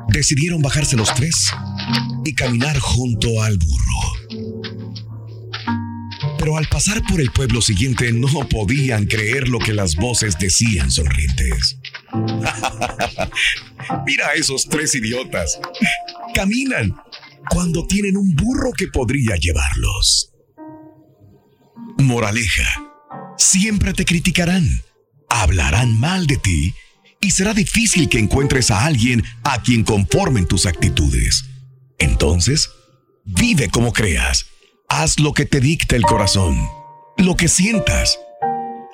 decidieron 0.10 0.64
bajarse 0.64 0.96
los 0.96 1.14
tres 1.14 1.54
y 2.26 2.34
caminar 2.34 2.80
junto 2.80 3.44
al 3.44 3.60
burro. 3.60 3.98
Pero 6.40 6.58
al 6.58 6.68
pasar 6.70 7.04
por 7.08 7.22
el 7.22 7.30
pueblo 7.32 7.62
siguiente 7.62 8.12
no 8.14 8.28
podían 8.50 9.06
creer 9.06 9.48
lo 9.48 9.60
que 9.60 9.74
las 9.74 9.96
voces 9.96 10.40
decían 10.40 10.90
sonrientes. 10.90 11.78
Mira 14.08 14.30
a 14.30 14.34
esos 14.34 14.68
tres 14.68 14.96
idiotas. 14.96 15.60
Caminan 16.34 16.96
cuando 17.50 17.86
tienen 17.86 18.18
un 18.18 18.36
burro 18.36 18.72
que 18.74 18.88
podría 18.88 19.36
llevarlos. 19.36 20.34
Moraleja. 21.98 22.84
Siempre 23.38 23.94
te 23.94 24.06
criticarán, 24.06 24.68
hablarán 25.30 26.00
mal 26.00 26.26
de 26.28 26.38
ti 26.38 26.74
y 27.22 27.32
será 27.32 27.54
difícil 27.54 28.10
que 28.10 28.20
encuentres 28.20 28.72
a 28.72 28.86
alguien 28.86 29.24
a 29.44 29.62
quien 29.62 29.84
conformen 29.84 30.48
tus 30.48 30.66
actitudes. 30.66 31.46
Entonces, 32.00 32.70
vive 33.26 33.70
como 33.70 33.94
creas 33.94 34.48
Haz 34.90 35.20
lo 35.20 35.34
que 35.34 35.46
te 35.46 35.60
dicta 35.60 35.98
el 35.98 36.04
corazón, 36.04 36.58
lo 37.18 37.36
que 37.36 37.50
sientas. 37.50 38.20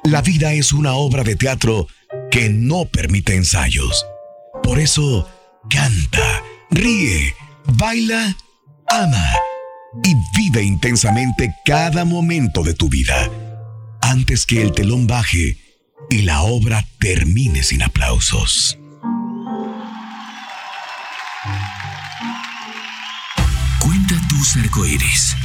La 0.04 0.24
vida 0.24 0.52
es 0.54 0.74
una 0.74 0.94
obra 0.94 1.24
de 1.24 1.36
teatro 1.36 1.88
que 2.32 2.50
no 2.50 2.86
permite 2.86 3.36
ensayos. 3.36 4.04
Por 4.64 4.80
eso, 4.80 5.30
canta, 5.70 6.44
ríe, 6.72 7.36
baila, 7.76 8.36
ama 8.90 9.26
y 10.04 10.16
vive 10.38 10.64
intensamente 10.64 11.54
cada 11.66 12.06
momento 12.06 12.64
de 12.64 12.74
tu 12.74 12.90
vida 12.90 13.30
antes 14.02 14.46
que 14.46 14.62
el 14.62 14.72
telón 14.72 15.08
baje 15.08 15.58
y 16.10 16.24
la 16.24 16.42
obra 16.42 16.86
termine 17.00 17.64
sin 17.64 17.84
aplausos. 17.84 18.78
Cuenta 23.80 24.16
tus 24.30 24.58
arcoíris 24.58 25.36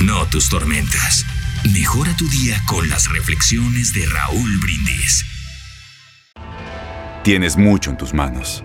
no 0.00 0.26
tus 0.26 0.48
tormentas. 0.48 1.24
Mejora 1.72 2.16
tu 2.16 2.28
día 2.28 2.60
con 2.66 2.88
las 2.88 3.08
reflexiones 3.08 3.92
de 3.92 4.04
Raúl 4.06 4.58
Brindis. 4.58 5.24
Tienes 7.22 7.56
mucho 7.56 7.90
en 7.90 7.96
tus 7.96 8.12
manos, 8.12 8.64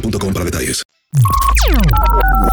para 0.00 0.44
detalles. 0.44 0.82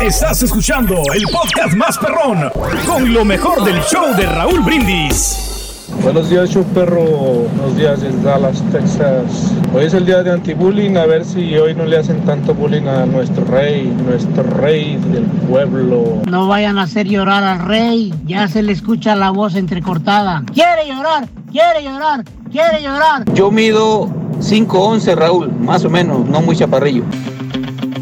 Estás 0.02 0.44
escuchando 0.44 0.96
el 1.14 1.24
podcast 1.24 1.76
más 1.76 1.98
perrón 1.98 2.50
con 2.86 3.14
lo 3.14 3.24
mejor 3.24 3.64
del 3.64 3.82
show 3.84 4.14
de 4.16 4.26
Raúl 4.26 4.62
Brindis. 4.62 5.86
Buenos 6.04 6.30
días, 6.30 6.50
show 6.50 6.64
perro. 6.74 7.02
Buenos 7.02 7.76
días 7.76 8.02
desde 8.02 8.22
Dallas, 8.22 8.64
Texas. 8.72 9.54
Hoy 9.74 9.86
es 9.86 9.94
el 9.94 10.06
día 10.06 10.24
de 10.24 10.32
anti-bullying. 10.32 10.96
A 10.98 11.06
ver 11.06 11.26
si 11.26 11.58
hoy 11.58 11.74
no 11.76 11.86
le 11.86 11.98
hacen 11.98 12.24
tanto 12.26 12.54
bullying 12.54 12.88
a 12.88 13.06
nuestro 13.06 13.44
rey, 13.46 13.86
nuestro 14.06 14.44
rey 14.44 14.98
del 15.12 15.26
pueblo. 15.50 16.22
No 16.30 16.48
vayan 16.48 16.78
a 16.78 16.84
hacer 16.84 17.08
llorar 17.08 17.44
al 17.44 17.60
rey, 17.66 18.14
ya 18.26 18.48
se 18.48 18.64
le 18.64 18.72
escucha 18.72 19.16
la 19.16 19.32
voz 19.32 19.56
entrecortada. 19.56 20.44
Quiere 20.54 20.88
llorar, 20.88 21.28
quiere 21.52 21.84
llorar, 21.84 22.24
quiere 22.52 22.82
llorar. 22.82 23.26
Yo 23.34 23.52
mido 23.52 24.10
5'11, 24.40 25.16
Raúl, 25.16 25.52
más 25.52 25.84
o 25.84 25.90
menos, 25.90 26.26
no 26.26 26.42
muy 26.42 26.56
chaparrillo. 26.56 27.04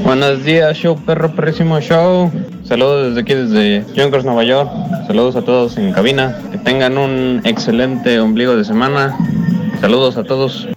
Buenos 0.03 0.43
días, 0.43 0.77
show 0.77 0.95
perro, 0.95 1.33
perrísimo 1.35 1.79
show. 1.81 2.31
Saludos 2.63 3.07
desde 3.07 3.21
aquí, 3.21 3.33
desde 3.33 3.93
Yonkers, 3.93 4.23
Nueva 4.23 4.43
York. 4.43 4.69
Saludos 5.07 5.35
a 5.35 5.41
todos 5.41 5.77
en 5.77 5.91
cabina. 5.91 6.37
Que 6.51 6.57
tengan 6.59 6.97
un 6.97 7.41
excelente 7.43 8.19
ombligo 8.19 8.55
de 8.55 8.63
semana. 8.63 9.17
Saludos 9.81 10.17
a 10.17 10.23
todos. 10.23 10.67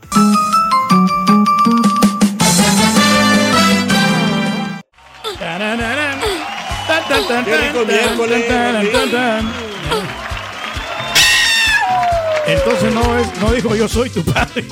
Entonces 12.47 12.95
no 12.95 13.19
es, 13.19 13.41
no 13.41 13.53
dijo 13.53 13.75
yo 13.77 13.89
soy 13.89 14.11
tu 14.11 14.25
padre. 14.25 14.65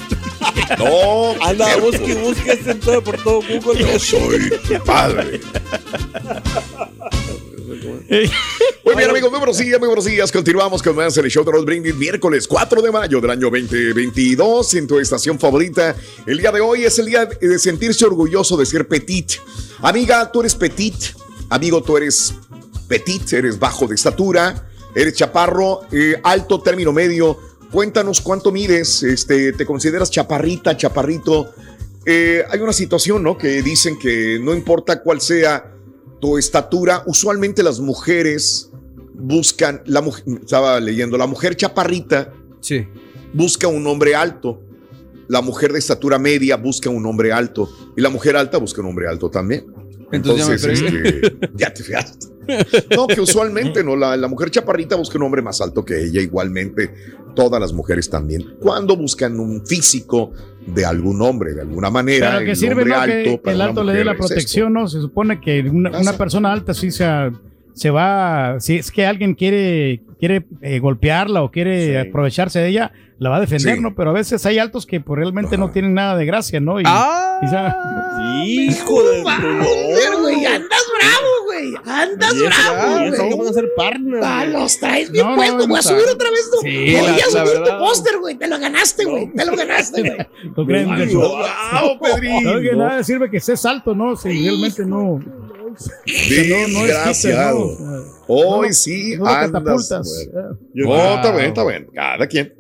No, 0.78 1.34
Anda, 1.44 1.76
busque, 1.76 2.14
busque 2.14 2.56
por 3.04 3.22
todo 3.22 3.40
Google. 3.42 3.80
Yo 3.80 3.98
soy 3.98 4.50
tu 4.50 4.84
padre. 4.84 5.40
Muy 8.84 8.94
bien, 8.96 9.10
amigos, 9.10 9.30
muy 9.30 9.38
buenos 9.38 9.58
días, 9.58 9.78
muy 9.78 9.88
buenos 9.88 10.04
días. 10.04 10.32
Continuamos 10.32 10.82
con 10.82 10.96
más 10.96 11.16
en 11.18 11.24
el 11.24 11.30
show 11.30 11.44
de 11.44 11.52
Roll 11.52 11.64
Brindis, 11.64 11.94
miércoles 11.94 12.48
4 12.48 12.80
de 12.80 12.90
mayo 12.90 13.20
del 13.20 13.30
año 13.30 13.50
2022, 13.50 14.74
en 14.74 14.86
tu 14.86 14.98
estación 14.98 15.38
favorita. 15.38 15.94
El 16.26 16.38
día 16.38 16.50
de 16.50 16.60
hoy 16.60 16.84
es 16.84 16.98
el 16.98 17.06
día 17.06 17.26
de 17.26 17.58
sentirse 17.58 18.06
orgulloso 18.06 18.56
de 18.56 18.64
ser 18.64 18.88
petit. 18.88 19.32
Amiga, 19.80 20.30
tú 20.32 20.40
eres 20.40 20.54
petit. 20.54 20.94
Amigo, 21.50 21.82
tú 21.82 21.96
eres 21.96 22.34
petit, 22.88 23.32
eres 23.32 23.58
bajo 23.58 23.86
de 23.86 23.94
estatura, 23.94 24.66
eres 24.94 25.14
chaparro, 25.14 25.82
eh, 25.92 26.18
alto, 26.24 26.60
término 26.60 26.92
medio. 26.92 27.38
Cuéntanos 27.70 28.20
cuánto 28.20 28.50
mides, 28.50 29.02
este, 29.02 29.52
te 29.52 29.66
consideras 29.66 30.10
chaparrita, 30.10 30.76
chaparrito. 30.76 31.52
Eh, 32.06 32.42
hay 32.48 32.60
una 32.60 32.72
situación, 32.72 33.22
¿no? 33.22 33.36
Que 33.36 33.62
dicen 33.62 33.98
que 33.98 34.38
no 34.40 34.54
importa 34.54 35.02
cuál 35.02 35.20
sea 35.20 35.74
tu 36.20 36.38
estatura, 36.38 37.02
usualmente 37.06 37.62
las 37.62 37.80
mujeres 37.80 38.70
buscan, 39.14 39.82
la 39.86 40.00
mujer, 40.00 40.24
estaba 40.40 40.80
leyendo, 40.80 41.18
la 41.18 41.26
mujer 41.26 41.56
chaparrita 41.56 42.32
busca 43.34 43.68
un 43.68 43.86
hombre 43.86 44.14
alto, 44.14 44.62
la 45.28 45.42
mujer 45.42 45.72
de 45.72 45.78
estatura 45.78 46.18
media 46.18 46.56
busca 46.56 46.88
un 46.88 47.04
hombre 47.04 47.32
alto 47.32 47.70
y 47.96 48.00
la 48.00 48.08
mujer 48.08 48.36
alta 48.36 48.58
busca 48.58 48.80
un 48.80 48.88
hombre 48.88 49.08
alto 49.08 49.30
también. 49.30 49.66
Entonces 50.12 50.46
ya 50.46 50.48
me 50.48 50.54
Entonces, 50.56 50.80
fregué. 50.90 51.08
este, 51.26 51.38
ya 51.56 51.72
te 51.74 51.82
fijaste. 51.82 52.26
No, 52.96 53.06
que 53.06 53.20
usualmente 53.20 53.84
no, 53.84 53.94
la, 53.94 54.16
la 54.16 54.26
mujer 54.26 54.50
chaparrita 54.50 54.96
busca 54.96 55.18
un 55.18 55.24
hombre 55.24 55.42
más 55.42 55.60
alto 55.60 55.84
que 55.84 56.02
ella, 56.02 56.22
igualmente 56.22 56.90
todas 57.34 57.60
las 57.60 57.72
mujeres 57.74 58.08
también. 58.08 58.42
Cuando 58.58 58.96
buscan 58.96 59.38
un 59.38 59.64
físico 59.66 60.32
de 60.66 60.84
algún 60.86 61.20
hombre, 61.20 61.52
de 61.52 61.60
alguna 61.60 61.90
manera, 61.90 62.30
Pero 62.32 62.44
que 62.46 62.50
el 62.52 62.56
sirve 62.56 62.82
hombre 62.82 62.96
¿no? 62.96 63.04
que, 63.04 63.12
alto 63.12 63.30
que 63.32 63.38
para 63.38 63.54
el 63.54 63.60
alto 63.60 63.84
le 63.84 63.92
dé 63.92 64.04
la 64.04 64.12
es 64.12 64.18
protección, 64.18 64.72
¿no? 64.72 64.88
Se 64.88 65.00
supone 65.00 65.40
que 65.40 65.60
una, 65.60 65.90
una 65.98 66.12
persona 66.14 66.50
alta 66.50 66.72
sí 66.72 66.90
se, 66.90 67.06
se 67.74 67.90
va, 67.90 68.56
si 68.60 68.76
es 68.76 68.90
que 68.90 69.04
alguien 69.06 69.34
quiere, 69.34 70.02
quiere 70.18 70.46
eh, 70.62 70.78
golpearla 70.78 71.42
o 71.42 71.50
quiere 71.50 72.00
aprovecharse 72.00 72.60
de 72.60 72.68
ella, 72.68 72.92
la 73.18 73.28
va 73.28 73.36
a 73.36 73.40
defender, 73.40 73.76
Sí. 73.76 73.82
¿no? 73.82 73.94
Pero 73.94 74.10
a 74.10 74.14
veces 74.14 74.44
hay 74.46 74.58
altos 74.58 74.86
que 74.86 75.00
pues, 75.00 75.18
realmente 75.18 75.58
no 75.58 75.70
tienen 75.70 75.92
nada 75.92 76.16
de 76.16 76.24
gracia, 76.24 76.60
¿no? 76.60 76.80
Y, 76.80 76.84
Ah. 76.86 77.27
Y 77.42 77.50
ya- 77.50 77.76
Hijo 78.44 79.02
de 79.02 79.22
tu 79.22 80.20
güey, 80.22 80.44
andas 80.46 80.82
bravo, 80.98 81.44
güey. 81.46 81.74
Andas 81.84 82.34
bravo, 82.38 82.98
güey. 82.98 83.36
van 83.38 83.48
a 83.48 83.52
ser 83.52 83.68
partners. 83.76 84.24
Ah, 84.26 84.44
los 84.44 84.78
traes 84.78 85.10
bien 85.10 85.24
No, 85.24 85.30
no, 85.32 85.36
puestos. 85.36 85.68
Voy 85.68 85.78
a 85.78 85.82
subir 85.82 86.04
otra 86.12 86.30
vez 86.30 86.50
tu. 86.50 86.58
Sí, 86.60 86.96
Voy 86.96 87.20
a 87.20 87.24
subir 87.30 87.62
tu 87.64 87.78
póster, 87.78 88.18
güey. 88.18 88.34
Te 88.36 88.48
lo 88.48 88.58
ganaste, 88.58 89.04
güey. 89.04 89.32
Te 89.32 89.44
lo 89.46 89.56
ganaste, 89.56 90.00
güey. 90.02 90.16
¿Tú 90.54 90.66
crees, 90.66 90.86
muchacho? 90.86 91.18
wow, 91.20 91.98
Pedrito. 92.00 92.40
No, 92.48 92.60
que 92.60 92.72
nada 92.76 93.02
sirve 93.04 93.30
que 93.30 93.38
estés 93.38 93.64
alto, 93.64 93.94
¿no? 93.94 94.16
Si 94.16 94.28
realmente 94.28 94.84
no. 94.84 95.20
Desgraciado. 96.06 97.76
Hoy 98.26 98.72
sí 98.72 99.14
andas. 99.24 99.62
No, 99.62 101.14
está 101.14 101.32
bien, 101.32 101.46
está 101.46 101.64
bien. 101.64 101.88
Cada 101.94 102.26
quien. 102.26 102.54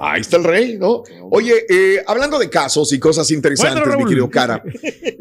Ahí 0.00 0.20
está 0.20 0.36
el 0.36 0.44
rey, 0.44 0.76
¿no? 0.78 1.02
Oye, 1.30 1.64
eh, 1.68 2.02
hablando 2.06 2.38
de 2.38 2.48
casos 2.50 2.92
y 2.92 2.98
cosas 2.98 3.30
interesantes, 3.30 3.82
Bueno, 3.84 3.98
mi 4.02 4.04
querido 4.08 4.28
cara. 4.30 4.62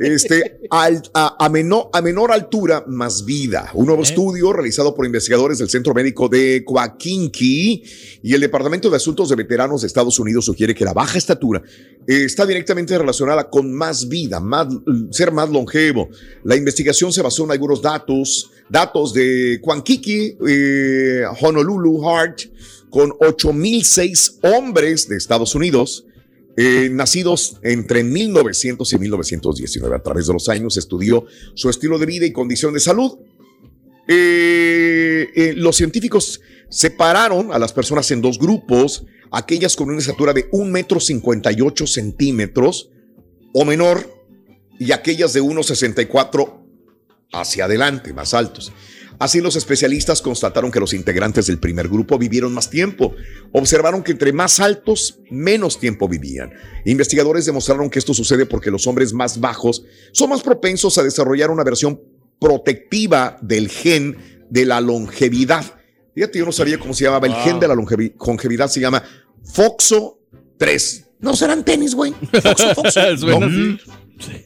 Este, 0.03 0.59
al- 0.69 1.01
a, 1.13 1.37
a 1.45 1.49
menor, 1.49 1.89
a 1.93 2.01
menor 2.01 2.31
altura, 2.31 2.83
más 2.87 3.23
vida. 3.23 3.69
Un 3.73 3.85
nuevo 3.85 4.03
estudio 4.03 4.51
realizado 4.51 4.93
por 4.93 5.05
investigadores 5.05 5.59
del 5.59 5.69
Centro 5.69 5.93
Médico 5.93 6.27
de 6.27 6.63
Coaquinqui 6.65 7.83
y 8.21 8.33
el 8.33 8.41
Departamento 8.41 8.89
de 8.89 8.97
Asuntos 8.97 9.29
de 9.29 9.35
Veteranos 9.35 9.81
de 9.81 9.87
Estados 9.87 10.19
Unidos 10.19 10.45
sugiere 10.45 10.73
que 10.75 10.83
la 10.83 10.93
baja 10.93 11.17
estatura 11.17 11.61
eh, 12.07 12.23
está 12.25 12.45
directamente 12.45 12.97
relacionada 12.97 13.49
con 13.49 13.73
más 13.73 14.07
vida, 14.09 14.39
más, 14.39 14.67
ser 15.11 15.31
más 15.31 15.49
longevo. 15.49 16.09
La 16.43 16.55
investigación 16.55 17.13
se 17.13 17.21
basó 17.21 17.45
en 17.45 17.51
algunos 17.51 17.81
datos, 17.81 18.51
datos 18.69 19.13
de 19.13 19.59
Coaquinqui, 19.63 20.37
eh, 20.47 21.23
Honolulu, 21.41 22.07
Hart, 22.09 22.41
con 22.93 23.11
8006 23.19 24.39
hombres 24.43 25.09
de 25.09 25.17
Estados 25.17 25.55
Unidos. 25.55 26.05
eh, 26.55 26.87
nacidos 26.91 27.57
entre 27.63 28.03
1900 28.03 28.93
y 28.93 28.99
1919. 28.99 29.95
A 29.95 30.03
través 30.03 30.27
de 30.27 30.33
los 30.33 30.49
años 30.49 30.77
estudió 30.77 31.25
su 31.55 31.67
estilo 31.67 31.97
de 31.97 32.05
vida 32.05 32.27
y 32.27 32.31
condición 32.31 32.75
de 32.75 32.79
salud. 32.79 33.17
Eh, 34.07 35.29
eh, 35.35 35.53
los 35.57 35.77
científicos 35.77 36.41
separaron 36.69 37.51
a 37.51 37.57
las 37.57 37.73
personas 37.73 38.11
en 38.11 38.21
dos 38.21 38.37
grupos, 38.37 39.03
aquellas 39.31 39.75
con 39.75 39.89
una 39.89 39.97
estatura 39.97 40.31
de 40.31 40.47
1 40.51 40.71
metro 40.71 40.99
58 40.99 41.87
centímetros 41.87 42.91
o 43.51 43.65
menor 43.65 44.07
y 44.77 44.91
aquellas 44.91 45.33
de 45.33 45.41
1,64 45.41 46.63
hacia 47.31 47.65
adelante, 47.65 48.13
más 48.13 48.35
altos. 48.35 48.71
Así 49.23 49.39
los 49.39 49.55
especialistas 49.55 50.21
constataron 50.21 50.69
que 50.69 50.81
los 50.81 50.93
integrantes 50.93 51.47
del 51.47 51.57
primer 51.57 51.87
grupo 51.87 52.17
vivieron 52.17 52.53
más 52.53 52.69
tiempo. 52.69 53.15
Observaron 53.53 54.03
que 54.03 54.11
entre 54.11 54.33
más 54.33 54.59
altos, 54.59 55.19
menos 55.31 55.79
tiempo 55.79 56.09
vivían. 56.09 56.51
Investigadores 56.83 57.45
demostraron 57.45 57.89
que 57.89 57.99
esto 57.99 58.13
sucede 58.13 58.45
porque 58.45 58.69
los 58.69 58.85
hombres 58.85 59.13
más 59.13 59.39
bajos 59.39 59.85
son 60.11 60.29
más 60.31 60.41
propensos 60.43 60.97
a 60.97 61.03
desarrollar 61.03 61.51
una 61.51 61.63
versión 61.63 62.01
protectiva 62.37 63.37
del 63.41 63.69
gen 63.69 64.17
de 64.49 64.65
la 64.65 64.81
longevidad. 64.81 65.63
Fíjate, 66.13 66.39
yo 66.39 66.45
no 66.45 66.51
sabía 66.51 66.77
cómo 66.77 66.93
se 66.93 67.05
llamaba. 67.05 67.25
El 67.27 67.33
Wow. 67.33 67.43
gen 67.43 67.59
de 67.61 67.67
la 67.69 67.75
longevi- 67.75 68.13
longevidad 68.27 68.67
se 68.67 68.81
llama 68.81 69.01
FOXO 69.45 70.19
3. 70.57 71.05
No 71.21 71.33
serán 71.33 71.63
tenis, 71.63 71.95
güey. 71.95 72.13
Foxo, 72.41 72.75
Foxo. 72.75 72.99
No. 73.39 73.77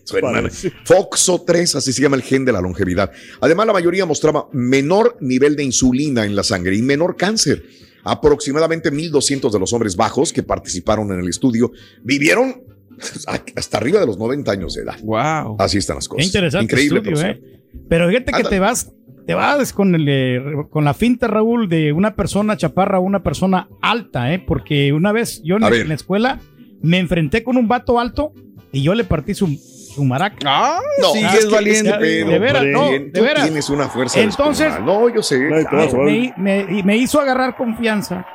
Suena 0.03 0.39
así. 0.39 0.69
Suena- 0.69 0.81
Foxo 0.85 1.43
3, 1.45 1.75
así 1.75 1.93
se 1.93 2.01
llama 2.01 2.15
el 2.15 2.21
gen 2.23 2.45
de 2.45 2.51
la 2.51 2.61
longevidad. 2.61 3.11
Además, 3.41 3.67
la 3.67 3.73
mayoría 3.73 4.05
mostraba 4.05 4.47
menor 4.51 5.17
nivel 5.21 5.55
de 5.55 5.63
insulina 5.63 6.25
en 6.25 6.35
la 6.35 6.43
sangre 6.43 6.75
y 6.75 6.81
menor 6.81 7.15
cáncer. 7.17 7.63
Aproximadamente 8.03 8.91
1.200 8.91 9.51
de 9.51 9.59
los 9.59 9.73
hombres 9.73 9.95
bajos 9.95 10.31
que 10.31 10.41
participaron 10.43 11.11
en 11.11 11.19
el 11.19 11.27
estudio 11.27 11.71
vivieron 12.03 12.63
hasta 13.55 13.77
arriba 13.77 13.99
de 13.99 14.05
los 14.05 14.17
90 14.17 14.51
años 14.51 14.73
de 14.75 14.83
edad. 14.83 14.95
Wow. 15.03 15.57
Así 15.59 15.77
están 15.77 15.97
las 15.97 16.07
Qué 16.07 16.15
cosas. 16.15 16.25
interesante 16.27 16.63
Increíble. 16.63 16.99
estudio, 16.99 17.21
¿eh? 17.27 17.41
Pero 17.89 18.07
fíjate 18.09 18.31
que 18.31 18.43
te 18.45 18.59
vas, 18.59 18.91
te 19.25 19.33
vas 19.33 19.73
con, 19.73 19.93
el, 19.93 20.05
eh, 20.07 20.41
con 20.69 20.83
la 20.85 20.93
finta, 20.93 21.27
Raúl, 21.27 21.67
de 21.69 21.91
una 21.91 22.15
persona 22.15 22.55
chaparra 22.57 22.97
a 22.97 23.01
una 23.01 23.23
persona 23.23 23.67
alta, 23.81 24.33
¿eh? 24.33 24.39
Porque 24.39 24.93
una 24.93 25.11
vez 25.11 25.41
yo 25.43 25.57
en, 25.57 25.63
en 25.63 25.87
la 25.89 25.93
escuela 25.93 26.39
me 26.81 26.99
enfrenté 26.99 27.43
con 27.43 27.57
un 27.57 27.67
vato 27.67 27.99
alto 27.99 28.31
y 28.71 28.83
yo 28.83 28.93
le 28.93 29.03
partí 29.03 29.33
su, 29.33 29.47
su 29.47 30.03
maraca. 30.03 30.37
Ah, 30.45 30.79
No, 31.01 31.11
sí, 31.13 31.23
es 31.23 31.45
que 31.45 31.53
valiente. 31.55 31.93
pedo, 31.99 32.29
de 32.29 32.39
veras, 32.39 32.63
no, 32.65 32.91
de 32.91 33.21
veras. 33.21 33.43
tienes 33.45 33.69
una 33.69 33.87
fuerza 33.87 34.19
Entonces. 34.19 34.73
No, 34.81 35.09
yo 35.09 35.21
sé. 35.23 35.37
me, 35.39 35.63
me- 36.03 36.33
me- 36.37 36.79
y 36.79 36.83
me 36.83 36.97
hizo 36.97 37.19
agarrar 37.19 37.55
confianza. 37.55 38.25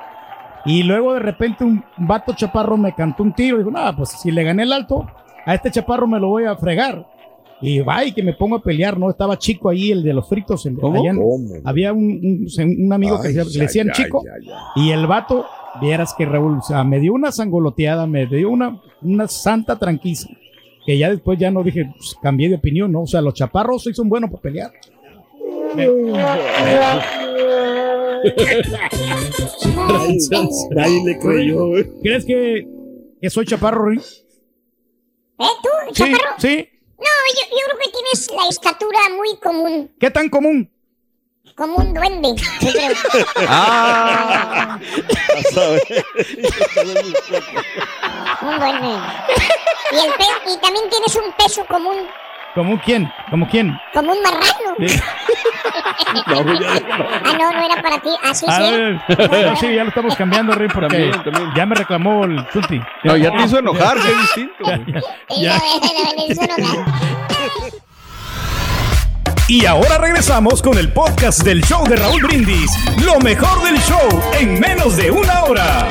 Y 0.64 0.82
luego 0.84 1.14
de 1.14 1.20
repente 1.20 1.64
un 1.64 1.84
vato 1.96 2.34
chaparro 2.34 2.76
me 2.76 2.94
cantó 2.94 3.22
un 3.24 3.32
tiro. 3.34 3.58
Dijo, 3.58 3.70
nada, 3.70 3.96
pues 3.96 4.10
si 4.10 4.30
le 4.30 4.44
gané 4.44 4.62
el 4.62 4.72
alto, 4.72 5.06
a 5.44 5.54
este 5.54 5.70
chaparro 5.70 6.06
me 6.06 6.20
lo 6.20 6.28
voy 6.28 6.44
a 6.44 6.56
fregar. 6.56 7.06
Y 7.60 7.78
va 7.80 8.04
y 8.04 8.12
que 8.12 8.22
me 8.24 8.32
pongo 8.32 8.56
a 8.56 8.62
pelear, 8.62 8.98
¿no? 8.98 9.08
Estaba 9.10 9.38
chico 9.38 9.68
ahí, 9.68 9.92
el 9.92 10.02
de 10.02 10.12
los 10.14 10.28
fritos. 10.28 10.64
el- 10.66 10.76
allá 10.82 11.10
en- 11.10 11.62
había 11.64 11.92
un, 11.92 12.46
un- 12.58 12.76
un 12.86 12.92
amigo 12.92 13.20
que 13.20 13.28
le 13.28 13.44
decían 13.44 13.90
chico. 13.92 14.24
Y 14.76 14.90
el 14.90 15.06
vato, 15.06 15.46
vieras 15.80 16.14
que 16.16 16.24
Raúl, 16.26 16.58
o 16.58 16.62
sea, 16.62 16.84
me 16.84 17.00
dio 17.00 17.12
una 17.12 17.32
sangoloteada, 17.32 18.06
me 18.06 18.26
dio 18.26 18.50
una, 18.50 18.80
una 19.02 19.28
santa 19.28 19.78
tranquiza. 19.78 20.28
que 20.84 20.98
ya 20.98 21.10
después 21.10 21.38
ya 21.38 21.50
no 21.50 21.62
dije, 21.62 21.92
pues, 21.96 22.16
cambié 22.22 22.48
de 22.48 22.56
opinión, 22.56 22.90
¿no? 22.92 23.02
O 23.02 23.06
sea, 23.06 23.20
los 23.20 23.34
chaparros 23.34 23.84
sí 23.84 23.94
son 23.94 24.08
buenos 24.08 24.30
para 24.30 24.42
pelear. 24.42 24.72
Nadie 30.70 31.04
le 31.04 31.18
creyó, 31.18 31.66
güey. 31.68 31.86
¿Crees 32.02 32.24
que, 32.24 32.66
que 33.20 33.30
soy 33.30 33.44
chaparro, 33.46 33.86
Rin? 33.86 34.00
¿Eh, 34.00 35.44
tú, 35.62 35.68
Sí, 35.94 36.04
chaparro? 36.12 36.34
sí. 36.38 36.68
No, 36.98 37.08
yo, 37.34 37.42
yo 37.50 37.56
creo 37.66 37.78
que 37.84 37.90
tienes 37.90 38.30
la 38.30 38.48
estatura 38.48 38.98
muy 39.16 39.36
común, 39.40 39.90
¿Qué 39.98 40.10
tan 40.10 40.28
común? 40.28 40.70
Como 41.56 41.76
un 41.76 41.92
duende. 41.94 42.34
yo 42.60 42.70
creo. 42.72 42.94
Ah. 43.48 44.78
Un 48.42 48.58
duende. 48.58 48.88
Y, 49.92 49.96
el 49.96 50.12
pe- 50.14 50.50
y 50.52 50.56
también 50.60 50.88
tienes 50.90 51.14
un 51.16 51.32
peso 51.32 51.64
común, 51.66 51.96
¿Común 52.54 52.80
quién? 52.84 53.10
¿Como 53.30 53.48
quién? 53.48 53.78
como 53.94 54.12
un 54.12 54.22
marrano. 54.22 54.76
Sí. 54.86 55.00
ah, 56.26 57.32
no, 57.38 57.52
no 57.52 57.64
era 57.64 57.80
para 57.82 57.98
ti. 58.00 58.10
Ah, 58.22 58.34
sí, 58.34 58.44
A 58.48 58.56
sí. 58.56 58.62
ver, 58.62 59.00
bueno, 59.28 59.56
sí, 59.56 59.74
ya 59.74 59.82
lo 59.84 59.88
estamos 59.88 60.14
cambiando, 60.16 60.52
Rin, 60.54 60.68
porque 60.72 60.88
También, 60.88 61.12
también. 61.24 61.52
ya 61.54 61.66
me 61.66 61.74
reclamó 61.74 62.24
el 62.24 62.46
Tuti. 62.48 62.80
No, 63.04 63.16
ya 63.16 63.30
te 63.32 63.42
hizo 63.44 63.58
enojar, 63.58 63.96
es 63.98 64.20
distinto. 64.20 64.64
Ya. 65.40 65.58
Y 69.52 69.66
ahora 69.66 69.98
regresamos 69.98 70.62
con 70.62 70.78
el 70.78 70.90
podcast 70.94 71.42
del 71.42 71.62
show 71.62 71.86
de 71.86 71.96
Raúl 71.96 72.22
Brindis. 72.22 72.70
Lo 73.04 73.20
mejor 73.20 73.62
del 73.62 73.78
show 73.80 74.22
en 74.40 74.58
menos 74.58 74.96
de 74.96 75.10
una 75.10 75.44
hora. 75.44 75.88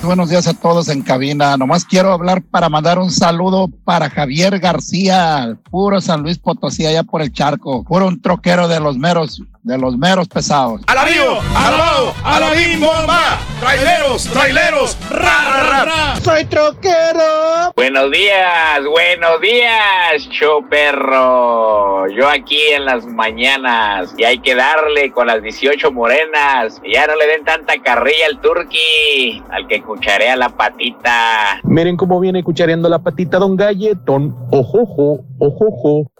Buenos 0.00 0.30
días 0.30 0.46
a 0.46 0.54
todos 0.54 0.88
en 0.88 1.02
cabina. 1.02 1.56
Nomás 1.56 1.84
quiero 1.84 2.12
hablar 2.12 2.44
para 2.44 2.68
mandar 2.68 3.00
un 3.00 3.10
saludo 3.10 3.66
para 3.82 4.08
Javier 4.08 4.60
García, 4.60 5.58
puro 5.68 6.00
San 6.00 6.22
Luis 6.22 6.38
Potosí, 6.38 6.86
allá 6.86 7.02
por 7.02 7.22
el 7.22 7.32
charco. 7.32 7.82
Puro 7.82 8.06
un 8.06 8.22
troquero 8.22 8.68
de 8.68 8.78
los 8.78 8.96
meros, 8.96 9.42
de 9.64 9.78
los 9.78 9.96
meros 9.96 10.28
pesados. 10.28 10.82
¡Alabío! 10.86 11.40
¡Alabao! 11.56 12.14
¡Alabín, 12.22 12.80
bomba! 12.80 13.40
¡Traileros! 13.60 14.24
¡Traileros! 14.24 14.98
¡Ra, 15.10 15.70
ra, 15.70 15.84
ra! 15.84 16.16
Soy 16.20 16.44
troquero. 16.44 17.72
Buenos 17.74 18.10
días, 18.10 18.84
buenos 18.86 19.40
días, 19.40 20.28
show 20.28 20.68
perro. 20.68 22.06
Yo 22.08 22.28
aquí 22.28 22.60
en 22.76 22.84
las 22.84 23.06
mañanas 23.06 24.14
y 24.18 24.24
hay 24.24 24.38
que 24.38 24.54
darle 24.54 25.10
con 25.12 25.28
las 25.28 25.42
18 25.42 25.90
morenas. 25.92 26.80
Y 26.84 26.92
ya 26.92 27.06
no 27.06 27.16
le 27.16 27.26
den 27.26 27.44
tanta 27.44 27.72
carrilla 27.82 28.26
al 28.28 28.40
turqui, 28.42 29.42
al 29.50 29.66
que 29.66 29.82
cucharea 29.82 30.36
la 30.36 30.50
patita. 30.50 31.60
Miren 31.62 31.96
cómo 31.96 32.20
viene 32.20 32.44
cuchareando 32.44 32.90
la 32.90 32.98
patita 32.98 33.38
Don 33.38 33.56
Galletón. 33.56 34.36
Ojojo, 34.50 35.24
ojojo. 35.38 36.10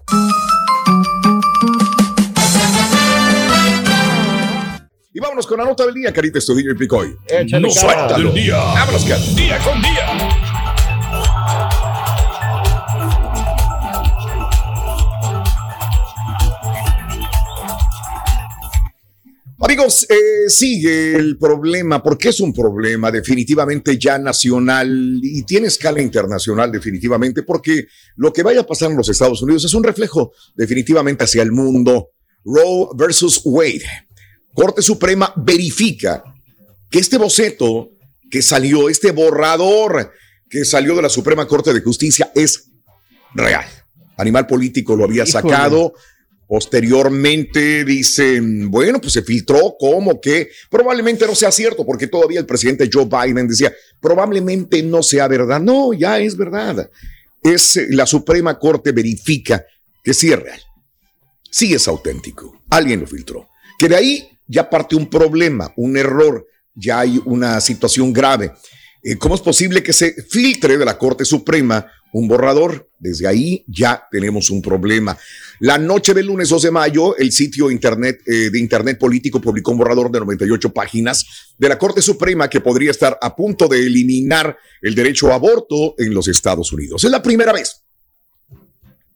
Y 5.16 5.20
vámonos 5.20 5.46
con 5.46 5.58
la 5.58 5.64
nota 5.64 5.86
del 5.86 5.94
día, 5.94 6.12
Carita 6.12 6.40
Estudillo 6.40 6.72
y 6.72 6.74
Picoy. 6.74 7.16
Échale, 7.28 7.68
No, 7.68 7.70
suéltalo. 7.70 8.32
Del 8.32 8.42
día. 8.42 8.56
Vámonos. 8.56 9.36
Día 9.36 9.58
con 9.60 9.80
día. 9.80 10.18
Amigos, 19.60 20.04
eh, 20.10 20.48
sigue 20.48 21.14
el 21.14 21.38
problema, 21.38 22.02
porque 22.02 22.30
es 22.30 22.40
un 22.40 22.52
problema 22.52 23.12
definitivamente 23.12 23.96
ya 23.96 24.18
nacional 24.18 25.20
y 25.22 25.44
tiene 25.44 25.68
escala 25.68 26.02
internacional 26.02 26.72
definitivamente, 26.72 27.44
porque 27.44 27.86
lo 28.16 28.32
que 28.32 28.42
vaya 28.42 28.62
a 28.62 28.66
pasar 28.66 28.90
en 28.90 28.96
los 28.96 29.08
Estados 29.08 29.40
Unidos 29.42 29.64
es 29.64 29.74
un 29.74 29.84
reflejo 29.84 30.32
definitivamente 30.56 31.22
hacia 31.22 31.42
el 31.42 31.52
mundo. 31.52 32.10
Roe 32.44 32.88
versus 32.96 33.40
Wade. 33.44 33.84
Corte 34.54 34.82
Suprema 34.82 35.32
verifica 35.36 36.22
que 36.90 37.00
este 37.00 37.18
boceto 37.18 37.90
que 38.30 38.40
salió, 38.40 38.88
este 38.88 39.10
borrador 39.10 40.12
que 40.48 40.64
salió 40.64 40.94
de 40.94 41.02
la 41.02 41.08
Suprema 41.08 41.46
Corte 41.46 41.74
de 41.74 41.80
Justicia 41.80 42.30
es 42.34 42.70
real. 43.34 43.64
Animal 44.16 44.46
político 44.46 44.94
lo 44.96 45.04
había 45.04 45.24
Híjole. 45.24 45.32
sacado. 45.32 45.94
Posteriormente 46.46 47.84
dicen, 47.84 48.70
bueno, 48.70 49.00
pues 49.00 49.14
se 49.14 49.22
filtró, 49.22 49.76
¿cómo 49.78 50.20
que? 50.20 50.50
Probablemente 50.70 51.26
no 51.26 51.34
sea 51.34 51.50
cierto, 51.50 51.84
porque 51.84 52.06
todavía 52.06 52.38
el 52.38 52.46
presidente 52.46 52.88
Joe 52.92 53.06
Biden 53.06 53.48
decía, 53.48 53.72
probablemente 54.00 54.82
no 54.82 55.02
sea 55.02 55.26
verdad. 55.26 55.58
No, 55.60 55.92
ya 55.94 56.20
es 56.20 56.36
verdad. 56.36 56.90
Es 57.42 57.80
la 57.88 58.06
Suprema 58.06 58.58
Corte 58.58 58.92
verifica 58.92 59.64
que 60.02 60.14
sí 60.14 60.30
es 60.30 60.38
real. 60.38 60.60
Sí 61.50 61.72
es 61.72 61.88
auténtico. 61.88 62.62
Alguien 62.70 63.00
lo 63.00 63.06
filtró. 63.06 63.48
Que 63.78 63.88
de 63.88 63.96
ahí 63.96 64.28
ya 64.46 64.68
parte 64.68 64.96
un 64.96 65.08
problema, 65.08 65.72
un 65.76 65.96
error, 65.96 66.46
ya 66.74 67.00
hay 67.00 67.20
una 67.24 67.60
situación 67.60 68.12
grave. 68.12 68.52
Eh, 69.02 69.16
¿Cómo 69.16 69.34
es 69.34 69.40
posible 69.40 69.82
que 69.82 69.92
se 69.92 70.14
filtre 70.22 70.78
de 70.78 70.84
la 70.84 70.96
Corte 70.96 71.24
Suprema 71.24 71.86
un 72.12 72.26
borrador? 72.28 72.88
Desde 72.98 73.26
ahí 73.26 73.64
ya 73.66 74.06
tenemos 74.10 74.50
un 74.50 74.62
problema. 74.62 75.16
La 75.60 75.78
noche 75.78 76.14
del 76.14 76.26
lunes 76.26 76.48
2 76.48 76.62
de 76.62 76.70
mayo, 76.70 77.16
el 77.16 77.30
sitio 77.32 77.70
internet, 77.70 78.20
eh, 78.26 78.50
de 78.50 78.58
Internet 78.58 78.98
Político 78.98 79.40
publicó 79.40 79.72
un 79.72 79.78
borrador 79.78 80.10
de 80.10 80.20
98 80.20 80.72
páginas 80.72 81.54
de 81.58 81.68
la 81.68 81.78
Corte 81.78 82.00
Suprema 82.00 82.48
que 82.48 82.60
podría 82.60 82.90
estar 82.90 83.18
a 83.20 83.36
punto 83.36 83.68
de 83.68 83.78
eliminar 83.78 84.56
el 84.80 84.94
derecho 84.94 85.30
a 85.30 85.34
aborto 85.34 85.94
en 85.98 86.14
los 86.14 86.28
Estados 86.28 86.72
Unidos. 86.72 87.04
Es 87.04 87.10
la 87.10 87.22
primera 87.22 87.52
vez 87.52 87.84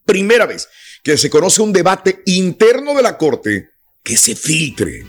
primera 0.08 0.46
vez 0.46 0.66
que 1.02 1.18
se 1.18 1.28
conoce 1.28 1.60
un 1.60 1.70
debate 1.70 2.22
interno 2.24 2.94
de 2.94 3.02
la 3.02 3.18
Corte 3.18 3.68
que 4.02 4.16
se 4.16 4.34
filtre. 4.34 5.04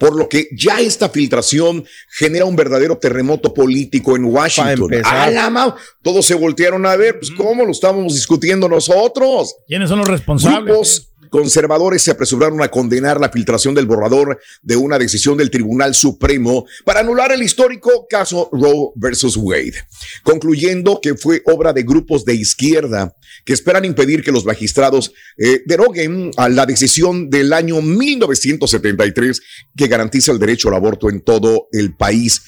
Por 0.00 0.16
lo 0.16 0.28
que 0.28 0.48
ya 0.56 0.80
esta 0.80 1.10
filtración 1.10 1.84
genera 2.08 2.46
un 2.46 2.56
verdadero 2.56 2.96
terremoto 2.98 3.52
político 3.54 4.16
en 4.16 4.24
Washington. 4.24 4.92
empezar. 4.94 5.14
¡A 5.16 5.30
la 5.30 5.50
ma- 5.50 5.76
Todos 6.02 6.24
se 6.24 6.34
voltearon 6.34 6.86
a 6.86 6.96
ver, 6.96 7.18
pues 7.18 7.30
cómo 7.30 7.64
lo 7.66 7.70
estamos 7.70 8.14
discutiendo 8.14 8.66
nosotros. 8.68 9.54
¿Quiénes 9.68 9.90
son 9.90 9.98
los 9.98 10.08
responsables? 10.08 10.64
Grupos 10.64 11.09
conservadores 11.30 12.02
se 12.02 12.10
apresuraron 12.10 12.62
a 12.62 12.68
condenar 12.68 13.20
la 13.20 13.30
filtración 13.30 13.74
del 13.74 13.86
borrador 13.86 14.40
de 14.62 14.76
una 14.76 14.98
decisión 14.98 15.38
del 15.38 15.50
Tribunal 15.50 15.94
Supremo 15.94 16.66
para 16.84 17.00
anular 17.00 17.32
el 17.32 17.42
histórico 17.42 18.06
caso 18.08 18.50
Roe 18.52 18.90
versus 18.96 19.36
Wade, 19.36 19.74
concluyendo 20.22 21.00
que 21.00 21.14
fue 21.14 21.42
obra 21.46 21.72
de 21.72 21.84
grupos 21.84 22.24
de 22.24 22.34
izquierda 22.34 23.16
que 23.44 23.52
esperan 23.52 23.84
impedir 23.84 24.22
que 24.22 24.32
los 24.32 24.44
magistrados 24.44 25.12
eh, 25.38 25.62
deroguen 25.64 26.32
a 26.36 26.48
la 26.48 26.66
decisión 26.66 27.30
del 27.30 27.52
año 27.52 27.80
1973 27.80 29.40
que 29.76 29.86
garantiza 29.86 30.32
el 30.32 30.38
derecho 30.38 30.68
al 30.68 30.74
aborto 30.74 31.08
en 31.08 31.20
todo 31.22 31.68
el 31.72 31.94
país. 31.94 32.42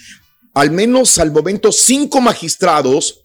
Al 0.55 0.71
menos 0.71 1.19
al 1.19 1.33
momento, 1.33 1.73
cinco 1.73 2.21
magistrados 2.21 3.22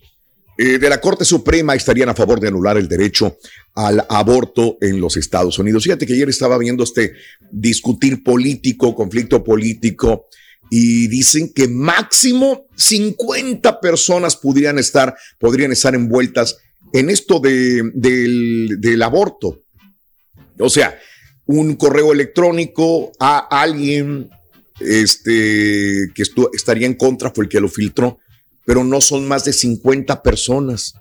eh, 0.58 0.80
de 0.80 0.89
la 0.89 1.00
Corte 1.00 1.24
Suprema 1.26 1.76
estarían 1.76 2.10
a 2.10 2.15
favor 2.15 2.39
de 2.39 2.48
anular 2.48 2.78
el 2.78 2.88
derecho 2.88 3.38
al 3.76 4.06
aborto 4.10 4.78
en 4.82 5.00
los 5.00 5.15
Estados 5.17 5.60
Unidos. 5.60 5.84
Fíjate 5.84 6.06
que 6.06 6.13
ayer 6.13 6.30
estaba 6.30 6.58
viendo 6.58 6.84
este 6.84 7.13
discutir 7.52 8.24
político, 8.24 8.96
conflicto 8.96 9.43
político, 9.43 10.28
y 10.70 11.08
dicen 11.08 11.52
que 11.54 11.67
máximo 11.67 12.67
50 12.76 13.80
personas 13.80 14.36
podrían 14.36 14.80
estar, 14.80 15.15
podrían 15.39 15.72
estar 15.72 15.96
envueltas 15.96 16.58
en 16.93 17.10
esto 17.10 17.39
de- 17.39 17.91
del, 17.93 19.02
aborto. 19.04 19.63
O 20.60 20.70
sea, 20.70 20.98
un 21.46 21.76
correo 21.76 22.12
electrónico 22.12 23.12
a 23.20 23.62
alguien 23.62 24.30
este, 24.80 26.12
que 26.13 26.24
estaría 26.54 26.88
en 26.88 26.96
contra 26.96 27.32
fue 27.32 27.46
el 27.46 27.50
que 27.50 27.60
lo 27.60 27.70
filtró, 27.70 28.20
pero 28.68 28.84
no 28.84 29.00
son 29.00 29.26
más 29.30 29.46
de 29.46 29.54
50 29.54 30.22
personas 30.22 30.94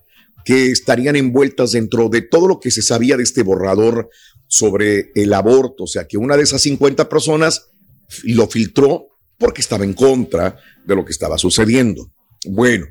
que 0.45 0.71
estarían 0.71 1.17
envueltas 1.17 1.73
dentro 1.73 2.09
de 2.09 2.23
todo 2.23 2.47
lo 2.47 2.61
que 2.61 2.71
se 2.71 2.81
sabía 2.81 3.17
de 3.17 3.25
este 3.25 3.43
borrador 3.43 4.09
sobre 4.47 5.11
el 5.17 5.35
aborto. 5.35 5.83
O 5.83 5.87
sea, 5.89 6.07
que 6.07 6.17
una 6.17 6.37
de 6.37 6.45
esas 6.45 6.63
50 6.63 7.09
personas 7.09 7.73
lo 8.23 8.47
filtró 8.47 9.09
porque 9.37 9.63
estaba 9.63 9.83
en 9.83 9.95
contra 9.95 10.57
de 10.87 10.95
lo 10.95 11.05
que 11.05 11.11
estaba 11.11 11.39
sucediendo. 11.39 12.13
Bueno, 12.49 12.87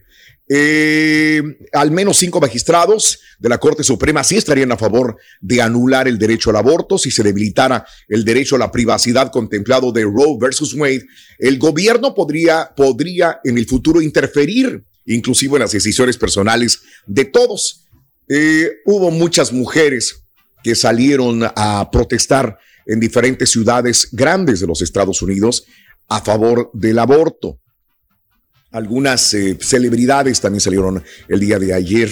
eh, 0.47 1.41
al 1.73 1.91
menos 1.91 2.17
cinco 2.17 2.39
magistrados 2.39 3.19
de 3.39 3.49
la 3.49 3.57
Corte 3.57 3.83
Suprema 3.83 4.23
sí 4.23 4.35
estarían 4.35 4.71
a 4.71 4.77
favor 4.77 5.17
de 5.41 5.61
anular 5.61 6.07
el 6.07 6.19
derecho 6.19 6.51
al 6.51 6.57
aborto 6.57 6.97
si 6.97 7.09
se 7.09 7.23
debilitara 7.23 7.85
el 8.07 8.23
derecho 8.23 8.55
a 8.55 8.59
la 8.59 8.71
privacidad 8.71 9.31
contemplado 9.31 9.91
de 9.91 10.03
Roe 10.03 10.37
versus 10.39 10.73
Wade. 10.75 11.05
El 11.39 11.57
gobierno 11.57 12.13
podría, 12.13 12.71
podría 12.75 13.39
en 13.43 13.57
el 13.57 13.65
futuro 13.65 14.01
interferir 14.01 14.83
inclusive 15.05 15.55
en 15.55 15.61
las 15.61 15.71
decisiones 15.71 16.17
personales 16.17 16.81
de 17.05 17.25
todos. 17.25 17.85
Eh, 18.27 18.69
hubo 18.85 19.11
muchas 19.11 19.53
mujeres 19.53 20.23
que 20.63 20.75
salieron 20.75 21.43
a 21.43 21.89
protestar 21.91 22.57
en 22.87 22.99
diferentes 22.99 23.51
ciudades 23.51 24.09
grandes 24.11 24.59
de 24.59 24.67
los 24.67 24.81
Estados 24.81 25.21
Unidos 25.21 25.65
a 26.07 26.21
favor 26.21 26.69
del 26.73 26.99
aborto. 26.99 27.59
Algunas 28.75 29.33
eh, 29.33 29.57
celebridades 29.61 30.41
también 30.41 30.59
salieron 30.59 31.01
el 31.29 31.39
día 31.39 31.57
de 31.57 31.73
ayer 31.73 32.11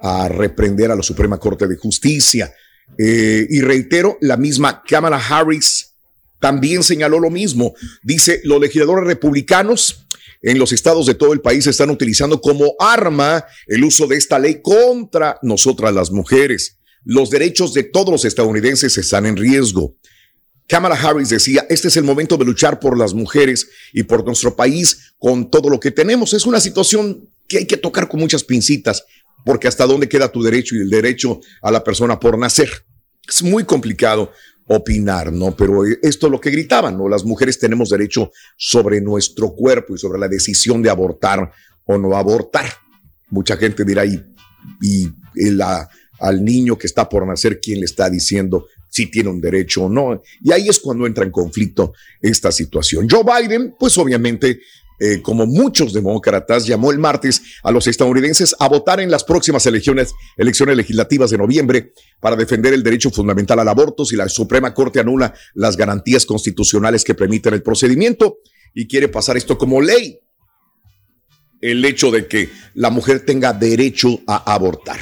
a 0.00 0.26
reprender 0.26 0.90
a 0.90 0.96
la 0.96 1.02
Suprema 1.04 1.38
Corte 1.38 1.68
de 1.68 1.76
Justicia. 1.76 2.52
Eh, 2.98 3.46
y 3.48 3.60
reitero, 3.60 4.18
la 4.20 4.36
misma 4.36 4.82
Kamala 4.82 5.24
Harris 5.24 5.92
también 6.40 6.82
señaló 6.82 7.20
lo 7.20 7.30
mismo. 7.30 7.74
Dice, 8.02 8.40
los 8.42 8.60
legisladores 8.60 9.06
republicanos 9.06 10.04
en 10.42 10.58
los 10.58 10.72
estados 10.72 11.06
de 11.06 11.14
todo 11.14 11.32
el 11.32 11.40
país 11.40 11.68
están 11.68 11.90
utilizando 11.90 12.40
como 12.40 12.74
arma 12.80 13.44
el 13.68 13.84
uso 13.84 14.08
de 14.08 14.16
esta 14.16 14.40
ley 14.40 14.60
contra 14.60 15.38
nosotras 15.42 15.94
las 15.94 16.10
mujeres. 16.10 16.78
Los 17.04 17.30
derechos 17.30 17.74
de 17.74 17.84
todos 17.84 18.10
los 18.10 18.24
estadounidenses 18.24 18.98
están 18.98 19.24
en 19.24 19.36
riesgo. 19.36 19.94
Kamala 20.72 20.94
Harris 20.94 21.28
decía, 21.28 21.66
este 21.68 21.88
es 21.88 21.98
el 21.98 22.04
momento 22.04 22.38
de 22.38 22.46
luchar 22.46 22.80
por 22.80 22.96
las 22.96 23.12
mujeres 23.12 23.68
y 23.92 24.04
por 24.04 24.24
nuestro 24.24 24.56
país 24.56 25.12
con 25.18 25.50
todo 25.50 25.68
lo 25.68 25.78
que 25.78 25.90
tenemos. 25.90 26.32
Es 26.32 26.46
una 26.46 26.60
situación 26.60 27.28
que 27.46 27.58
hay 27.58 27.66
que 27.66 27.76
tocar 27.76 28.08
con 28.08 28.20
muchas 28.20 28.42
pincitas, 28.42 29.04
porque 29.44 29.68
hasta 29.68 29.84
dónde 29.84 30.08
queda 30.08 30.32
tu 30.32 30.42
derecho 30.42 30.74
y 30.74 30.78
el 30.78 30.88
derecho 30.88 31.40
a 31.60 31.70
la 31.70 31.84
persona 31.84 32.18
por 32.18 32.38
nacer. 32.38 32.70
Es 33.28 33.42
muy 33.42 33.64
complicado 33.64 34.32
opinar, 34.66 35.30
¿no? 35.30 35.54
Pero 35.54 35.84
esto 35.84 36.28
es 36.28 36.30
lo 36.30 36.40
que 36.40 36.50
gritaban, 36.50 36.96
¿no? 36.96 37.06
Las 37.06 37.26
mujeres 37.26 37.58
tenemos 37.58 37.90
derecho 37.90 38.32
sobre 38.56 39.02
nuestro 39.02 39.52
cuerpo 39.52 39.94
y 39.94 39.98
sobre 39.98 40.18
la 40.18 40.28
decisión 40.28 40.80
de 40.80 40.88
abortar 40.88 41.52
o 41.84 41.98
no 41.98 42.16
abortar. 42.16 42.64
Mucha 43.28 43.58
gente 43.58 43.84
dirá, 43.84 44.06
y, 44.06 44.24
y 44.80 45.06
al 46.18 46.42
niño 46.42 46.78
que 46.78 46.86
está 46.86 47.10
por 47.10 47.26
nacer, 47.26 47.60
¿quién 47.60 47.80
le 47.80 47.84
está 47.84 48.08
diciendo 48.08 48.68
si 48.92 49.06
tiene 49.06 49.30
un 49.30 49.40
derecho 49.40 49.84
o 49.84 49.88
no? 49.88 50.22
Y 50.42 50.52
ahí 50.52 50.68
es 50.68 50.78
cuando 50.78 51.06
entra 51.06 51.24
en 51.24 51.30
conflicto 51.30 51.94
esta 52.20 52.52
situación. 52.52 53.08
Joe 53.10 53.24
Biden, 53.24 53.74
pues 53.78 53.96
obviamente 53.96 54.60
eh, 55.00 55.20
como 55.22 55.46
muchos 55.46 55.92
demócratas, 55.92 56.66
llamó 56.66 56.92
el 56.92 56.98
martes 56.98 57.42
a 57.62 57.72
los 57.72 57.86
estadounidenses 57.86 58.54
a 58.60 58.68
votar 58.68 59.00
en 59.00 59.10
las 59.10 59.24
próximas 59.24 59.64
elecciones, 59.66 60.12
elecciones 60.36 60.76
legislativas 60.76 61.30
de 61.30 61.38
noviembre 61.38 61.92
para 62.20 62.36
defender 62.36 62.72
el 62.74 62.82
derecho 62.82 63.10
fundamental 63.10 63.58
al 63.58 63.68
aborto 63.68 64.04
si 64.04 64.14
la 64.14 64.28
Suprema 64.28 64.74
Corte 64.74 65.00
anula 65.00 65.34
las 65.54 65.76
garantías 65.76 66.26
constitucionales 66.26 67.02
que 67.02 67.14
permiten 67.14 67.54
el 67.54 67.62
procedimiento 67.62 68.38
y 68.74 68.86
quiere 68.86 69.08
pasar 69.08 69.36
esto 69.36 69.56
como 69.56 69.80
ley. 69.80 70.20
El 71.60 71.84
hecho 71.84 72.10
de 72.10 72.26
que 72.26 72.50
la 72.74 72.90
mujer 72.90 73.24
tenga 73.24 73.52
derecho 73.52 74.20
a 74.26 74.52
abortar. 74.52 75.00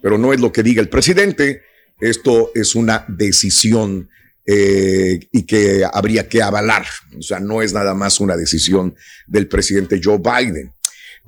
Pero 0.00 0.18
no 0.18 0.32
es 0.32 0.40
lo 0.40 0.52
que 0.52 0.62
diga 0.62 0.80
el 0.80 0.88
presidente, 0.88 1.60
esto 2.02 2.50
es 2.54 2.74
una 2.74 3.04
decisión 3.08 4.10
eh, 4.44 5.20
y 5.30 5.44
que 5.44 5.84
habría 5.90 6.28
que 6.28 6.42
avalar. 6.42 6.84
O 7.16 7.22
sea, 7.22 7.38
no 7.38 7.62
es 7.62 7.72
nada 7.72 7.94
más 7.94 8.18
una 8.18 8.36
decisión 8.36 8.96
del 9.28 9.46
presidente 9.46 10.00
Joe 10.02 10.18
Biden. 10.18 10.74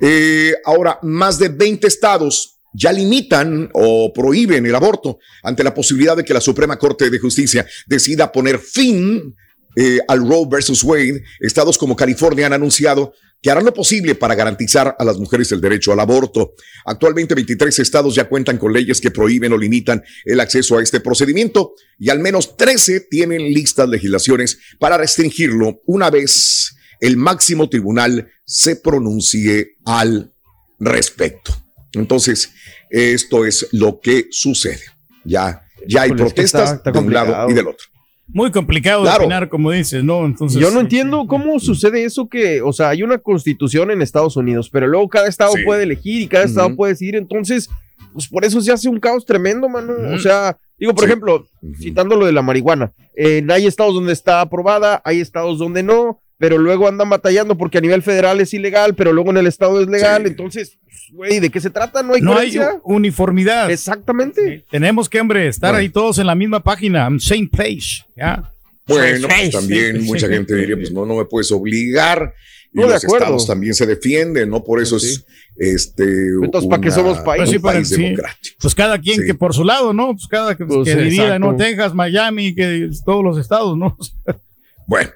Eh, 0.01 0.55
ahora, 0.65 0.99
más 1.03 1.39
de 1.39 1.49
20 1.49 1.87
estados 1.87 2.59
ya 2.73 2.93
limitan 2.93 3.71
o 3.73 4.13
prohíben 4.13 4.67
el 4.67 4.75
aborto 4.75 5.21
ante 5.45 5.63
la 5.63 5.73
posibilidad 5.73 6.17
de 6.17 6.25
que 6.25 6.35
la 6.35 6.41
Suprema 6.41 6.77
Corte 6.77 7.09
de 7.09 7.21
Justicia 7.21 7.65
decida 7.87 8.33
poner 8.33 8.59
fin 8.59 9.37
eh, 9.77 10.01
al 10.09 10.29
Roe 10.29 10.49
versus 10.51 10.83
Wade. 10.83 11.23
Estados 11.39 11.79
como 11.79 11.95
California 11.95 12.47
han 12.47 12.53
anunciado 12.53 13.15
que 13.45 13.51
harán 13.51 13.67
lo 13.67 13.75
posible 13.75 14.15
para 14.15 14.35
garantizar 14.35 14.97
a 14.99 15.05
las 15.05 15.19
mujeres 15.19 15.53
el 15.53 15.61
derecho 15.61 15.93
al 15.93 16.01
aborto. 16.01 16.55
Actualmente 16.87 17.35
23 17.35 17.79
estados 17.79 18.15
ya 18.15 18.25
cuentan 18.27 18.57
con 18.57 18.73
leyes 18.73 19.03
que 19.03 19.11
prohíben 19.11 19.53
o 19.53 19.59
limitan 19.59 20.03
el 20.25 20.41
acceso 20.41 20.79
a 20.79 20.83
este 20.83 20.99
procedimiento 21.01 21.75
y 21.99 22.09
al 22.09 22.21
menos 22.21 22.57
13 22.57 23.01
tienen 23.01 23.43
listas 23.53 23.87
legislaciones 23.87 24.59
para 24.79 24.97
restringirlo 24.97 25.83
una 25.85 26.09
vez 26.09 26.75
el 27.01 27.19
máximo 27.19 27.69
tribunal 27.69 28.31
se 28.47 28.77
pronuncie 28.77 29.73
al 29.85 30.33
respecto. 30.81 31.55
Entonces, 31.93 32.51
esto 32.89 33.45
es 33.45 33.69
lo 33.73 34.01
que 34.01 34.29
sucede. 34.31 34.81
Ya, 35.23 35.61
ya 35.87 36.03
hay 36.03 36.13
protestas 36.13 36.63
está- 36.63 36.77
está 36.77 36.93
de 36.93 36.99
un 36.99 37.13
lado 37.13 37.51
y 37.51 37.53
del 37.53 37.69
otro. 37.69 37.87
Muy 38.27 38.51
complicado 38.51 39.03
de 39.03 39.09
Claro. 39.09 39.25
opinar, 39.25 39.49
como 39.49 39.71
dices, 39.71 40.03
¿no? 40.03 40.25
Entonces, 40.25 40.61
Yo 40.61 40.71
no 40.71 40.81
entiendo 40.81 41.27
cómo 41.27 41.59
sucede 41.61 42.05
eso 42.05 42.29
que, 42.29 42.63
o 42.63 42.73
sea, 42.73 42.89
hay 42.91 43.03
una 43.03 43.19
constitución 43.19 43.91
en 43.91 44.01
Estados 44.03 44.37
Unidos, 44.37 44.71
pero 44.71 44.87
luego 44.87 45.09
cada 45.09 45.29
estado 45.29 45.53
Sí. 45.53 45.63
puede 45.65 45.83
elegir 45.83 46.23
y 46.23 46.27
cada 46.27 46.45
estado 46.45 46.75
puede 46.75 46.93
decidir, 46.95 47.17
entonces, 47.17 47.69
pues 48.13 48.27
por 48.29 48.45
eso 48.45 48.61
se 48.61 48.73
hace 48.73 48.89
un 48.89 48.99
caos 48.99 49.27
tremendo, 49.27 49.69
mano. 49.69 49.93
O 50.15 50.19
sea, 50.19 50.57
digo, 50.79 50.95
por 50.95 51.05
Sí. 51.05 51.11
ejemplo, 51.11 51.47
citando 51.79 52.17
lo 52.17 52.25
de 52.27 52.33
la 52.33 52.43
marihuana, 52.43 52.93
eh, 53.15 53.47
hay 53.51 53.67
estados 53.67 53.95
donde 53.95 54.13
está 54.15 54.41
aprobada, 54.41 55.03
hay 55.05 55.21
estados 55.21 55.59
donde 55.59 55.83
no, 55.83 56.21
pero 56.45 56.59
luego 56.59 56.87
andan 56.87 57.09
batallando 57.09 57.57
porque 57.57 57.79
a 57.79 57.81
nivel 57.81 58.03
federal 58.03 58.39
es 58.39 58.53
ilegal, 58.53 58.95
pero 58.95 59.15
luego 59.15 59.31
en 59.31 59.39
el 59.39 59.47
estado 59.47 59.81
es 59.81 59.89
legal, 59.89 60.27
entonces, 60.27 60.77
güey, 61.11 61.41
¿de 61.41 61.49
qué 61.49 61.59
se 61.59 61.71
trata? 61.71 62.03
No 62.03 62.13
hay 62.13 62.21
no 62.21 62.37
hay 62.37 62.55
uniformidad. 62.83 63.71
Exactamente. 63.71 64.63
Tenemos 64.71 65.09
que, 65.09 65.23
hombre, 65.23 65.49
estar 65.49 65.71
Bueno. 65.71 65.79
ahí 65.81 65.89
todos 65.89 66.19
en 66.19 66.27
la 66.27 66.35
misma 66.35 66.63
página, 66.63 67.07
on 67.07 67.19
same 67.19 67.49
page. 67.51 68.05
¿ya? 68.15 68.53
Bueno, 68.87 69.27
pues 69.27 69.53
también 69.53 70.03
sí, 70.03 70.07
mucha 70.07 70.27
sí. 70.27 70.35
gente 70.35 70.55
diría, 70.55 70.77
pues 70.77 70.93
no, 70.93 71.07
no 71.07 71.17
me 71.17 71.25
puedes 71.25 71.51
obligar. 71.51 72.35
Y 72.75 72.77
No, 72.81 72.89
de 72.89 72.93
los 72.93 73.05
acuerdo. 73.05 73.25
estados 73.25 73.47
también 73.47 73.73
se 73.73 73.87
defienden, 73.87 74.51
¿no? 74.51 74.63
Por 74.63 74.83
eso 74.83 74.99
es 74.99 75.25
este. 75.57 76.05
Entonces, 76.43 76.69
¿para 76.69 76.83
qué 76.83 76.91
somos 76.91 77.21
país? 77.21 77.49
un 77.55 77.61
Pues 77.63 77.75
país 77.75 77.89
sí. 77.89 78.03
democrático. 78.03 78.57
Pues 78.61 78.75
cada 78.75 78.99
quien 78.99 79.21
Sí. 79.21 79.27
que 79.27 79.35
por 79.35 79.55
su 79.55 79.65
lado, 79.65 79.95
¿no? 79.95 80.09
Pues 80.13 80.27
cada 80.29 80.55
que, 80.59 80.67
Pues, 80.67 80.85
que 80.95 80.97
divida, 81.01 81.39
¿no? 81.39 81.57
Texas, 81.57 81.95
Miami, 81.95 82.55
que 82.55 82.91
todos 83.07 83.25
los 83.25 83.39
estados, 83.39 83.79
¿no? 83.79 83.97
Bueno, 84.87 85.11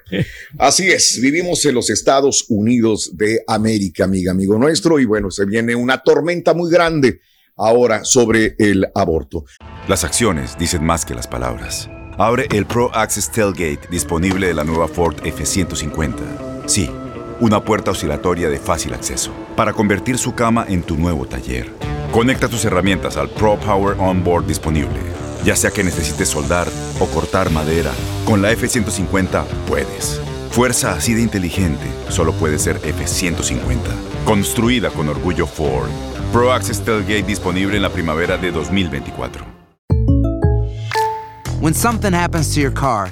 así 0.57 0.89
es. 0.89 1.19
Vivimos 1.21 1.63
en 1.65 1.75
los 1.75 1.89
Estados 1.89 2.45
Unidos 2.49 3.11
de 3.15 3.43
América, 3.47 4.05
amiga, 4.05 4.31
amigo 4.31 4.57
nuestro. 4.57 4.99
Y 4.99 5.05
bueno, 5.05 5.29
se 5.31 5.45
viene 5.45 5.75
una 5.75 5.99
tormenta 5.99 6.53
muy 6.53 6.71
grande 6.71 7.21
ahora 7.55 8.03
sobre 8.03 8.55
el 8.57 8.87
aborto. 8.95 9.45
Las 9.87 10.03
acciones 10.03 10.57
dicen 10.57 10.83
más 10.83 11.05
que 11.05 11.13
las 11.13 11.27
palabras. 11.27 11.89
Abre 12.17 12.47
el 12.51 12.65
Pro 12.65 12.93
Access 12.93 13.31
Tailgate 13.31 13.87
disponible 13.89 14.47
de 14.47 14.53
la 14.53 14.63
nueva 14.63 14.87
Ford 14.87 15.15
F-150. 15.23 16.67
Sí, 16.67 16.89
una 17.39 17.63
puerta 17.63 17.91
oscilatoria 17.91 18.49
de 18.49 18.59
fácil 18.59 18.93
acceso 18.93 19.31
para 19.55 19.71
convertir 19.73 20.17
su 20.17 20.35
cama 20.35 20.65
en 20.67 20.83
tu 20.83 20.97
nuevo 20.97 21.25
taller. 21.25 21.69
Conecta 22.11 22.49
tus 22.49 22.65
herramientas 22.65 23.17
al 23.17 23.29
Pro 23.29 23.57
Power 23.59 23.95
Onboard 23.99 24.47
disponible. 24.47 24.99
Ya 25.45 25.55
sea 25.55 25.71
que 25.71 25.83
necesites 25.83 26.27
soldar 26.27 26.67
o 26.99 27.07
cortar 27.07 27.49
madera, 27.49 27.91
con 28.25 28.41
la 28.41 28.51
F-150 28.51 29.45
puedes. 29.67 30.21
Fuerza 30.51 30.93
así 30.93 31.13
de 31.13 31.21
inteligente 31.21 31.85
solo 32.09 32.33
puede 32.33 32.59
ser 32.59 32.77
F-150. 32.83 33.79
Construida 34.25 34.89
con 34.89 35.09
orgullo 35.09 35.47
Ford. 35.47 35.89
Pro 36.31 36.51
Access 36.51 36.81
Tailgate 36.81 37.23
disponible 37.23 37.75
en 37.75 37.81
la 37.81 37.89
primavera 37.89 38.37
de 38.37 38.51
2024. 38.51 39.59
When 41.61 41.73
something 41.73 42.13
happens 42.13 42.53
to 42.53 42.61
your 42.61 42.71
car, 42.71 43.11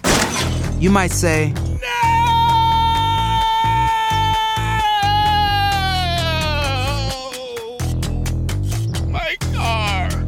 you 0.79 0.89
might 0.89 1.11
say, 1.11 1.53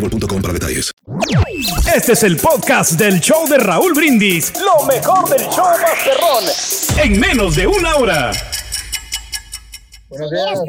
boostmobile.com 0.00 0.42
para 0.42 0.54
detalles. 0.54 0.92
Este 1.94 2.12
es 2.12 2.22
el 2.22 2.36
podcast 2.36 2.92
del 2.92 3.20
show 3.20 3.46
de 3.48 3.58
Raúl 3.58 3.92
Brindis. 3.94 4.52
Lo 4.60 4.86
mejor 4.86 5.28
del 5.28 5.42
show 5.48 5.66
Masterrón. 5.82 7.04
En 7.04 7.20
menos 7.20 7.56
de 7.56 7.66
una 7.66 7.96
hora. 7.96 8.32
Buenos 10.08 10.30
días, 10.30 10.60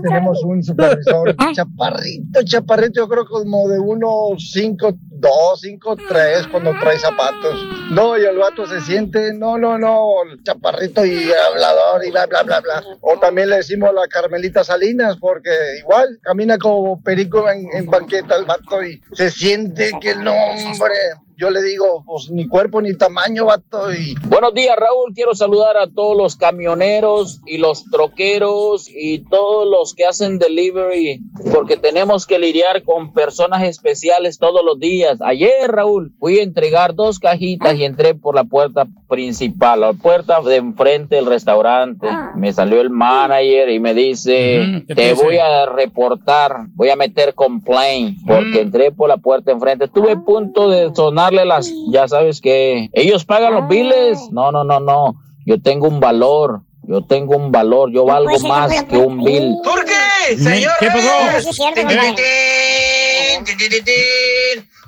tenemos 0.00 0.44
un 0.44 0.62
supervisor 0.62 1.34
chaparrito, 1.54 2.44
chaparrito, 2.44 3.00
yo 3.00 3.08
creo 3.08 3.26
como 3.26 3.68
de 3.68 3.80
unos 3.80 4.52
5, 4.52 4.96
2, 5.20 5.60
5, 5.60 5.96
3 6.08 6.48
cuando 6.48 6.72
trae 6.80 6.98
zapatos. 6.98 7.66
No, 7.90 8.16
y 8.16 8.24
el 8.24 8.38
vato 8.38 8.66
se 8.66 8.80
siente, 8.80 9.32
no, 9.34 9.58
no, 9.58 9.78
no, 9.78 10.22
el 10.24 10.42
chaparrito 10.42 11.04
y 11.04 11.30
hablador 11.32 12.04
y 12.04 12.10
bla, 12.10 12.26
bla, 12.26 12.42
bla, 12.42 12.60
bla. 12.60 12.82
O 13.00 13.18
también 13.18 13.50
le 13.50 13.56
decimos 13.56 13.92
la 13.92 14.08
Carmelita 14.08 14.64
Salinas, 14.64 15.16
porque 15.20 15.50
igual 15.78 16.18
camina 16.22 16.56
como 16.58 17.02
perico 17.02 17.48
en, 17.48 17.86
banqueta 17.86 18.36
el 18.36 18.44
vato 18.44 18.82
y 18.82 19.00
se 19.12 19.30
siente 19.30 19.90
que 20.00 20.14
no, 20.14 20.32
hombre. 20.32 20.94
Yo 21.40 21.48
le 21.48 21.62
digo, 21.62 22.04
pues 22.04 22.30
ni 22.30 22.46
cuerpo 22.46 22.82
ni 22.82 22.94
tamaño, 22.94 23.46
vato, 23.46 23.90
y 23.94 24.14
Buenos 24.26 24.52
días, 24.52 24.76
Raúl. 24.76 25.14
Quiero 25.14 25.34
saludar 25.34 25.78
a 25.78 25.86
todos 25.86 26.14
los 26.14 26.36
camioneros 26.36 27.40
y 27.46 27.56
los 27.56 27.86
troqueros 27.86 28.90
y 28.90 29.20
todos 29.24 29.66
los 29.66 29.94
que 29.94 30.04
hacen 30.04 30.38
delivery, 30.38 31.22
porque 31.50 31.78
tenemos 31.78 32.26
que 32.26 32.38
lidiar 32.38 32.82
con 32.82 33.14
personas 33.14 33.62
especiales 33.62 34.38
todos 34.38 34.62
los 34.62 34.78
días. 34.78 35.09
Ayer, 35.20 35.70
Raúl, 35.70 36.12
fui 36.18 36.38
a 36.38 36.42
entregar 36.42 36.94
dos 36.94 37.18
cajitas 37.18 37.74
y 37.76 37.84
entré 37.84 38.14
por 38.14 38.34
la 38.34 38.44
puerta 38.44 38.86
principal, 39.08 39.80
la 39.80 39.92
puerta 39.92 40.40
de 40.40 40.56
enfrente 40.56 41.16
del 41.16 41.26
restaurante. 41.26 42.06
Me 42.36 42.52
salió 42.52 42.80
el 42.80 42.90
manager 42.90 43.70
y 43.70 43.80
me 43.80 43.94
dice, 43.94 44.84
¿qué 44.86 44.94
te 44.94 45.14
voy 45.14 45.38
a 45.38 45.66
reportar, 45.66 46.66
voy 46.74 46.90
a 46.90 46.96
meter 46.96 47.34
complaint, 47.34 48.18
porque 48.26 48.60
entré 48.60 48.92
por 48.92 49.08
la 49.08 49.16
puerta 49.16 49.50
enfrente. 49.50 49.86
Estuve 49.86 50.12
a 50.12 50.20
punto 50.20 50.68
de 50.68 50.94
sonarle 50.94 51.44
las, 51.44 51.72
ya 51.88 52.06
sabes 52.08 52.40
que 52.40 52.88
ellos 52.92 53.24
pagan 53.24 53.54
los 53.54 53.68
biles. 53.68 54.30
No, 54.30 54.52
no, 54.52 54.64
no, 54.64 54.80
no. 54.80 55.14
Yo 55.46 55.60
tengo 55.60 55.88
un 55.88 56.00
valor. 56.00 56.62
Yo 56.82 57.04
tengo 57.04 57.36
un 57.36 57.52
valor. 57.52 57.92
Yo 57.92 58.04
valgo 58.04 58.38
más 58.40 58.84
que 58.84 58.96
un 58.96 59.22
bill. 59.22 59.56
¡Turqui! 59.62 60.42
¡Señor! 60.42 60.72
¿Qué 60.80 60.86
pasó? 60.86 61.08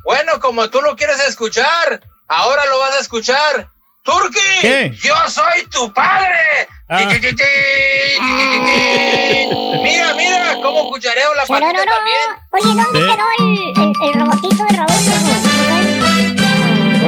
Bueno, 0.04 0.40
como 0.40 0.68
tú 0.68 0.80
lo 0.82 0.96
quieres 0.96 1.20
escuchar, 1.20 2.02
ahora 2.28 2.66
lo 2.66 2.78
vas 2.78 2.94
a 2.96 3.00
escuchar. 3.00 3.70
¡Turqui! 4.02 4.40
¿Qué? 4.60 4.92
¡Yo 5.00 5.14
soy 5.28 5.64
tu 5.70 5.92
padre! 5.92 6.66
Ah. 6.88 6.98
Mira, 9.82 10.14
mira, 10.14 10.54
cómo 10.60 10.88
cuchareo 10.90 11.34
la 11.34 11.46
patita 11.46 11.84
también. 11.84 12.28
Oye, 12.50 12.82
¿dónde 12.82 12.98
¿Eh? 12.98 13.06
quedó 13.06 13.26
el, 13.38 13.48
el, 13.80 13.92
el 14.08 14.20
robotito 14.20 14.64
de 14.64 14.76
Raúl? 14.76 15.61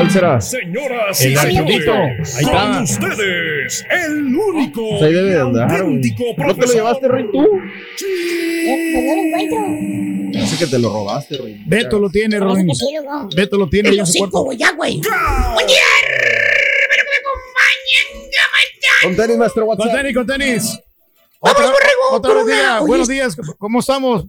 ¿Cuál 0.04 0.12
será? 0.12 0.40
Señoras 0.40 1.20
El 1.22 1.32
y 1.32 1.36
señores, 1.36 2.36
Ahí 2.36 2.44
está. 2.44 2.72
con 2.74 2.82
ustedes, 2.82 3.84
el 3.90 4.36
único 4.36 5.04
ahí 5.04 5.12
debe 5.14 5.30
de 5.30 5.40
andar, 5.40 5.68
güey. 5.68 5.80
auténtico 5.80 6.24
¿No 6.24 6.34
te 6.34 6.42
lo 6.42 6.54
profesor 6.54 6.74
llevaste, 6.76 7.08
Rey, 7.08 7.24
tú? 7.32 7.48
Así 10.42 10.56
que 10.58 10.66
te 10.66 10.78
lo 10.78 10.92
robaste, 10.92 11.38
Rey. 11.38 11.62
Beto 11.66 11.98
lo 11.98 12.10
tiene, 12.10 12.38
Parece 12.38 12.64
loco. 12.64 13.28
Beto 13.34 13.56
lo 13.56 13.68
tiene 13.68 13.88
El 13.88 13.94
ahí 13.94 14.00
en 14.00 14.06
su 14.06 14.18
cuarto. 14.18 14.52
ya, 14.52 14.72
güey. 14.72 15.00
Buen 15.54 15.66
día. 15.66 15.76
Con 19.02 19.16
tenis, 19.16 19.36
maestro, 19.36 19.66
Con 19.66 19.78
WhatsApp. 19.78 19.96
tenis, 19.96 20.14
con 20.14 20.26
tenis. 20.26 20.78
Vamos, 21.40 21.58
Otra- 22.12 22.42
vez 22.44 22.56
oye, 22.80 22.86
buenos 22.86 23.08
días, 23.08 23.36
¿cómo 23.58 23.80
estamos? 23.80 24.24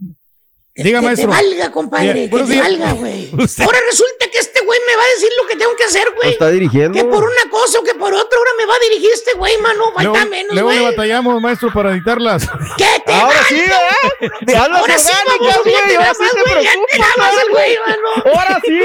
Diga, 0.74 1.00
que 1.00 1.06
maestro. 1.06 1.30
te 1.30 1.34
valga, 1.34 1.72
compadre, 1.72 2.12
Bien, 2.12 2.24
que 2.26 2.30
buenos 2.30 2.48
te 2.50 2.54
días. 2.54 2.66
valga, 2.68 2.92
güey. 2.92 3.28
Ahora 3.64 3.78
resulta 3.90 4.26
que 4.30 4.38
este 4.38 4.55
güey 4.66 4.80
me 4.86 4.96
va 4.96 5.02
a 5.02 5.06
decir 5.14 5.30
lo 5.40 5.46
que 5.48 5.56
tengo 5.56 5.74
que 5.76 5.84
hacer, 5.84 6.04
¿Lo 6.06 6.14
güey. 6.16 6.32
está 6.32 6.48
dirigiendo? 6.50 6.92
Que 6.98 7.04
por 7.04 7.24
una 7.24 7.50
cosa 7.50 7.78
o 7.78 7.82
que 7.84 7.94
por 7.94 8.12
otra, 8.12 8.38
ahora 8.38 8.50
me 8.58 8.66
va 8.66 8.74
a 8.74 8.78
dirigir 8.80 9.10
este 9.14 9.32
güey, 9.34 9.56
mano. 9.58 9.92
Luego, 9.96 10.14
Falta 10.14 10.24
menos, 10.30 10.52
luego 10.54 10.70
le 10.70 10.80
güey. 10.80 10.90
batallamos, 10.90 11.40
maestro, 11.40 11.72
para 11.72 11.92
editarlas. 11.92 12.46
¿Qué 12.76 13.02
te 13.06 13.12
Ahora 13.12 13.42
sí, 13.48 13.60
¿eh? 13.60 14.28
De 14.42 14.56
hablas 14.56 14.80
Ahora 14.80 14.98
sí, 14.98 15.12
vamos, 15.26 15.62
güey, 15.64 15.94
ahora 15.96 16.14
sí 16.14 16.22
te 16.34 16.42
güey, 16.52 16.64
ya 16.64 16.72
te 16.72 17.48
güey, 17.48 17.48
güey. 17.50 17.78
mano. 17.86 18.08
Ahora 18.38 18.60
sí. 18.64 18.80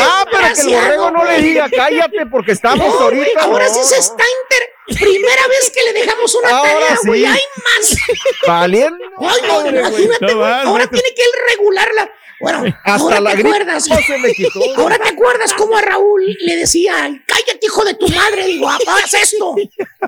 Ah, 0.00 0.26
pero 0.30 0.54
que 0.54 0.60
el 0.62 0.68
borrego 0.80 1.10
no 1.10 1.24
le 1.24 1.30
güey. 1.32 1.42
diga, 1.42 1.68
cállate, 1.74 2.26
porque 2.26 2.52
estamos 2.52 2.78
No, 2.86 2.92
güey, 2.94 3.02
ahorita. 3.20 3.40
ahora 3.42 3.66
no, 3.68 3.74
sí 3.74 3.84
se 3.84 3.98
está 4.00 4.24
inter... 4.42 4.70
Primera 4.86 5.48
vez 5.48 5.70
que 5.70 5.82
le 5.82 5.94
dejamos 5.94 6.34
una 6.34 6.50
Ahora 6.50 6.70
tarea, 6.72 6.98
güey. 7.06 7.20
sí. 7.20 7.26
Hay 7.26 7.40
más. 7.56 7.96
Valiendo. 8.46 9.04
Ay, 9.18 9.40
no, 9.46 9.54
madre, 9.54 9.70
güey. 9.80 10.04
imagínate, 10.04 10.34
güey. 10.34 10.52
Ahora 10.52 10.86
tiene 10.88 11.08
que 11.16 11.22
él 11.22 11.30
regularla. 11.48 12.12
Bueno, 12.44 12.76
Hasta 12.84 13.02
ahora 13.02 13.20
la 13.20 13.30
te 13.30 13.36
gripa 13.36 13.50
acuerdas. 13.56 13.84
se 13.84 14.18
me 14.18 14.32
quitó. 14.32 14.60
Ahora 14.76 14.98
te 14.98 15.08
acuerdas 15.08 15.52
cómo 15.54 15.76
a 15.76 15.80
Raúl 15.82 16.24
le 16.40 16.56
decían, 16.56 17.22
cállate, 17.26 17.58
hijo 17.66 17.84
de 17.84 17.94
tu 17.94 18.08
madre. 18.08 18.46
Digo, 18.46 18.68
"Ah, 18.68 18.78
haz 19.02 19.14
esto. 19.14 19.54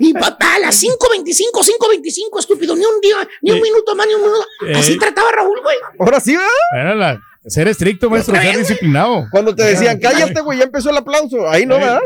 Y 0.01 0.13
papá, 0.13 0.55
a 0.55 0.59
las 0.61 0.77
5.25, 0.83 1.63
5.25, 1.63 2.39
estúpido. 2.39 2.77
Ni 2.77 2.85
un 2.85 3.01
día, 3.01 3.17
ni 3.43 3.51
un 3.53 3.61
minuto 3.61 3.95
más, 3.97 4.07
ni 4.07 4.15
un 4.15 4.23
minuto. 4.23 4.47
Así 4.77 4.93
Eh. 4.93 4.99
trataba 4.99 5.29
a 5.31 5.33
Raúl, 5.33 5.61
güey. 5.63 5.77
Ahora 5.99 6.21
sí, 6.21 6.33
¿verdad? 6.37 6.49
Era 6.75 6.95
la- 6.95 7.21
ser 7.47 7.69
estricto, 7.69 8.11
maestro, 8.11 8.35
ser 8.35 8.45
vez, 8.45 8.59
disciplinado. 8.59 9.27
Cuando 9.31 9.55
te 9.55 9.63
decían, 9.63 9.99
cállate, 10.01 10.41
güey, 10.41 10.59
ya 10.59 10.65
empezó 10.65 10.91
el 10.91 10.97
aplauso. 10.97 11.49
Ahí 11.49 11.67
no, 11.67 11.77
¿verdad? 11.77 12.01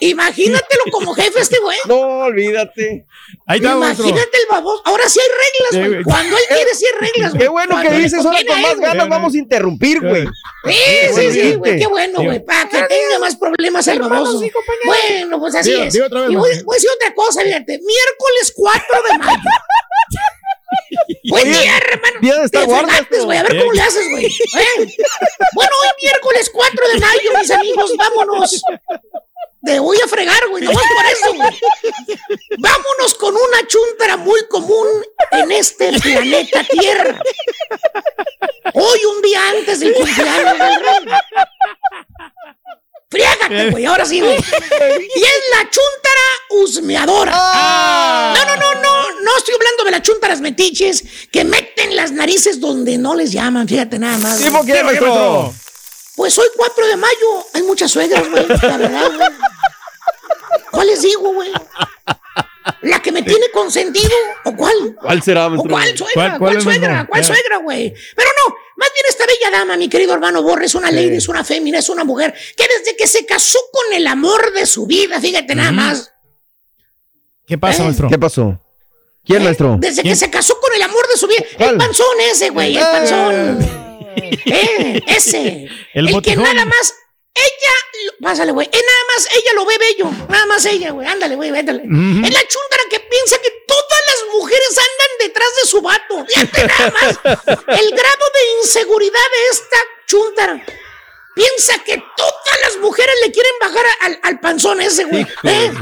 Imagínatelo 0.00 0.84
como 0.90 1.14
jefe 1.14 1.40
este 1.40 1.58
güey. 1.60 1.78
No, 1.86 2.24
olvídate. 2.24 3.06
Ahí 3.46 3.58
está. 3.58 3.72
Imagínate 3.72 4.36
el 4.36 4.46
baboso. 4.50 4.82
Ahora 4.84 5.08
sí 5.08 5.20
hay 5.20 5.80
reglas, 5.80 5.90
güey. 5.90 6.04
Cuando 6.04 6.36
él 6.36 6.44
quiere, 6.48 6.74
sí 6.74 6.84
hay 6.86 7.08
reglas, 7.08 7.32
güey. 7.32 7.42
Qué 7.42 7.48
bueno 7.48 7.76
que 7.76 7.82
Cuando 7.82 7.98
dices, 8.02 8.24
ahora 8.24 8.38
con 8.46 8.62
más 8.62 8.72
él, 8.72 8.80
ganas 8.80 9.08
vamos 9.08 9.34
a 9.34 9.38
interrumpir, 9.38 10.00
güey. 10.00 10.26
Sí, 10.64 10.74
sí, 11.14 11.30
sí, 11.32 11.54
güey, 11.54 11.78
qué 11.78 11.86
bueno, 11.86 12.22
güey, 12.22 12.44
para 12.44 12.68
que 12.68 12.82
tenga 12.82 13.18
más 13.18 13.36
problemas 13.36 13.86
el 13.88 13.98
baboso. 13.98 14.40
Bueno, 14.84 15.40
pues 15.40 15.54
así 15.54 15.72
es. 15.72 15.92
diga 15.92 16.06
otra 16.06 16.20
vez, 16.22 16.30
y 16.30 16.36
voy, 16.36 16.62
voy 16.64 16.74
a 16.74 16.76
decir 16.76 16.90
otra 16.94 17.14
cosa, 17.14 17.42
fíjate. 17.42 17.78
Miércoles 17.78 18.52
4 18.54 19.02
de 19.10 19.18
mayo. 19.18 19.40
Buen 21.30 21.42
Oye, 21.48 21.58
día, 21.58 21.76
hermano. 21.78 22.20
día 22.20 22.34
de 22.36 22.44
Star 22.44 22.64
Te 22.64 22.70
Wars, 22.70 23.24
güey, 23.24 23.38
a 23.38 23.42
ver 23.42 23.58
cómo 23.58 23.72
le 23.72 23.82
haces, 23.82 24.08
güey. 24.10 24.26
Eh. 24.26 24.96
Bueno, 25.54 25.70
hoy 25.82 25.88
miércoles 26.02 26.50
4 26.52 26.88
de 26.88 26.98
mayo, 27.00 27.30
mis 27.38 27.50
amigos, 27.50 27.92
vámonos. 27.96 28.62
Te 29.64 29.78
voy 29.78 29.96
a 30.04 30.08
fregar, 30.08 30.48
güey, 30.48 30.64
nomás 30.64 30.82
por 30.96 31.06
eso, 31.06 31.34
güey. 31.34 31.60
Vámonos 32.58 33.14
con 33.14 33.34
una 33.34 33.66
chuntara 33.68 34.16
muy 34.16 34.40
común 34.48 34.88
en 35.30 35.52
este 35.52 35.92
planeta 36.00 36.64
Tierra. 36.64 37.20
Hoy, 38.74 39.04
un 39.04 39.22
día 39.22 39.50
antes 39.50 39.80
del 39.80 39.94
cumpleaños 39.94 40.58
del 40.58 40.80
rey. 40.80 41.14
Friégate, 43.08 43.70
güey, 43.70 43.84
ahora 43.84 44.04
sí, 44.04 44.20
güey. 44.20 44.34
Y 44.34 45.22
es 45.22 45.42
la 45.54 45.70
chuntara 45.70 46.26
husmeadora. 46.50 47.32
Ah. 47.34 48.34
No, 48.36 48.56
no, 48.56 48.56
no, 48.56 48.82
no, 48.82 49.11
no 49.22 49.36
estoy 49.38 49.54
hablando 49.54 49.84
de 49.84 49.90
las 49.90 50.02
chuntaras 50.02 50.40
metiches 50.40 51.04
que 51.30 51.44
meten 51.44 51.94
las 51.96 52.12
narices 52.12 52.60
donde 52.60 52.98
no 52.98 53.14
les 53.14 53.32
llaman, 53.32 53.66
fíjate 53.68 53.98
nada 53.98 54.18
más. 54.18 54.38
¿Sí, 54.38 54.48
güey. 54.48 54.52
por 54.56 54.66
qué, 54.66 54.82
maestro? 54.84 55.54
Pues 56.16 56.36
hoy 56.38 56.48
4 56.56 56.86
de 56.88 56.96
mayo 56.96 57.46
hay 57.54 57.62
muchas 57.62 57.90
suegras, 57.90 58.28
güey, 58.28 58.46
la 58.46 58.76
verdad, 58.76 59.10
güey. 59.16 59.28
¿Cuál 60.70 60.86
les 60.88 61.02
digo, 61.02 61.32
güey? 61.32 61.50
¿La 62.82 63.00
que 63.00 63.10
me 63.12 63.22
tiene 63.22 63.50
consentido? 63.50 64.10
¿O 64.44 64.54
cuál? 64.54 64.96
¿Cuál 65.00 65.22
será, 65.22 65.46
¿O 65.46 65.64
maestro? 65.64 65.68
cuál 65.70 65.96
suegra? 65.96 66.12
¿Cuál- 66.14 66.28
¿Cuál, 66.30 66.38
cuál 66.38 66.56
es, 66.56 66.62
suegra? 66.64 67.06
¿Cuál 67.08 67.24
suegra, 67.24 67.56
güey? 67.58 67.94
Pero 68.16 68.28
no, 68.46 68.54
más 68.76 68.88
bien 68.94 69.06
esta 69.08 69.24
bella 69.26 69.58
dama, 69.58 69.76
mi 69.76 69.88
querido 69.88 70.14
hermano 70.14 70.42
Borre, 70.42 70.66
es 70.66 70.74
una 70.74 70.90
lady, 70.90 71.16
es 71.16 71.28
una 71.28 71.44
fémina, 71.44 71.78
es 71.78 71.88
una 71.88 72.04
mujer 72.04 72.34
que 72.56 72.64
desde 72.78 72.96
que 72.96 73.06
se 73.06 73.24
casó 73.26 73.58
con 73.72 73.92
el 73.94 74.06
amor 74.06 74.52
de 74.52 74.66
su 74.66 74.86
vida, 74.86 75.20
fíjate 75.20 75.54
nada 75.54 75.72
más, 75.72 76.12
¿Qué 77.46 77.58
pasa, 77.58 77.82
Eh. 77.82 77.86
maestro? 77.86 78.08
¿Qué 78.08 78.18
pasó? 78.18 78.60
¿Quién, 79.24 79.44
maestro? 79.44 79.76
desde 79.78 80.02
¿Quién? 80.02 80.14
que 80.14 80.18
se 80.18 80.30
casó 80.30 80.58
con 80.60 80.72
el 80.74 80.82
amor 80.82 81.06
de 81.08 81.16
su 81.16 81.26
vida, 81.26 81.44
¿Cuál? 81.56 81.70
el 81.70 81.76
panzón 81.78 82.20
ese, 82.30 82.50
güey, 82.50 82.76
el 82.76 82.82
Eh. 82.82 82.86
panzón. 82.90 83.82
Eh, 84.44 85.00
ese. 85.06 85.68
El 85.94 86.08
El, 86.08 86.20
que 86.22 86.36
nada 86.36 86.64
más, 86.66 86.94
ella, 87.34 87.72
lo- 88.04 88.26
pásale, 88.28 88.52
güey, 88.52 88.66
eh, 88.70 88.70
nada 88.86 89.04
más 89.16 89.28
ella 89.34 89.52
lo 89.54 89.64
ve 89.64 89.78
bello, 89.78 90.10
nada 90.28 90.44
más 90.46 90.64
ella, 90.66 90.90
güey, 90.90 91.06
ándale, 91.08 91.34
güey, 91.34 91.50
vétale. 91.50 91.82
Ujú. 91.84 92.26
Es 92.26 92.32
la 92.34 92.40
chúndara 92.46 92.82
que 92.90 93.00
piensa 93.00 93.38
que 93.40 93.50
todas 93.66 94.00
las 94.08 94.34
mujeres 94.38 94.68
andan 94.78 95.08
detrás 95.18 95.48
de 95.62 95.68
su 95.68 95.80
vato. 95.80 96.26
Fíjate 96.28 96.66
nada 96.66 96.90
más. 96.90 97.18
El 97.80 97.90
grado 97.90 98.24
de 98.34 98.60
inseguridad 98.62 99.12
de 99.12 99.50
esta 99.50 99.76
chúndara. 100.06 100.66
Piensa 101.34 101.78
que 101.84 101.96
todas 102.16 102.60
las 102.64 102.76
mujeres 102.78 103.14
le 103.24 103.32
quieren 103.32 103.52
bajar 103.60 103.86
a- 103.86 104.04
al, 104.06 104.20
al 104.24 104.40
panzón 104.40 104.80
ese, 104.82 105.04
güey. 105.04 105.26
¿eh? 105.44 105.72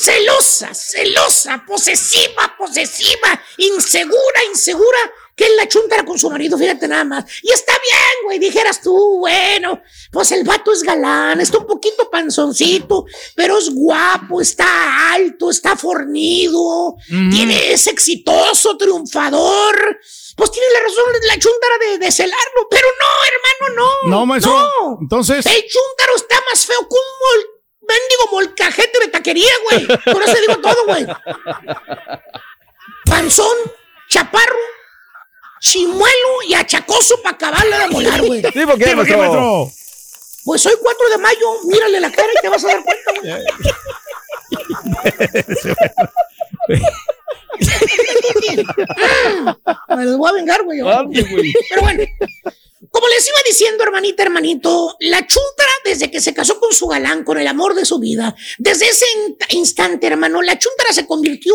Celosa, 0.00 0.72
celosa, 0.74 1.64
posesiva, 1.66 2.54
posesiva, 2.56 3.40
insegura, 3.56 4.44
insegura, 4.48 4.98
que 5.34 5.44
es 5.44 5.56
la 5.56 5.68
chuntara 5.68 6.04
con 6.04 6.18
su 6.18 6.30
marido, 6.30 6.56
fíjate 6.56 6.86
nada 6.88 7.04
más. 7.04 7.24
Y 7.42 7.50
está 7.52 7.72
bien, 7.72 8.24
güey, 8.24 8.38
dijeras 8.38 8.80
tú, 8.80 9.18
bueno, 9.18 9.82
pues 10.12 10.32
el 10.32 10.44
vato 10.44 10.72
es 10.72 10.82
galán, 10.82 11.40
está 11.40 11.58
un 11.58 11.66
poquito 11.66 12.08
panzoncito, 12.10 13.06
pero 13.34 13.58
es 13.58 13.70
guapo, 13.72 14.40
está 14.40 15.12
alto, 15.14 15.50
está 15.50 15.76
fornido, 15.76 16.96
tiene, 17.08 17.72
es 17.72 17.86
exitoso, 17.86 18.76
triunfador. 18.76 19.98
Pues 20.36 20.52
tiene 20.52 20.68
la 20.72 20.80
razón 20.80 21.04
la 21.26 21.38
chuntara 21.38 21.78
de, 21.78 21.98
de 21.98 22.12
celarlo, 22.12 22.68
pero 22.70 22.86
no, 23.00 23.66
hermano, 23.66 23.82
no. 24.04 24.10
No, 24.10 24.26
maestro. 24.26 24.52
No. 24.52 24.98
Entonces, 25.00 25.44
El 25.44 25.64
chúntaro 25.68 26.14
está 26.14 26.36
más 26.48 26.64
feo 26.64 26.78
que 26.78 26.94
un 26.94 27.57
mendigo 27.88 28.28
molcajete 28.30 28.98
de 29.00 29.08
taquería, 29.08 29.50
güey. 29.64 29.86
Por 29.86 30.22
eso 30.22 30.36
digo 30.40 30.58
todo, 30.60 30.84
güey. 30.86 31.06
Panzón, 33.06 33.56
chaparro, 34.08 34.58
chimuelo 35.60 36.42
y 36.46 36.54
achacoso 36.54 37.20
para 37.22 37.36
acabarla 37.36 37.78
de 37.80 37.88
molar, 37.88 38.22
güey. 38.22 38.42
Sí, 38.42 38.66
¿por 38.66 38.78
qué, 38.78 38.84
¿qué, 38.84 38.96
por 38.96 39.06
qué, 39.06 39.16
maestro? 39.16 39.16
maestro? 39.16 39.72
Pues 40.44 40.64
hoy 40.66 40.74
4 40.80 41.08
de 41.10 41.18
mayo, 41.18 41.62
mírale 41.64 42.00
la 42.00 42.10
cara 42.10 42.28
y 42.32 42.40
te 42.40 42.48
vas 42.48 42.64
a 42.64 42.68
dar 42.68 42.82
cuenta, 42.82 43.12
güey. 43.20 43.32
Me 49.96 50.04
los 50.04 50.16
voy 50.16 50.30
a 50.30 50.32
vengar, 50.32 50.62
güey. 50.62 50.78
Pero 50.80 51.82
bueno, 51.82 52.04
les 53.18 53.26
iba 53.28 53.38
diciendo, 53.48 53.82
hermanita, 53.82 54.22
hermanito, 54.22 54.96
la 55.00 55.26
chuntara, 55.26 55.72
desde 55.84 56.08
que 56.10 56.20
se 56.20 56.32
casó 56.32 56.60
con 56.60 56.72
su 56.72 56.86
galán, 56.86 57.24
con 57.24 57.36
el 57.38 57.48
amor 57.48 57.74
de 57.74 57.84
su 57.84 57.98
vida, 57.98 58.34
desde 58.58 58.86
ese 58.88 59.04
in- 59.16 59.36
instante, 59.58 60.06
hermano, 60.06 60.40
la 60.40 60.56
chuntara 60.56 60.92
se 60.92 61.04
convirtió 61.04 61.54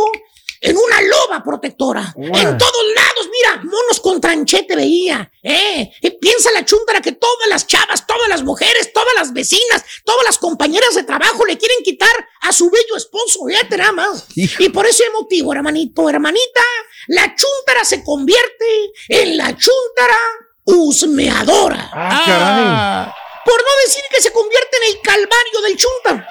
en 0.60 0.78
una 0.78 1.02
loba 1.02 1.44
protectora. 1.44 2.14
En 2.18 2.58
todos 2.58 2.84
lados, 2.96 3.30
mira, 3.32 3.64
monos 3.64 4.00
con 4.02 4.20
tranchete 4.22 4.76
veía. 4.78 5.30
¿eh? 5.42 5.92
Y 6.02 6.10
piensa 6.12 6.52
la 6.52 6.64
chuntara 6.66 7.02
que 7.02 7.12
todas 7.14 7.48
las 7.50 7.66
chavas, 7.68 8.06
todas 8.08 8.30
las 8.30 8.44
mujeres, 8.44 8.92
todas 8.94 9.14
las 9.16 9.34
vecinas, 9.34 9.84
todas 10.06 10.24
las 10.26 10.38
compañeras 10.38 10.96
de 10.96 11.04
trabajo 11.04 11.46
le 11.46 11.58
quieren 11.58 11.78
quitar 11.84 12.14
a 12.42 12.54
su 12.54 12.70
bello 12.70 12.96
esposo. 12.96 13.40
Fíjate 13.48 13.76
nada 13.78 13.92
más. 13.92 14.26
Y 14.36 14.70
por 14.70 14.86
ese 14.86 15.04
motivo, 15.12 15.52
hermanito, 15.54 16.10
hermanita, 16.10 16.62
la 17.08 17.36
chuntara 17.36 17.84
se 17.84 18.02
convierte 18.04 18.92
en 19.10 19.36
la 19.38 19.48
chuntara 19.58 20.18
husmeadora. 20.66 21.90
Ah, 21.94 23.14
Por 23.46 23.56
no 23.58 23.70
decir 23.86 24.04
que 24.10 24.22
se 24.22 24.32
convierte 24.32 24.78
en 24.78 24.96
el 24.96 25.02
calvario 25.02 25.62
del 25.66 25.78
chunta. 25.78 26.28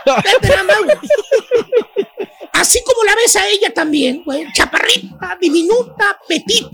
Así 2.52 2.82
como 2.84 3.04
la 3.04 3.14
ves 3.14 3.36
a 3.36 3.48
ella 3.48 3.72
también, 3.74 4.22
güey. 4.24 4.46
Chaparrita, 4.52 5.36
diminuta, 5.40 6.18
petit. 6.28 6.68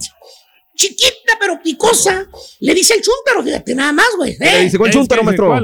Chiquita 0.77 1.37
pero 1.41 1.61
picosa. 1.63 2.27
Le 2.61 2.75
dice 2.75 2.95
el 2.95 3.03
chúntaro, 3.03 3.43
fíjate 3.43 3.75
nada 3.75 3.93
más, 3.93 4.09
güey. 4.17 4.37
¿Qué 4.39 4.45
le 4.45 4.61
dice? 4.65 4.79
¿Cuál 4.79 4.93
chúntaro, 4.93 5.23
maestro? 5.25 5.55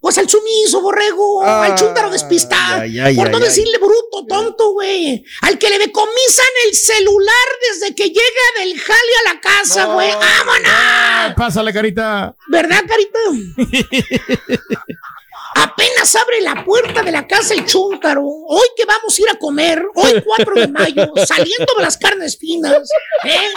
Pues 0.00 0.16
al 0.16 0.28
sumiso, 0.30 0.80
borrego, 0.80 1.42
al 1.44 1.74
chúntaro 1.74 2.10
despistado. 2.10 2.80
ay, 2.80 2.98
ay, 2.98 3.14
por 3.14 3.26
ay, 3.26 3.32
no 3.32 3.38
ay. 3.38 3.44
decirle 3.44 3.76
bruto, 3.76 4.26
tonto, 4.26 4.72
güey. 4.72 5.22
Al 5.42 5.58
que 5.58 5.68
le 5.68 5.78
decomisan 5.78 6.46
el 6.66 6.74
celular 6.74 7.46
desde 7.70 7.94
que 7.94 8.04
llega 8.04 8.46
del 8.58 8.80
jale 8.80 9.12
a 9.26 9.34
la 9.34 9.40
casa, 9.40 9.84
güey. 9.86 10.10
¡Vámonos! 10.10 11.34
Pásale, 11.36 11.72
carita. 11.72 12.34
¿Verdad, 12.48 12.82
carita? 12.88 13.18
Apenas 15.56 16.14
abre 16.14 16.40
la 16.40 16.64
puerta 16.64 17.02
de 17.02 17.10
la 17.10 17.26
casa 17.26 17.54
el 17.54 17.66
chúntaro. 17.66 18.24
Hoy 18.24 18.68
que 18.76 18.84
vamos 18.84 19.18
a 19.18 19.22
ir 19.22 19.28
a 19.30 19.38
comer, 19.38 19.84
hoy 19.94 20.22
4 20.24 20.54
de 20.54 20.68
mayo, 20.68 21.12
saliendo 21.26 21.74
de 21.76 21.82
las 21.82 21.96
carnes 21.96 22.38
finas. 22.38 22.88
¿eh? 23.24 23.52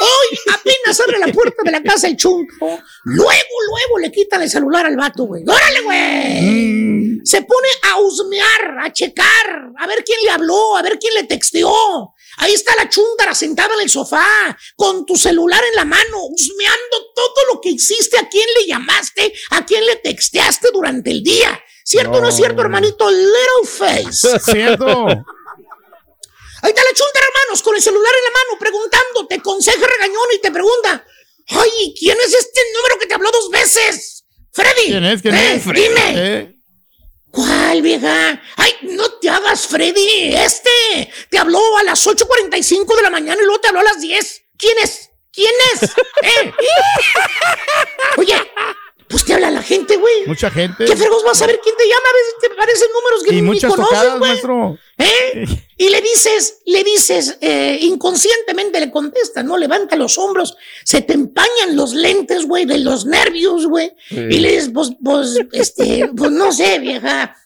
Hoy 0.00 0.38
apenas 0.54 1.00
abre 1.00 1.18
la 1.18 1.32
puerta 1.32 1.62
de 1.64 1.70
la 1.70 1.82
casa 1.82 2.06
el 2.08 2.16
chúntaro. 2.16 2.78
Luego, 3.04 3.56
luego 3.68 3.98
le 4.00 4.10
quitan 4.10 4.42
el 4.42 4.50
celular 4.50 4.86
al 4.86 4.96
vato, 4.96 5.24
güey. 5.24 5.44
¡Órale, 5.46 5.80
güey! 5.82 7.20
Se 7.24 7.42
pone 7.42 7.68
a 7.90 7.98
husmear, 8.00 8.78
a 8.82 8.92
checar, 8.92 9.70
a 9.76 9.86
ver 9.86 10.02
quién 10.04 10.18
le 10.24 10.30
habló, 10.30 10.76
a 10.76 10.82
ver 10.82 10.98
quién 10.98 11.14
le 11.14 11.24
texteó. 11.24 12.14
Ahí 12.38 12.52
está 12.54 12.74
la 12.76 12.88
chúndara 12.88 13.34
sentada 13.34 13.74
en 13.74 13.80
el 13.82 13.90
sofá, 13.90 14.56
con 14.76 15.06
tu 15.06 15.16
celular 15.16 15.62
en 15.64 15.74
la 15.76 15.84
mano, 15.84 16.18
husmeando 16.28 17.12
todo 17.14 17.54
lo 17.54 17.60
que 17.60 17.70
hiciste, 17.70 18.18
a 18.18 18.28
quién 18.28 18.46
le 18.58 18.66
llamaste, 18.66 19.32
a 19.50 19.64
quién 19.64 19.84
le 19.86 19.96
texteaste 19.96 20.68
durante 20.72 21.10
el 21.10 21.22
día. 21.22 21.58
¿Cierto 21.84 22.18
o 22.18 22.20
no 22.20 22.28
es 22.28 22.36
cierto, 22.36 22.62
hermanito? 22.62 23.08
Little 23.10 23.66
face. 23.66 24.38
Cierto. 24.52 25.06
Ahí 26.62 26.70
está 26.70 26.82
la 26.82 26.92
chúndara, 26.94 27.26
hermanos, 27.26 27.62
con 27.62 27.76
el 27.76 27.82
celular 27.82 28.12
en 28.18 28.24
la 28.24 28.30
mano, 28.30 28.58
preguntando, 28.58 29.26
te 29.28 29.40
conseja 29.40 29.86
regañón 29.86 30.26
y 30.34 30.40
te 30.40 30.50
pregunta, 30.50 31.06
ay, 31.48 31.94
¿quién 31.98 32.16
es 32.24 32.34
este 32.34 32.60
número 32.74 32.98
que 32.98 33.06
te 33.06 33.14
habló 33.14 33.30
dos 33.30 33.50
veces? 33.50 34.24
Freddy. 34.52 34.86
¿Quién 34.86 35.04
es? 35.04 35.22
¿Quién 35.22 35.34
Eh, 35.34 35.54
es? 35.56 35.64
Dime. 35.64 36.12
Eh, 36.16 36.55
¿Cuál, 37.36 37.82
vieja? 37.82 38.40
Ay, 38.56 38.72
no 38.80 39.10
te 39.20 39.28
hagas, 39.28 39.66
Freddy. 39.66 40.34
Este 40.34 41.12
te 41.28 41.36
habló 41.36 41.60
a 41.76 41.82
las 41.82 42.06
8.45 42.06 42.96
de 42.96 43.02
la 43.02 43.10
mañana 43.10 43.38
y 43.42 43.44
luego 43.44 43.60
te 43.60 43.68
habló 43.68 43.80
a 43.80 43.84
las 43.84 44.00
10. 44.00 44.44
¿Quién 44.56 44.78
es? 44.82 45.10
¿Quién 45.34 45.52
es? 45.74 45.82
¿Eh? 46.22 46.52
Oye, 48.16 48.42
güey. 50.18 50.28
Mucha 50.28 50.50
gente. 50.50 50.84
¿Qué 50.84 50.96
fregos 50.96 51.22
vas 51.24 51.40
a 51.42 51.46
ver 51.46 51.60
quién 51.62 51.74
te 51.76 51.84
llama? 51.84 52.08
A 52.08 52.16
veces 52.16 52.34
te 52.40 52.48
parecen 52.56 52.88
números 52.92 53.22
que 53.24 53.32
Y 53.32 53.36
ni 53.36 53.42
muchas 53.42 53.70
conoces, 53.70 53.90
tocadas, 53.98 54.18
güey. 54.18 54.30
maestro. 54.30 54.78
¿Eh? 54.98 55.44
Y 55.78 55.90
le 55.90 56.00
dices, 56.00 56.60
le 56.64 56.82
dices, 56.84 57.36
eh, 57.42 57.78
inconscientemente 57.82 58.80
le 58.80 58.90
contestas, 58.90 59.44
¿no? 59.44 59.58
Levanta 59.58 59.94
los 59.94 60.16
hombros, 60.16 60.56
se 60.84 61.02
te 61.02 61.12
empañan 61.12 61.76
los 61.76 61.92
lentes, 61.92 62.46
güey, 62.46 62.64
de 62.64 62.78
los 62.78 63.04
nervios, 63.04 63.66
güey. 63.66 63.92
Sí. 64.08 64.16
Y 64.16 64.38
le 64.38 64.52
dices, 64.52 64.70
pues, 64.72 64.92
pues, 65.04 65.38
este, 65.52 66.08
pues 66.16 66.30
no 66.30 66.50
sé, 66.50 66.78
vieja. 66.78 67.36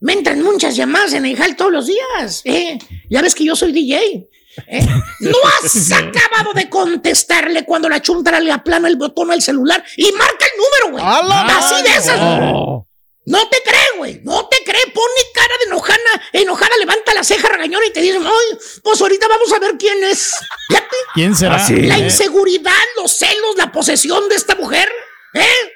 Me 0.00 0.12
entran 0.12 0.42
muchas 0.42 0.76
llamadas 0.76 1.14
en 1.14 1.24
el 1.24 1.40
hall 1.40 1.56
todos 1.56 1.72
los 1.72 1.86
días, 1.86 2.42
¿eh? 2.44 2.78
Ya 3.08 3.22
ves 3.22 3.34
que 3.34 3.44
yo 3.44 3.56
soy 3.56 3.72
DJ. 3.72 4.28
¿Eh? 4.66 4.86
No 5.20 5.36
has 5.62 5.92
acabado 5.92 6.52
de 6.54 6.68
contestarle 6.68 7.64
cuando 7.64 7.88
la 7.88 8.00
chuntara 8.02 8.40
le 8.40 8.52
aplana 8.52 8.88
el 8.88 8.96
botón 8.96 9.30
al 9.30 9.42
celular 9.42 9.84
y 9.96 10.10
marca 10.12 10.44
el 10.46 10.86
número, 10.88 10.92
güey. 10.92 11.04
Así 11.50 11.82
de 11.82 11.88
esas, 11.96 12.18
güey. 12.18 12.82
No 13.24 13.48
te 13.48 13.62
cree, 13.62 13.98
güey. 13.98 14.20
No 14.24 14.48
te 14.48 14.56
cree. 14.64 14.82
Pone 14.92 15.14
cara 15.32 15.54
de 15.60 15.66
enojana, 15.66 16.22
enojada, 16.32 16.76
levanta 16.80 17.14
la 17.14 17.22
ceja 17.22 17.48
regañona 17.48 17.86
y 17.86 17.92
te 17.92 18.00
dice, 18.00 18.18
ay, 18.18 18.58
pues 18.82 19.00
ahorita 19.00 19.28
vamos 19.28 19.52
a 19.52 19.58
ver 19.60 19.76
quién 19.78 20.02
es. 20.04 20.32
Fíjate. 20.68 20.96
¿Quién 21.14 21.36
será? 21.36 21.56
La 21.68 21.98
Eh. 21.98 22.00
inseguridad, 22.00 22.72
los 22.96 23.12
celos, 23.16 23.54
la 23.56 23.70
posesión 23.70 24.28
de 24.28 24.34
esta 24.34 24.56
mujer. 24.56 24.90
¿Eh? 25.34 25.72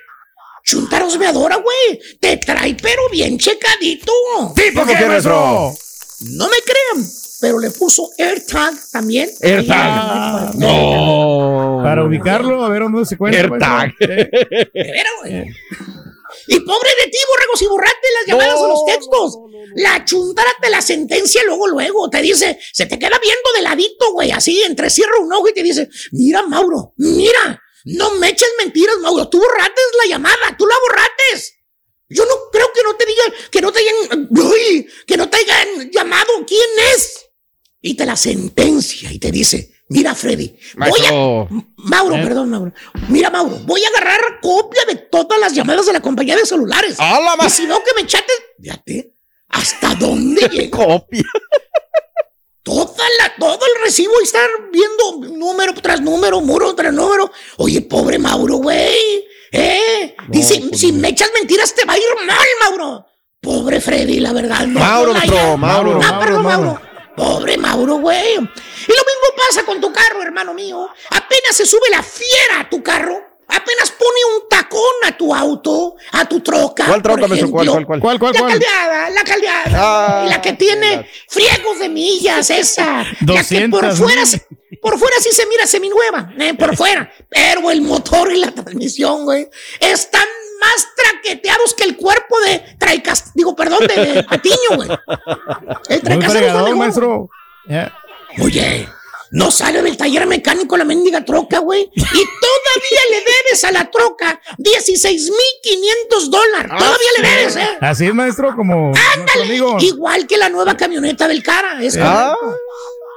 Chuntaros 0.64 1.16
me 1.18 1.28
adora, 1.28 1.56
güey. 1.56 2.00
Te 2.20 2.36
trae, 2.38 2.76
pero 2.82 3.08
bien 3.10 3.38
checadito. 3.38 4.12
¿Tipo 4.56 4.84
qué, 4.84 5.06
maestro? 5.06 5.72
No 6.22 6.48
me 6.48 6.56
crean, 6.62 7.08
pero 7.40 7.58
le 7.58 7.70
puso 7.70 8.10
AirTag 8.18 8.74
también. 8.90 9.30
AirTag. 9.40 10.50
Ahí, 10.52 10.58
No. 10.58 11.80
Para 11.82 12.04
ubicarlo, 12.04 12.64
a 12.64 12.68
ver 12.68 12.82
dónde 12.82 13.04
se 13.04 13.16
cuenta. 13.16 13.38
AirTag. 13.38 13.94
Eh, 14.00 14.30
De 14.72 14.82
veras, 14.82 15.12
güey. 15.20 15.44
Y 16.48 16.60
pobre 16.60 16.90
de 17.04 17.10
ti, 17.10 17.18
borregos, 17.28 17.62
y 17.62 17.66
borrate 17.66 18.06
las 18.14 18.26
llamadas 18.26 18.58
o 18.60 18.68
los 18.68 18.84
textos. 18.84 19.38
La 19.76 20.04
chuntara 20.04 20.50
te 20.60 20.70
la 20.70 20.80
sentencia 20.82 21.42
luego, 21.44 21.66
luego. 21.68 22.08
Te 22.10 22.20
dice, 22.22 22.58
se 22.72 22.86
te 22.86 22.98
queda 22.98 23.18
viendo 23.20 23.52
de 23.56 23.62
ladito, 23.62 24.12
güey, 24.12 24.30
así, 24.32 24.62
entrecierra 24.62 25.18
un 25.20 25.32
ojo 25.32 25.48
y 25.48 25.54
te 25.54 25.62
dice, 25.62 25.88
mira, 26.12 26.42
Mauro, 26.42 26.94
mira, 26.96 27.62
no 27.84 28.14
me 28.16 28.28
eches 28.28 28.48
mentiras, 28.58 28.96
Mauro, 29.00 29.28
tú 29.28 29.38
borrates 29.38 29.84
la 30.04 30.10
llamada, 30.10 30.56
tú 30.58 30.66
la 30.66 30.74
borrates. 30.88 31.54
Yo 32.08 32.24
no 32.24 32.34
creo 32.52 32.68
que 32.72 32.82
no 32.84 32.94
te 32.94 33.06
digan, 33.06 33.32
que 33.50 33.60
no 33.60 33.72
te 33.72 33.80
hayan, 33.80 34.28
uy, 34.30 34.88
que 35.06 35.16
no 35.16 35.28
te 35.28 35.38
hayan 35.38 35.90
llamado, 35.90 36.32
¿quién 36.46 36.70
es? 36.94 37.25
Y 37.86 37.94
te 37.94 38.04
la 38.04 38.16
sentencia 38.16 39.12
y 39.12 39.18
te 39.20 39.30
dice, 39.30 39.72
mira, 39.90 40.12
Freddy, 40.14 40.56
voy 40.74 40.88
a, 40.88 40.92
Maestro. 41.12 41.48
Mauro, 41.76 42.16
¿Eh? 42.16 42.22
perdón, 42.24 42.50
Mauro. 42.50 42.72
Mira, 43.08 43.30
Mauro, 43.30 43.60
voy 43.64 43.80
a 43.84 43.88
agarrar 43.88 44.40
copia 44.42 44.82
de 44.88 44.96
todas 44.96 45.38
las 45.38 45.52
llamadas 45.54 45.86
de 45.86 45.92
la 45.92 46.00
compañía 46.00 46.34
de 46.34 46.44
celulares. 46.44 46.96
y 47.46 47.50
si 47.50 47.64
no, 47.66 47.78
que 47.84 47.92
me 47.94 48.04
chates. 48.04 48.34
Fíjate, 48.60 49.14
¿hasta 49.50 49.94
dónde 49.94 50.48
llega? 50.50 50.76
Copia. 50.76 51.22
Toda 52.64 53.04
la, 53.20 53.32
todo 53.38 53.60
el 53.76 53.82
recibo 53.84 54.14
y 54.20 54.24
estar 54.24 54.48
viendo 54.72 55.36
número 55.36 55.72
tras 55.74 56.00
número, 56.00 56.40
muro 56.40 56.74
tras 56.74 56.92
número. 56.92 57.30
Oye, 57.58 57.82
pobre 57.82 58.18
Mauro, 58.18 58.56
güey. 58.56 59.24
¿Eh? 59.52 60.16
y 60.32 60.42
si, 60.42 60.70
si 60.74 60.90
me 60.92 61.10
echas 61.10 61.30
mentiras, 61.32 61.72
te 61.72 61.84
va 61.84 61.92
a 61.92 61.98
ir 61.98 62.02
mal, 62.26 62.46
Mauro. 62.62 63.06
Pobre 63.40 63.80
Freddy, 63.80 64.18
la 64.18 64.32
verdad. 64.32 64.66
No, 64.66 64.80
Mauro, 64.80 65.12
no 65.12 65.12
la 65.12 65.18
maestro, 65.20 65.56
Mauro, 65.56 65.90
Ah, 65.92 66.10
Mauro, 66.10 66.20
perdón, 66.26 66.42
Mauro. 66.42 66.64
Mauro. 66.66 66.95
Pobre 67.16 67.56
Mauro, 67.56 67.96
güey. 67.96 68.34
Y 68.34 68.38
lo 68.38 68.42
mismo 68.44 69.36
pasa 69.48 69.64
con 69.64 69.80
tu 69.80 69.92
carro, 69.92 70.22
hermano 70.22 70.52
mío. 70.54 70.88
Apenas 71.10 71.56
se 71.56 71.66
sube 71.66 71.88
la 71.90 72.02
fiera 72.02 72.60
a 72.60 72.68
tu 72.68 72.82
carro, 72.82 73.20
apenas 73.48 73.90
pone 73.92 74.18
un 74.36 74.48
tacón 74.48 74.80
a 75.04 75.16
tu 75.16 75.34
auto, 75.34 75.96
a 76.12 76.24
tu 76.26 76.40
troca. 76.40 76.84
¿Cuál 76.86 77.02
troca, 77.02 77.26
maestro? 77.26 77.50
¿Cuál, 77.50 77.66
cuál, 77.68 77.86
cuál? 77.86 78.00
¿Cuál, 78.00 78.18
cuál, 78.18 78.32
La 78.34 78.40
caldeada, 78.48 79.10
la 79.10 79.24
caldeada. 79.24 79.64
Ah, 79.74 80.26
la 80.28 80.42
que 80.42 80.52
tiene 80.52 81.08
friegos 81.28 81.78
de 81.78 81.88
millas, 81.88 82.50
esa. 82.50 83.04
la 83.26 83.44
que 83.44 83.68
por 83.68 83.82
200 83.86 83.98
fuera, 83.98 84.26
se- 84.26 84.46
por 84.82 84.98
fuera 84.98 85.16
sí 85.20 85.30
se 85.32 85.46
mira 85.46 85.66
seminueva, 85.66 86.32
eh, 86.38 86.54
por 86.54 86.76
fuera. 86.76 87.10
Pero 87.28 87.70
el 87.70 87.80
motor 87.82 88.30
y 88.32 88.38
la 88.40 88.52
transmisión, 88.52 89.24
güey, 89.24 89.48
están 89.80 90.26
más 90.66 90.88
traqueteados 90.96 91.74
que 91.74 91.84
el 91.84 91.96
cuerpo 91.96 92.38
de 92.40 92.76
Traicas, 92.78 93.32
digo, 93.34 93.54
perdón, 93.54 93.86
de, 93.86 94.22
Patiño, 94.28 94.76
güey. 94.76 94.88
El 95.88 96.00
fregador, 96.30 96.76
maestro. 96.76 97.28
Ya. 97.68 97.92
Oye, 98.42 98.88
no 99.30 99.50
sale 99.50 99.82
del 99.82 99.96
taller 99.96 100.26
mecánico 100.26 100.76
la 100.76 100.84
mendiga 100.84 101.24
troca, 101.24 101.58
güey. 101.60 101.90
Y 101.94 102.00
todavía 102.02 103.00
le 103.10 103.16
debes 103.18 103.64
a 103.64 103.72
la 103.72 103.90
troca 103.90 104.40
16,500 104.58 106.30
dólares. 106.30 106.72
Todavía 106.76 107.10
le 107.22 107.28
debes, 107.28 107.56
¿eh? 107.56 107.78
Así 107.80 108.06
es, 108.06 108.14
maestro, 108.14 108.54
como 108.54 108.92
amigo. 109.42 109.76
Igual 109.80 110.26
que 110.26 110.36
la 110.36 110.48
nueva 110.48 110.76
camioneta 110.76 111.26
del 111.28 111.42
cara. 111.42 111.82
Es 111.82 111.96
Ah. 112.00 112.36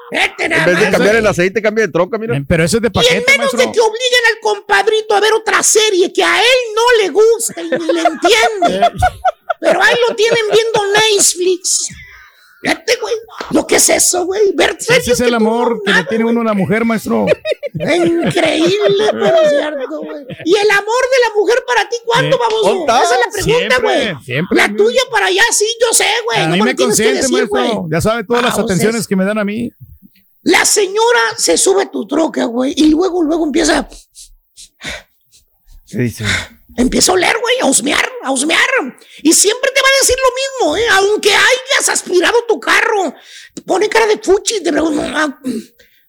Correcto. 0.09 0.35
Vete 0.39 0.43
En 0.45 0.49
nada 0.51 0.65
vez 0.65 0.79
de 0.79 0.91
cambiar 0.91 1.15
el 1.15 1.27
aceite, 1.27 1.61
cambia 1.61 1.85
de 1.87 1.91
troca, 1.91 2.17
mira. 2.17 2.41
Pero 2.47 2.63
eso 2.63 2.77
es 2.77 2.81
de 2.83 2.87
Y 2.87 2.89
en 2.89 2.93
paquete, 2.93 3.31
menos 3.31 3.53
maestro. 3.53 3.59
de 3.59 3.71
que 3.71 3.79
obliguen 3.79 4.23
al 4.33 4.39
compadrito 4.41 5.15
a 5.15 5.19
ver 5.19 5.33
otra 5.33 5.63
serie 5.63 6.11
que 6.13 6.23
a 6.23 6.39
él 6.39 6.57
no 6.75 7.03
le 7.03 7.09
gusta 7.09 7.61
y 7.61 7.69
ni 7.69 7.93
le 7.93 8.01
entiende. 8.01 8.89
Pero 9.61 9.81
ahí 9.83 9.95
lo 10.07 10.15
tienen 10.15 10.43
viendo 10.51 10.81
Netflix. 10.93 11.87
Fíjate, 12.61 12.97
güey. 13.01 13.13
¿Lo 13.51 13.65
que 13.65 13.75
es 13.77 13.89
eso, 13.89 14.25
güey? 14.25 14.51
Ver 14.53 14.75
Ese 14.79 15.13
es 15.13 15.19
el 15.21 15.33
amor 15.33 15.81
que 15.85 15.93
le 15.93 16.03
tiene 16.05 16.25
uno 16.25 16.41
a 16.41 16.43
la 16.43 16.53
mujer, 16.53 16.83
maestro. 16.85 17.25
Increíble, 17.73 19.05
pero 19.11 19.37
cierto, 19.49 19.99
güey. 20.01 20.25
¿Y 20.45 20.55
el 20.55 20.71
amor 20.71 20.83
de 20.85 21.27
la 21.27 21.35
mujer 21.35 21.63
para 21.65 21.87
ti 21.89 21.95
cuándo, 22.05 22.37
baboso? 22.37 22.85
Esa 22.85 23.03
es 23.03 23.09
la 23.25 23.31
pregunta, 23.31 23.57
Siempre, 23.75 23.77
güey. 23.81 24.23
siempre. 24.25 24.57
La 24.57 24.75
tuya 24.75 25.01
para 25.11 25.27
allá, 25.27 25.43
sí, 25.51 25.67
yo 25.79 25.87
sé, 25.95 26.05
güey. 26.25 26.39
A 26.39 26.47
No 26.47 26.53
mí 26.55 26.59
me 26.59 26.65
me 26.65 26.71
lo 26.71 26.75
tienes 26.75 26.97
que 26.97 27.03
consiente, 27.03 27.21
decir, 27.21 27.47
güey. 27.47 27.63
maestro. 27.63 27.87
Ya 27.91 28.01
sabe 28.01 28.23
todas 28.23 28.43
las 28.43 28.51
Ah, 28.51 28.53
o 28.53 28.55
sea, 28.57 28.63
atenciones 28.65 29.07
que 29.07 29.15
me 29.15 29.25
dan 29.25 29.37
a 29.37 29.45
mí. 29.45 29.71
La 30.49 30.65
señora 30.65 31.19
se 31.37 31.57
sube 31.57 31.83
a 31.83 31.91
tu 31.91 32.07
troca, 32.07 32.45
güey, 32.45 32.73
y 32.75 32.89
luego, 32.89 33.21
luego 33.23 33.45
empieza, 33.45 33.87
¿Qué 35.87 35.97
dice? 35.97 36.25
empieza 36.77 37.11
a 37.11 37.15
oler, 37.15 37.35
güey, 37.39 37.59
a 37.61 37.65
husmear, 37.67 38.09
a 38.23 38.31
husmear. 38.31 38.59
Y 39.21 39.33
siempre 39.33 39.69
te 39.73 39.81
va 39.81 39.87
a 39.87 39.99
decir 40.01 40.15
lo 40.17 40.31
mismo, 40.71 40.77
¿eh? 40.77 40.87
Aunque 40.97 41.29
hayas 41.33 41.89
aspirado 41.89 42.37
tu 42.47 42.59
carro. 42.59 43.13
Pone 43.65 43.89
cara 43.89 44.07
de 44.07 44.17
fuchi, 44.17 44.61
te 44.63 44.71
pregunta, 44.71 45.11
ah, 45.15 45.39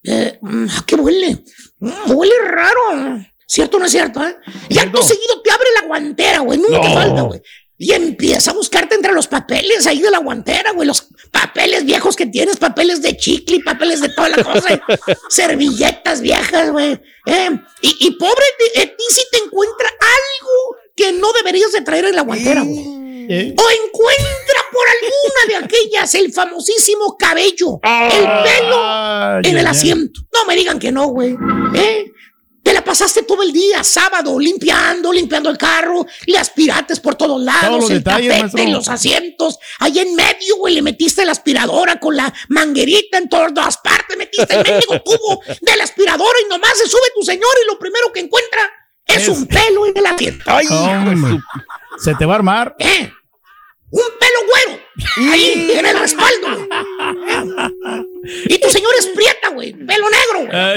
eh, 0.05 0.39
¿a 0.79 0.85
qué 0.87 0.95
huele? 0.97 1.45
Mm, 1.81 2.13
huele 2.13 2.35
raro. 2.47 3.25
¿Cierto 3.47 3.79
o 3.79 3.81
no 3.81 3.87
es 3.87 3.93
cierto, 3.93 4.25
eh? 4.25 4.37
Y 4.69 4.79
acto 4.79 5.03
seguido 5.03 5.43
te 5.43 5.51
abre 5.51 5.67
la 5.81 5.87
guantera, 5.87 6.39
güey, 6.41 6.59
nunca 6.59 6.79
No. 6.79 6.95
falta, 6.95 7.23
güey. 7.23 7.43
Y 7.83 7.93
empieza 7.95 8.51
a 8.51 8.55
buscarte 8.55 8.95
entre 8.95 9.15
los 9.15 9.27
papeles 9.27 9.87
ahí 9.87 10.01
de 10.03 10.11
la 10.11 10.19
guantera, 10.19 10.73
güey. 10.73 10.87
Los 10.87 11.09
papeles 11.31 11.87
viejos 11.87 12.15
que 12.15 12.27
tienes, 12.27 12.59
papeles 12.59 13.01
de 13.01 13.17
chicle, 13.17 13.61
papeles 13.65 14.03
de 14.03 14.11
toda 14.11 14.29
la 14.29 14.45
cosa. 14.45 14.75
eh, 14.75 14.81
servilletas 15.31 16.21
viejas, 16.21 16.71
güey. 16.73 17.01
eh. 17.25 17.51
Y, 17.81 17.97
y 18.01 18.11
pobre 18.19 18.45
de, 18.77 18.87
ti 18.87 19.05
si 19.09 19.23
te 19.33 19.39
encuentra 19.39 19.89
algo 19.89 20.77
que 20.95 21.13
no 21.13 21.33
deberías 21.33 21.73
de 21.73 21.81
traer 21.81 22.05
en 22.05 22.17
la 22.17 22.21
guantera, 22.23 22.61
güey. 22.63 23.01
O 23.31 23.31
encuentra 23.31 24.61
por 24.73 24.87
alguna 24.89 25.47
de 25.49 25.65
aquellas 25.65 26.15
el 26.17 26.33
famosísimo 26.35 27.17
cabello, 27.17 27.81
el 27.83 28.27
pelo 28.45 29.39
en 29.43 29.57
el 29.57 29.67
asiento. 29.67 30.21
No 30.35 30.45
me 30.45 30.55
digan 30.55 30.79
que 30.79 30.93
no, 30.93 31.07
güey. 31.07 31.35
¿Eh? 31.75 32.13
Te 32.63 32.75
la 32.75 32.85
pasaste 32.85 33.23
todo 33.23 33.43
el 33.43 33.53
día, 33.53 33.83
sábado, 33.83 34.39
limpiando, 34.39 35.13
limpiando 35.13 35.49
el 35.49 35.57
carro, 35.57 36.07
le 36.27 36.39
aspirates 36.39 37.01
por 37.01 37.15
todos 37.15 37.41
lados, 37.41 37.63
Todos 37.63 37.81
los 37.81 37.91
el 37.91 37.99
detalles, 37.99 38.41
tapete, 38.41 38.69
los 38.69 38.89
asientos, 38.89 39.59
ahí 39.79 39.99
en 39.99 40.15
medio, 40.15 40.57
güey, 40.59 40.75
le 40.75 40.83
metiste 40.83 41.25
la 41.25 41.33
aspiradora 41.33 41.99
con 41.99 42.17
la 42.17 42.33
manguerita 42.49 43.19
en 43.19 43.29
todas 43.29 43.79
partes, 43.79 44.17
metiste 44.17 44.55
el 44.55 44.63
mendigo 44.63 45.01
tubo 45.05 45.41
de 45.61 45.77
la 45.77 45.85
aspiradora 45.85 46.39
y 46.45 46.49
nomás 46.51 46.77
se 46.77 46.87
sube 46.87 47.01
tu 47.15 47.23
señor 47.23 47.51
y 47.65 47.67
lo 47.67 47.79
primero 47.79 48.13
que 48.13 48.21
encuentra 48.21 48.61
es, 49.07 49.29
un 49.29 49.47
pelo 49.47 49.87
en 49.87 49.97
el 49.97 50.07
asiento. 50.07 50.45
Hombre, 50.53 51.41
se 51.99 52.15
te 52.15 52.27
va 52.27 52.35
a 52.35 52.37
armar. 52.37 52.77
¿Eh? 52.79 53.11
Un 53.91 54.03
pelo 54.21 54.39
güero. 54.47 54.83
Ahí, 55.33 55.73
en 55.77 55.87
el 55.87 55.99
respaldo. 55.99 56.69
Y 58.23 58.59
tu 58.59 58.69
señor 58.71 58.93
es 58.99 59.07
prieta, 59.09 59.49
güey. 59.49 59.73
Pelo 59.73 60.07
negro, 60.11 60.47
güey. 60.47 60.77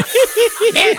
¿Eh? 0.75 0.97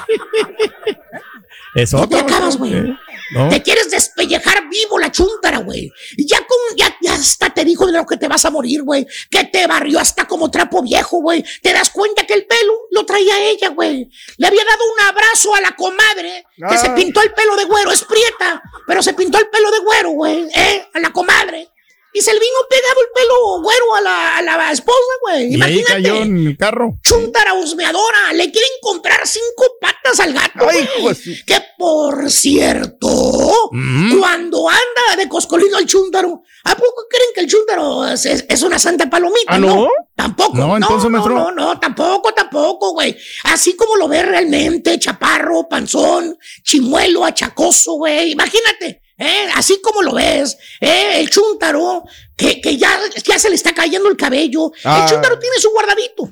Es 1.75 1.93
No 1.93 2.09
te 2.09 2.17
acabas, 2.19 2.57
güey. 2.57 2.75
¿eh? 2.75 2.97
No. 3.33 3.49
Te 3.49 3.63
quieres 3.63 3.91
despellejar 3.91 4.69
vivo 4.69 4.99
la 4.99 5.11
chúntara, 5.11 5.59
güey. 5.59 5.91
Y 6.17 6.27
ya 6.27 6.39
con, 6.47 6.77
ya, 6.77 6.95
ya 7.01 7.15
hasta 7.15 7.51
te 7.51 7.65
dijo 7.65 7.87
de 7.87 7.93
lo 7.93 8.07
que 8.07 8.17
te 8.17 8.29
vas 8.29 8.45
a 8.45 8.51
morir, 8.51 8.83
güey. 8.83 9.07
Que 9.31 9.45
te 9.45 9.67
barrió 9.67 9.99
hasta 9.99 10.27
como 10.27 10.51
trapo 10.51 10.83
viejo, 10.83 11.21
güey. 11.21 11.45
Te 11.63 11.73
das 11.73 11.91
cuenta 11.91 12.27
que 12.27 12.35
el 12.35 12.47
pelo 12.47 12.75
lo 12.93 13.05
traía 13.05 13.43
ella, 13.49 13.71
güey. 13.71 14.09
Le 14.37 14.47
había 14.47 14.65
dado 14.65 14.85
un 14.93 15.07
abrazo 15.09 15.55
a 15.55 15.61
la 15.63 15.73
comadre 15.75 16.45
que 16.57 16.65
Ah. 16.75 16.79
se 16.79 16.91
pintó 16.91 17.23
el 17.23 17.33
pelo 17.33 17.57
de 17.57 17.65
güero. 17.65 17.91
Es 17.91 18.05
prieta, 18.05 18.63
pero 18.87 19.03
se 19.03 19.15
pintó 19.15 19.39
el 19.39 19.49
pelo 19.49 19.71
de 19.73 19.79
güero, 19.79 20.11
güey. 20.11 20.47
¿Eh? 20.55 20.87
A 20.93 21.01
la 21.01 21.11
comadre. 21.13 21.71
Y 22.17 22.21
se 22.23 22.33
le 22.33 22.39
vino 22.39 22.55
pegado 22.71 23.01
el 23.01 23.09
pelo 23.13 23.61
güero 23.63 23.95
a 23.97 24.01
la, 24.01 24.37
a 24.39 24.43
la 24.43 24.71
esposa, 24.73 24.99
güey. 25.23 25.43
Y 25.43 25.47
ahí 25.47 25.55
Imagínate. 25.55 25.93
cayó 25.93 26.17
en 26.23 26.47
el 26.47 26.57
carro. 26.57 26.95
Chuntara 27.03 27.55
husmeadora, 27.55 28.33
le 28.35 28.51
quieren 28.53 28.71
comprar 28.81 29.27
cinco 29.27 29.65
patas 29.81 30.21
al 30.21 30.33
gato. 30.33 30.67
Ay, 30.71 30.89
güey. 31.01 31.17
Que 31.45 31.61
por 31.77 32.31
cierto, 32.31 33.69
Mm. 33.73 34.19
cuando 34.19 34.69
anda 34.69 35.17
de 35.17 35.29
coscolino 35.29 35.79
el 35.79 35.87
chúntaro, 35.87 36.43
¿a 36.65 36.77
poco 36.77 37.07
creen 37.11 37.31
que 37.35 37.41
el 37.41 37.47
chúntaro 37.49 38.07
es, 38.07 38.25
es- 38.27 38.63
una 38.63 38.79
santa 38.79 39.11
palomita? 39.11 39.47
¿Ah, 39.55 39.59
no? 39.59 39.89
Tampoco. 40.15 40.57
No, 40.57 40.77
entonces, 40.77 41.05
no, 41.11 41.19
maestro. 41.19 41.35
no, 41.35 41.51
no, 41.53 41.81
tampoco, 41.81 42.33
tampoco, 42.33 42.93
güey. 42.93 43.17
Así 43.45 43.75
como 43.75 43.97
lo 43.97 44.07
ves 44.09 44.25
realmente, 44.25 44.99
chaparro, 44.99 45.69
panzón, 45.69 46.39
chimuelo, 46.63 47.25
achacoso, 47.25 47.95
güey. 47.95 48.31
Imagínate. 48.33 49.03
¿Eh? 49.17 49.47
Así 49.55 49.81
como 49.81 50.03
lo 50.03 50.13
ves, 50.15 50.57
¿eh? 50.81 51.21
el 51.21 51.31
chúntaro, 51.31 52.03
que, 52.37 52.61
que 52.61 52.77
ya, 52.77 52.99
ya 53.25 53.39
se 53.39 53.49
le 53.49 53.55
está 53.55 53.73
cayendo 53.73 54.09
el 54.09 54.17
cabello. 54.17 54.73
Ah. 54.83 55.03
El 55.05 55.11
chúntaro 55.13 55.39
tiene 55.39 55.57
su 55.59 55.71
guardadito, 55.71 56.29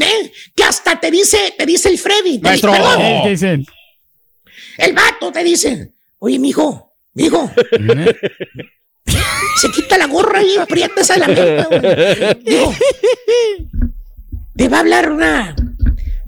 ¿eh? 0.00 0.32
que 0.56 0.64
hasta 0.64 0.98
te 0.98 1.10
dice, 1.12 1.54
te 1.56 1.64
dice 1.64 1.88
el 1.90 1.98
Freddy. 1.98 2.38
te 2.38 2.48
Maestro. 2.48 2.72
dice, 2.72 2.82
perdón, 2.82 3.22
¿Qué 3.22 3.30
dicen? 3.30 3.66
el 4.78 4.92
vato 4.92 5.30
te 5.30 5.44
dice, 5.44 5.92
oye, 6.18 6.38
mijo, 6.40 6.92
mijo, 7.12 7.48
se 9.60 9.70
quita 9.70 9.96
la 9.98 10.06
gorra 10.06 10.42
y 10.42 10.56
aprieta 10.56 11.00
esa 11.02 11.16
la. 11.16 11.28
Digo, 11.28 12.74
te 14.56 14.68
va 14.68 14.78
a 14.78 14.80
hablar 14.80 15.10
una, 15.12 15.54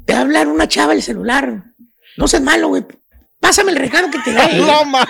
te 0.05 0.13
va 0.13 0.21
a 0.21 0.23
hablar 0.23 0.47
una 0.49 0.69
chava 0.69 0.93
el 0.93 1.03
celular. 1.03 1.65
No 2.17 2.29
seas 2.29 2.43
malo, 2.43 2.69
güey. 2.69 2.85
Pásame 3.41 3.73
el 3.73 3.77
recado 3.79 4.11
que 4.11 4.19
te 4.21 4.33
da. 4.33 4.49
No, 4.49 4.85
ma- 4.85 5.07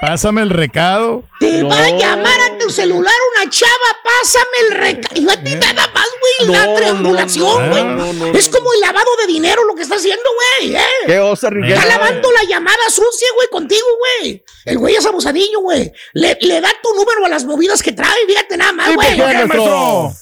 Pásame 0.00 0.40
el 0.42 0.50
recado. 0.50 1.24
Te 1.40 1.62
va 1.62 1.76
a 1.78 1.90
No. 1.90 1.98
llamar 1.98 2.40
a 2.40 2.58
tu 2.58 2.70
celular 2.70 3.12
una 3.36 3.50
chava, 3.50 3.70
pásame 4.02 4.68
el 4.68 4.70
recado. 4.78 5.20
Y 5.20 5.28
a 5.28 5.42
ti 5.44 5.54
nada 5.56 5.90
más, 5.92 6.06
güey, 6.20 6.50
la 6.50 6.66
No, 6.66 6.74
triangulación, 6.74 7.64
no, 7.66 7.70
güey. 7.70 7.84
no, 7.84 7.96
no, 7.96 8.12
no, 8.32 8.38
es 8.38 8.48
como 8.48 8.72
el 8.72 8.80
lavado 8.80 9.08
de 9.20 9.26
dinero 9.26 9.62
lo 9.64 9.74
que 9.74 9.82
está 9.82 9.96
haciendo, 9.96 10.24
güey, 10.58 10.74
¿eh? 10.74 10.82
¿Qué 11.06 11.18
osa, 11.18 11.50
Riquelme? 11.50 11.74
Está 11.74 11.86
lavando 11.86 12.32
la 12.32 12.44
llamada 12.48 12.82
sucia, 12.88 13.28
güey, 13.36 13.48
contigo, 13.48 13.86
güey. 14.22 14.42
El 14.64 14.78
güey 14.78 14.96
es 14.96 15.04
abusadillo, 15.04 15.60
güey. 15.60 15.92
Le, 16.14 16.38
le 16.40 16.60
da 16.62 16.70
tu 16.82 16.94
número 16.94 17.26
a 17.26 17.28
las 17.28 17.44
movidas 17.44 17.82
que 17.82 17.92
trae, 17.92 18.26
fíjate 18.26 18.56
nada 18.56 18.72
más, 18.72 18.88
Sí, 18.88 18.94
güey. 18.94 19.16
¿por 19.18 19.30
qué, 19.30 19.46
maestro? 19.46 20.12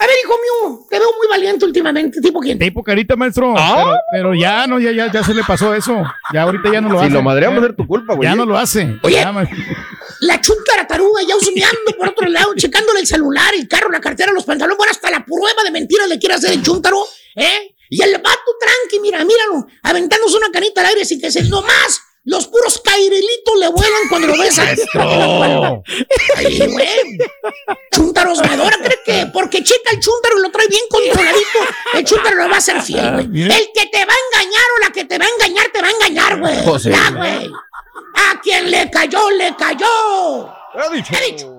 A 0.00 0.06
ver, 0.06 0.14
hijo 0.24 0.34
mío, 0.34 0.86
te 0.88 0.98
veo 0.98 1.08
muy 1.18 1.26
valiente 1.28 1.64
últimamente, 1.64 2.20
tipo 2.20 2.38
quién. 2.40 2.58
Tipo 2.58 2.82
carita, 2.82 3.16
maestro. 3.16 3.54
Ah. 3.58 3.74
Pero, 3.76 3.96
pero 4.12 4.34
ya 4.34 4.66
no, 4.66 4.78
ya, 4.78 4.92
ya, 4.92 5.10
ya 5.10 5.24
se 5.24 5.34
le 5.34 5.42
pasó 5.42 5.74
eso. 5.74 6.02
Ya 6.32 6.42
ahorita 6.42 6.70
ya 6.72 6.80
no 6.80 6.88
lo 6.88 7.00
Si 7.00 7.06
hace. 7.06 7.14
lo 7.14 7.22
madreamos, 7.22 7.64
es 7.64 7.76
tu 7.76 7.86
culpa, 7.86 8.14
güey. 8.14 8.28
Ya 8.28 8.36
no 8.36 8.46
lo 8.46 8.56
hace. 8.56 8.96
Oye. 9.02 9.16
Ya, 9.16 9.32
La 10.20 10.40
chunta 10.40 10.68
taruga 10.88 11.20
ya 11.22 11.36
husmeando 11.36 11.92
por 11.98 12.08
otro 12.08 12.28
lado, 12.28 12.54
checándole 12.56 13.00
el 13.00 13.06
celular, 13.06 13.54
el 13.54 13.68
carro, 13.68 13.90
la 13.90 14.00
cartera, 14.00 14.32
los 14.32 14.44
pantalones. 14.44 14.76
Bueno, 14.76 14.90
hasta 14.90 15.10
la 15.10 15.24
prueba 15.24 15.62
de 15.64 15.70
mentiras 15.70 16.08
le 16.08 16.18
quiere 16.18 16.34
hacer 16.34 16.52
el 16.52 16.62
chúntaro, 16.62 16.96
¿eh? 17.36 17.74
Y 17.90 18.02
el 18.02 18.12
vato 18.14 18.50
tranqui, 18.60 19.00
mira, 19.00 19.24
míralo, 19.24 19.66
aventándose 19.82 20.36
una 20.36 20.50
canita 20.50 20.80
al 20.80 20.88
aire 20.88 21.04
sin 21.04 21.20
que 21.20 21.30
se 21.30 21.42
nomás. 21.44 22.02
Los 22.28 22.46
puros 22.46 22.78
cairelitos 22.84 23.58
le 23.58 23.68
vuelan 23.68 24.02
cuando 24.10 24.26
lo 24.28 24.36
besan. 24.36 24.66
Maestro. 24.66 25.82
Ay, 26.36 26.58
güey. 26.58 27.18
Chúntaro 27.90 28.32
husmeadora, 28.32 28.76
cree 28.82 28.98
que 29.02 29.26
porque 29.32 29.64
checa 29.64 29.92
el 29.92 29.98
chúntaro 29.98 30.38
y 30.38 30.42
lo 30.42 30.50
trae 30.50 30.66
bien 30.68 30.82
controladito, 30.90 31.58
el 31.94 32.04
chúntaro 32.04 32.36
lo 32.36 32.48
va 32.50 32.56
a 32.56 32.58
hacer 32.58 32.82
fiel, 32.82 33.12
güey. 33.14 33.28
mira. 33.28 33.56
El 33.56 33.70
que 33.72 33.86
te 33.86 34.04
va 34.04 34.12
a 34.12 34.40
engañar 34.42 34.64
o 34.76 34.84
la 34.84 34.92
que 34.92 35.06
te 35.06 35.18
va 35.18 35.24
a 35.24 35.28
engañar, 35.28 35.68
te 35.72 35.80
va 35.80 35.88
a 35.88 35.90
engañar, 35.90 36.38
güey. 36.38 36.64
José. 36.66 36.90
Ya, 36.90 37.10
güey. 37.12 37.50
A 38.14 38.40
quien 38.42 38.70
le 38.70 38.90
cayó, 38.90 39.30
le 39.30 39.56
cayó. 39.56 40.52
He 40.74 40.96
dicho. 40.96 41.14
He 41.14 41.32
dicho. 41.32 41.54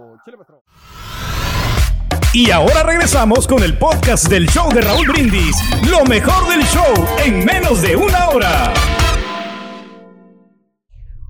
Y 2.31 2.51
ahora 2.51 2.83
regresamos 2.83 3.47
con 3.47 3.63
el 3.63 3.75
podcast 3.75 4.27
del 4.27 4.47
show 4.47 4.71
de 4.71 4.81
Raúl 4.81 5.07
Brindis. 5.07 5.55
Lo 5.89 6.05
mejor 6.05 6.47
del 6.47 6.63
show 6.67 6.93
en 7.25 7.43
menos 7.43 7.81
de 7.81 7.95
una 7.95 8.29
hora. 8.29 8.71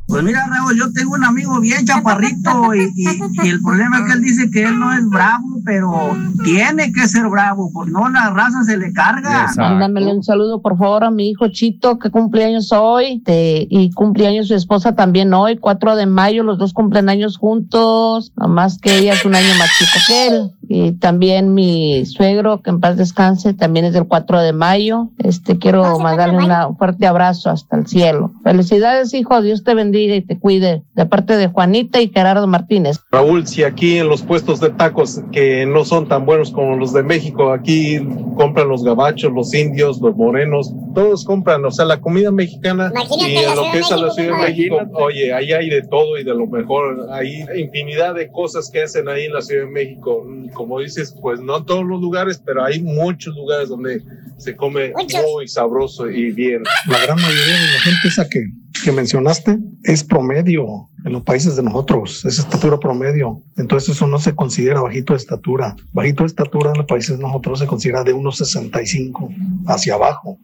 Pues 0.09 0.23
mira, 0.23 0.45
Raúl, 0.47 0.75
yo 0.75 0.91
tengo 0.91 1.13
un 1.13 1.23
amigo 1.23 1.59
bien 1.59 1.85
chaparrito 1.85 2.73
y, 2.73 2.79
y- 2.95 3.45
y 3.45 3.49
el 3.49 3.61
problema 3.61 3.99
es 3.99 4.05
que 4.05 4.13
él 4.13 4.21
dice 4.23 4.49
que 4.51 4.63
él 4.63 4.79
no 4.79 4.91
es 4.91 5.07
bravo, 5.07 5.45
pero 5.63 6.17
tiene 6.43 6.91
que 6.91 7.07
ser 7.07 7.27
bravo, 7.29 7.69
porque 7.71 7.91
no 7.91 8.09
la 8.09 8.31
raza 8.31 8.63
se 8.63 8.75
le 8.77 8.91
carga. 8.91 9.41
Exacto. 9.43 9.61
Mándamele 9.61 10.11
un 10.15 10.23
saludo, 10.23 10.61
por 10.63 10.77
favor, 10.79 11.03
a 11.03 11.11
mi 11.11 11.29
hijo 11.29 11.47
Chito, 11.49 11.99
que 11.99 12.09
cumpleaños 12.09 12.71
hoy. 12.71 13.21
Te- 13.23 13.67
y 13.69 13.91
cumpleaños 13.91 14.47
su 14.47 14.55
esposa 14.55 14.95
también 14.95 15.31
hoy, 15.33 15.57
4 15.57 15.95
de 15.95 16.07
mayo, 16.07 16.41
los 16.43 16.57
dos 16.57 16.73
cumplen 16.73 17.07
años 17.09 17.37
juntos, 17.37 18.31
nomás 18.35 18.79
que 18.79 18.97
ella 18.97 19.13
es 19.13 19.23
un 19.25 19.35
año 19.35 19.47
más 19.59 19.69
chico 19.77 19.99
que 20.07 20.27
él. 20.27 20.51
Y 20.71 20.91
también 20.93 21.53
mi 21.53 22.05
suegro, 22.05 22.61
que 22.61 22.69
en 22.71 22.79
paz 22.79 22.95
descanse, 22.97 23.53
también 23.53 23.85
es 23.85 23.93
del 23.93 24.05
4 24.07 24.39
de 24.41 24.53
mayo. 24.53 25.09
Este, 25.19 25.57
quiero 25.59 25.83
mandarle 25.99 26.37
una- 26.45 26.67
un 26.67 26.77
fuerte 26.77 27.05
abrazo 27.07 27.49
hasta 27.51 27.77
el 27.77 27.87
cielo. 27.87 28.31
Felicidades, 28.43 29.13
hijo, 29.13 29.41
Dios 29.41 29.63
te 29.63 29.73
bendiga. 29.75 29.98
Bendiga 29.99 30.15
y 30.15 30.21
te 30.21 30.39
cuide. 30.39 30.83
De 30.95 31.05
parte 31.05 31.37
de 31.37 31.47
Juanita 31.47 32.01
y 32.01 32.09
Gerardo 32.09 32.47
Martínez. 32.47 32.99
Raúl, 33.11 33.47
si 33.47 33.63
aquí 33.63 33.97
en 33.97 34.07
los 34.07 34.21
puestos 34.21 34.59
de 34.59 34.69
tacos 34.69 35.21
que 35.31 35.65
no 35.65 35.85
son 35.85 36.07
tan 36.07 36.25
buenos 36.25 36.51
como 36.51 36.75
los 36.75 36.93
de 36.93 37.03
México, 37.03 37.51
aquí 37.51 37.99
compran 38.35 38.67
los 38.67 38.83
gabachos, 38.83 39.31
los 39.31 39.53
indios, 39.53 39.99
los 40.01 40.15
morenos, 40.15 40.73
todos 40.93 41.23
compran, 41.25 41.63
o 41.65 41.71
sea, 41.71 41.85
la 41.85 41.99
comida 41.99 42.31
mexicana 42.31 42.91
Imagínate 42.91 43.31
y 43.31 43.37
en 43.37 43.55
lo 43.55 43.71
que 43.71 43.79
es 43.79 43.91
a 43.91 43.97
la 43.97 44.11
Ciudad 44.11 44.37
de. 44.37 44.49
México, 44.49 44.77
oye, 44.93 45.33
ahí 45.33 45.51
hay 45.51 45.69
de 45.69 45.81
todo 45.83 46.17
y 46.17 46.23
de 46.23 46.33
lo 46.33 46.47
mejor, 46.47 47.07
hay 47.11 47.45
infinidad 47.55 48.15
de 48.15 48.31
cosas 48.31 48.69
que 48.71 48.83
hacen 48.83 49.07
ahí 49.09 49.25
en 49.25 49.33
la 49.33 49.41
Ciudad 49.41 49.65
de 49.65 49.71
México. 49.71 50.25
Como 50.53 50.79
dices, 50.79 51.15
pues 51.21 51.39
no 51.39 51.63
todos 51.63 51.85
los 51.85 52.01
lugares, 52.01 52.41
pero 52.45 52.63
hay 52.63 52.81
muchos 52.81 53.35
lugares 53.35 53.69
donde 53.69 54.01
se 54.37 54.55
come 54.55 54.93
muy 55.33 55.47
sabroso 55.47 56.09
y 56.09 56.31
bien. 56.31 56.63
La 56.87 56.99
gran 56.99 57.17
mayoría 57.17 57.53
de 57.53 57.73
la 57.73 57.79
gente 57.81 58.07
esa 58.07 58.29
que, 58.29 58.39
que 58.83 58.91
mencionaste 58.91 59.59
es 59.83 60.03
promedio 60.03 60.89
en 61.05 61.13
los 61.13 61.23
países 61.23 61.55
de 61.55 61.63
nosotros, 61.63 62.25
es 62.25 62.39
estatura 62.39 62.79
promedio. 62.79 63.41
Entonces 63.57 63.89
eso 63.89 64.07
no 64.07 64.19
se 64.19 64.35
considera 64.35 64.81
bajito 64.81 65.13
de 65.13 65.17
estatura. 65.17 65.75
Bajito 65.93 66.23
de 66.23 66.27
estatura 66.27 66.71
en 66.71 66.77
los 66.77 66.85
países 66.85 67.17
de 67.17 67.23
nosotros 67.23 67.59
se 67.59 67.67
considera 67.67 68.03
de 68.03 68.13
1,65 68.13 69.63
hacia 69.67 69.95
abajo. 69.95 70.37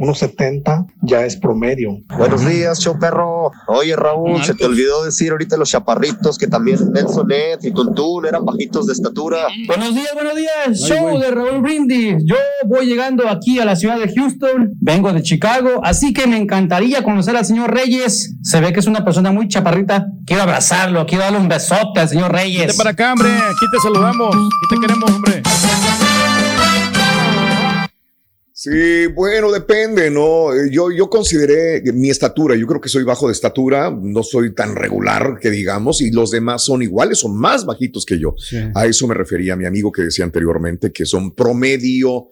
1,70 0.00 0.86
ya 1.02 1.26
es 1.26 1.36
promedio. 1.36 1.98
Buenos 2.16 2.46
días, 2.46 2.80
show 2.80 2.98
perro. 2.98 3.52
Oye, 3.66 3.94
Raúl, 3.94 4.42
se 4.42 4.54
te 4.54 4.64
olvidó 4.64 5.04
decir 5.04 5.30
ahorita 5.30 5.58
los 5.58 5.68
chaparritos 5.68 6.38
que 6.38 6.46
también 6.46 6.78
Nelson 6.90 7.26
Ned 7.28 7.58
y 7.62 7.70
Tuntún 7.70 8.24
eran 8.24 8.46
bajitos 8.46 8.86
de 8.86 8.94
estatura. 8.94 9.48
Buenos 9.66 9.94
días, 9.94 10.08
buenos 10.14 10.34
días. 10.34 10.52
Ay, 10.66 10.74
Show 10.74 11.18
de 11.18 11.30
Raúl 11.30 11.60
Brindis. 11.60 12.16
Yo 12.24 12.36
voy 12.64 12.86
llegando 12.86 13.28
aquí 13.28 13.58
a 13.58 13.66
la 13.66 13.76
ciudad 13.76 13.98
de 13.98 14.10
Houston. 14.14 14.70
Vengo 14.80 15.12
de 15.12 15.22
Chicago, 15.22 15.80
así 15.84 16.14
que 16.14 16.26
me 16.26 16.38
encantaría 16.38 17.02
conocer 17.02 17.36
al 17.36 17.44
señor 17.44 17.74
Reyes. 17.74 18.36
Se 18.42 18.60
ve 18.62 18.72
que 18.72 18.80
es 18.80 18.86
una 18.86 19.04
persona 19.04 19.32
muy 19.32 19.48
chaparrita. 19.48 20.06
Quiero 20.24 20.44
abrazarlo, 20.44 21.04
quiero 21.04 21.24
darle 21.24 21.40
un 21.40 21.48
besote 21.48 22.00
al 22.00 22.08
señor 22.08 22.32
Reyes. 22.32 22.68
Vente 22.68 22.74
para 22.78 22.90
acá, 22.90 23.12
hombre. 23.12 23.28
Aquí 23.28 23.66
te 23.70 23.78
saludamos. 23.82 24.34
Aquí 24.34 24.74
te 24.74 24.80
queremos, 24.80 25.10
hombre. 25.10 25.42
Sí, 28.62 29.06
bueno, 29.06 29.50
depende, 29.50 30.10
¿no? 30.10 30.52
Eh, 30.52 30.68
Yo, 30.70 30.90
yo 30.90 31.08
consideré 31.08 31.80
mi 31.94 32.10
estatura, 32.10 32.54
yo 32.56 32.66
creo 32.66 32.78
que 32.78 32.90
soy 32.90 33.04
bajo 33.04 33.26
de 33.26 33.32
estatura, 33.32 33.90
no 33.90 34.22
soy 34.22 34.54
tan 34.54 34.76
regular 34.76 35.38
que 35.40 35.50
digamos, 35.50 36.02
y 36.02 36.10
los 36.10 36.30
demás 36.30 36.66
son 36.66 36.82
iguales 36.82 37.24
o 37.24 37.30
más 37.30 37.64
bajitos 37.64 38.04
que 38.04 38.18
yo. 38.18 38.34
A 38.74 38.84
eso 38.84 39.08
me 39.08 39.14
refería 39.14 39.56
mi 39.56 39.64
amigo 39.64 39.90
que 39.90 40.02
decía 40.02 40.26
anteriormente, 40.26 40.92
que 40.92 41.06
son 41.06 41.34
promedio 41.34 42.26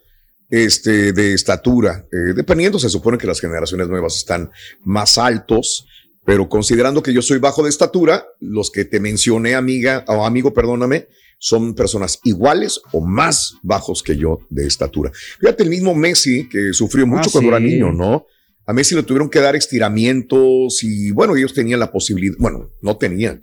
este, 0.51 1.15
de 1.15 1.33
estatura. 1.33 2.07
Eh, 2.13 2.35
dependiendo, 2.37 2.79
se 2.79 2.91
supone 2.91 3.17
que 3.17 3.27
las 3.27 3.41
generaciones 3.41 3.89
nuevas 3.89 4.17
están 4.17 4.51
más 4.85 5.17
altos, 5.17 5.87
pero 6.27 6.47
considerando 6.47 7.03
que 7.03 7.15
yo 7.15 7.23
soy 7.23 7.39
bajo 7.39 7.63
de 7.63 7.71
estatura, 7.71 8.27
los 8.39 8.71
que 8.71 8.85
te 8.85 9.01
mencioné, 9.01 9.55
amiga 9.55 10.05
o 10.07 10.27
amigo, 10.27 10.53
perdóname, 10.53 11.09
son 11.39 11.75
personas 11.75 12.21
iguales 12.25 12.81
o 12.93 13.01
más 13.01 13.55
bajos 13.63 14.03
que 14.03 14.17
yo 14.17 14.41
de 14.51 14.67
estatura. 14.67 15.13
Fíjate, 15.39 15.63
el 15.63 15.71
mismo 15.71 15.95
Messi, 15.95 16.49
que 16.49 16.73
sufrió 16.73 17.07
mucho 17.07 17.29
Ah, 17.29 17.33
cuando 17.33 17.51
era 17.51 17.61
niño, 17.61 17.93
¿no? 17.93 18.27
A 18.67 18.73
Messi 18.73 18.95
le 18.95 19.03
tuvieron 19.03 19.31
que 19.31 19.41
dar 19.41 19.57
estiramientos 19.57 20.83
y 20.83 21.11
bueno, 21.13 21.37
ellos 21.37 21.55
tenían 21.55 21.81
la 21.81 21.91
posibilidad, 21.91 22.37
bueno, 22.39 22.71
no 22.83 22.97
tenían, 22.97 23.41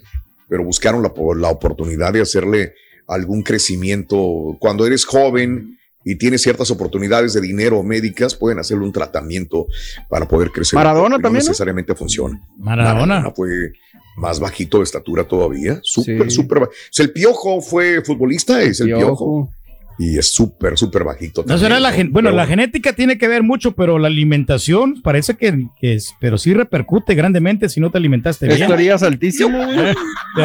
pero 0.48 0.64
buscaron 0.64 1.02
la, 1.02 1.12
la 1.38 1.50
oportunidad 1.50 2.14
de 2.14 2.22
hacerle 2.22 2.74
algún 3.08 3.42
crecimiento. 3.42 4.56
Cuando 4.60 4.86
eres 4.86 5.06
joven 5.06 5.80
y 6.04 6.18
tienes 6.18 6.44
ciertas 6.44 6.70
oportunidades 6.70 7.34
de 7.34 7.42
dinero 7.42 7.80
o 7.80 7.84
médicas, 7.84 8.36
pueden 8.36 8.60
hacerle 8.60 8.86
un 8.86 8.92
tratamiento 8.92 9.66
para 10.10 10.28
poder 10.28 10.52
crecer. 10.52 10.78
Maradona 10.78 11.16
también, 11.16 11.44
¿no? 11.44 11.50
necesariamente 11.50 11.96
funciona. 11.96 12.40
Maradona. 12.58 13.32
fue 13.36 13.72
más 14.16 14.40
bajito 14.40 14.80
de 14.80 14.86
estatura 14.86 15.26
todavía. 15.26 15.80
Súper, 15.84 16.32
súper 16.32 16.60
bajo. 16.62 16.72
O 16.72 16.76
sea, 16.92 17.06
el 17.06 17.12
Piojo 17.12 17.62
fue 17.62 18.02
futbolista, 18.02 18.62
es 18.62 18.80
el 18.80 18.88
Piojo. 18.88 19.52
Y 19.98 20.18
es 20.18 20.34
súper, 20.34 20.78
súper 20.78 21.04
bajito. 21.04 21.44
No 21.48 21.58
será 21.58 21.76
también, 21.76 21.84
la 21.84 21.90
¿no? 21.92 21.96
gen- 21.96 22.12
bueno, 22.12 22.28
Pero 22.30 22.38
la 22.38 22.48
genética 22.48 22.94
tiene 22.94 23.18
que 23.18 23.28
ver 23.28 23.44
mucho, 23.44 23.74
pero 23.74 23.98
la 23.98 24.08
alimentación 24.08 25.02
parece 25.02 25.36
que, 25.36 25.68
que 25.80 25.94
es, 25.94 26.14
pero 26.20 26.38
sí 26.38 26.54
repercute 26.54 27.16
grandemente 27.16 27.70
si 27.70 27.80
no 27.80 27.92
te 27.92 27.98
alimentaste 27.98 28.48
bien. 28.48 28.62
Estarías 28.64 29.04
altísimo, 29.04 29.58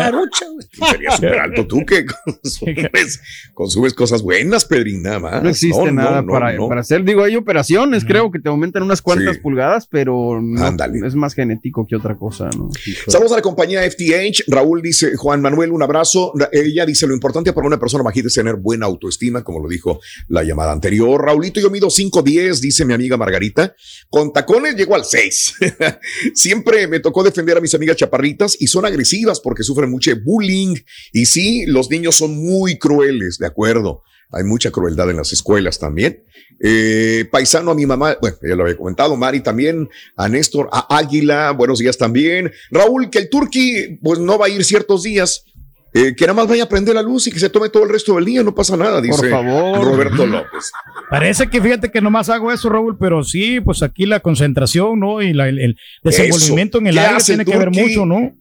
Sería 0.91 1.11
súper 1.13 1.39
alto 1.39 1.67
tú 1.67 1.85
que 1.85 2.05
consumes, 2.07 3.21
consumes 3.55 3.95
cosas 3.95 4.23
buenas, 4.23 4.65
Pedrín, 4.65 5.03
nada 5.03 5.19
más. 5.19 5.43
No 5.43 5.49
existe 5.49 5.93
nada 5.93 6.23
no, 6.23 6.33
para, 6.33 6.53
no. 6.53 6.69
para 6.69 6.81
hacer. 6.83 7.05
Digo, 7.05 7.23
hay 7.25 7.37
operaciones, 7.37 8.05
creo 8.05 8.31
que 8.31 8.39
te 8.39 8.49
aumentan 8.49 8.83
unas 8.83 9.03
cuantas 9.03 9.37
Sí. 9.37 9.43
pulgadas, 9.43 9.87
pero 9.87 10.41
no, 10.41 11.07
es 11.07 11.15
más 11.15 11.35
genético 11.35 11.87
que 11.87 11.97
otra 11.97 12.17
cosa, 12.17 12.51
¿no? 12.57 12.71
Saludos 13.07 13.33
a 13.33 13.37
la 13.37 13.43
compañía 13.43 13.83
FTH. 13.83 14.45
Raúl 14.49 14.83
dice, 14.83 15.17
Juan 15.17 15.41
Manuel, 15.41 15.73
un 15.73 15.83
abrazo. 15.83 16.33
Ra- 16.35 16.49
Ella 16.53 16.87
dice, 16.87 17.07
lo 17.07 17.15
importante 17.15 17.53
para 17.53 17.67
una 17.67 17.79
persona 17.79 18.03
bajita 18.05 18.29
es 18.29 18.35
tener 18.35 18.57
buena 18.57 18.87
autoestima, 18.87 19.40
como 19.43 19.61
lo 19.61 19.69
dijo 19.69 20.01
la 20.29 20.43
llamada 20.43 20.73
anterior. 20.73 21.25
Raulito, 21.25 21.61
yo 21.61 21.71
mido 21.71 21.89
5'10", 21.89 22.61
dice 22.61 22.85
mi 22.85 22.95
amiga 22.95 23.17
Margarita. 23.17 23.75
Con 24.09 24.33
tacones 24.33 24.77
llego 24.77 24.95
al 24.95 25.05
6. 25.05 25.55
Siempre 26.35 26.87
me 26.87 27.01
tocó 27.01 27.23
defender 27.23 27.57
a 27.57 27.61
mis 27.61 27.75
amigas 27.75 27.97
chaparritas 27.97 28.57
y 28.61 28.67
son 28.67 28.85
agresivas 28.85 29.41
porque 29.41 29.63
sufren 29.63 29.91
mucho 29.91 30.11
bullying. 30.25 30.77
Y 31.13 31.27
sí, 31.27 31.67
los 31.67 31.91
niños 31.91 32.17
son 32.17 32.37
muy 32.37 32.79
crueles, 32.79 33.39
de 33.39 33.47
acuerdo. 33.47 34.03
Hay 34.33 34.45
mucha 34.45 34.71
crueldad 34.71 35.11
en 35.11 35.17
las 35.17 35.33
escuelas 35.33 35.79
también. 35.79 36.25
Eh, 36.63 37.27
paisano 37.33 37.71
a 37.71 37.75
mi 37.75 37.87
mamá, 37.87 38.17
bueno, 38.21 38.37
ya 38.43 38.55
lo 38.55 38.63
había 38.63 38.77
comentado, 38.77 39.17
Mari 39.17 39.41
también, 39.41 39.89
a 40.17 40.29
Néstor, 40.29 40.69
a 40.73 40.97
Águila, 40.97 41.51
buenos 41.53 41.79
días 41.79 41.97
también. 41.99 42.53
Raúl, 42.71 43.11
que 43.11 43.19
el 43.19 43.31
Turqui, 43.31 43.99
pues 44.03 44.19
no 44.19 44.39
va 44.39 44.47
a 44.47 44.49
ir 44.51 44.65
ciertos 44.65 45.03
días, 45.03 45.47
eh, 45.93 46.15
que 46.17 46.25
nada 46.27 46.35
más 46.35 46.47
vaya 46.49 46.65
a 46.65 46.69
prender 46.69 46.95
la 46.95 47.03
luz 47.03 47.27
y 47.27 47.33
que 47.33 47.39
se 47.41 47.51
tome 47.51 47.69
todo 47.69 47.83
el 47.85 47.89
resto 47.91 48.15
del 48.15 48.25
día, 48.25 48.43
no 48.43 48.55
pasa 48.55 48.77
nada, 48.77 49.01
dice 49.01 49.29
favor. 49.29 49.85
Roberto 49.85 50.27
López. 50.27 50.71
Parece 51.09 51.49
que 51.49 51.61
fíjate 51.61 51.91
que 51.91 52.01
nomás 52.01 52.29
hago 52.29 52.53
eso, 52.53 52.69
Raúl, 52.69 52.97
pero 52.99 53.25
sí, 53.25 53.61
pues 53.61 53.83
aquí 53.83 54.07
la 54.07 54.21
concentración, 54.21 55.01
¿no? 55.01 55.21
Y 55.23 55.33
la- 55.33 55.49
el, 55.49 55.59
el 55.59 55.77
desenvolvimiento 56.03 56.79
en 56.79 56.87
el 56.89 56.95
¿Qué 56.95 57.01
aire 57.01 57.17
hace 57.17 57.33
tiene 57.37 57.45
que 57.45 57.59
ver 57.59 57.71
mucho, 57.71 58.07
¿no? 58.07 58.33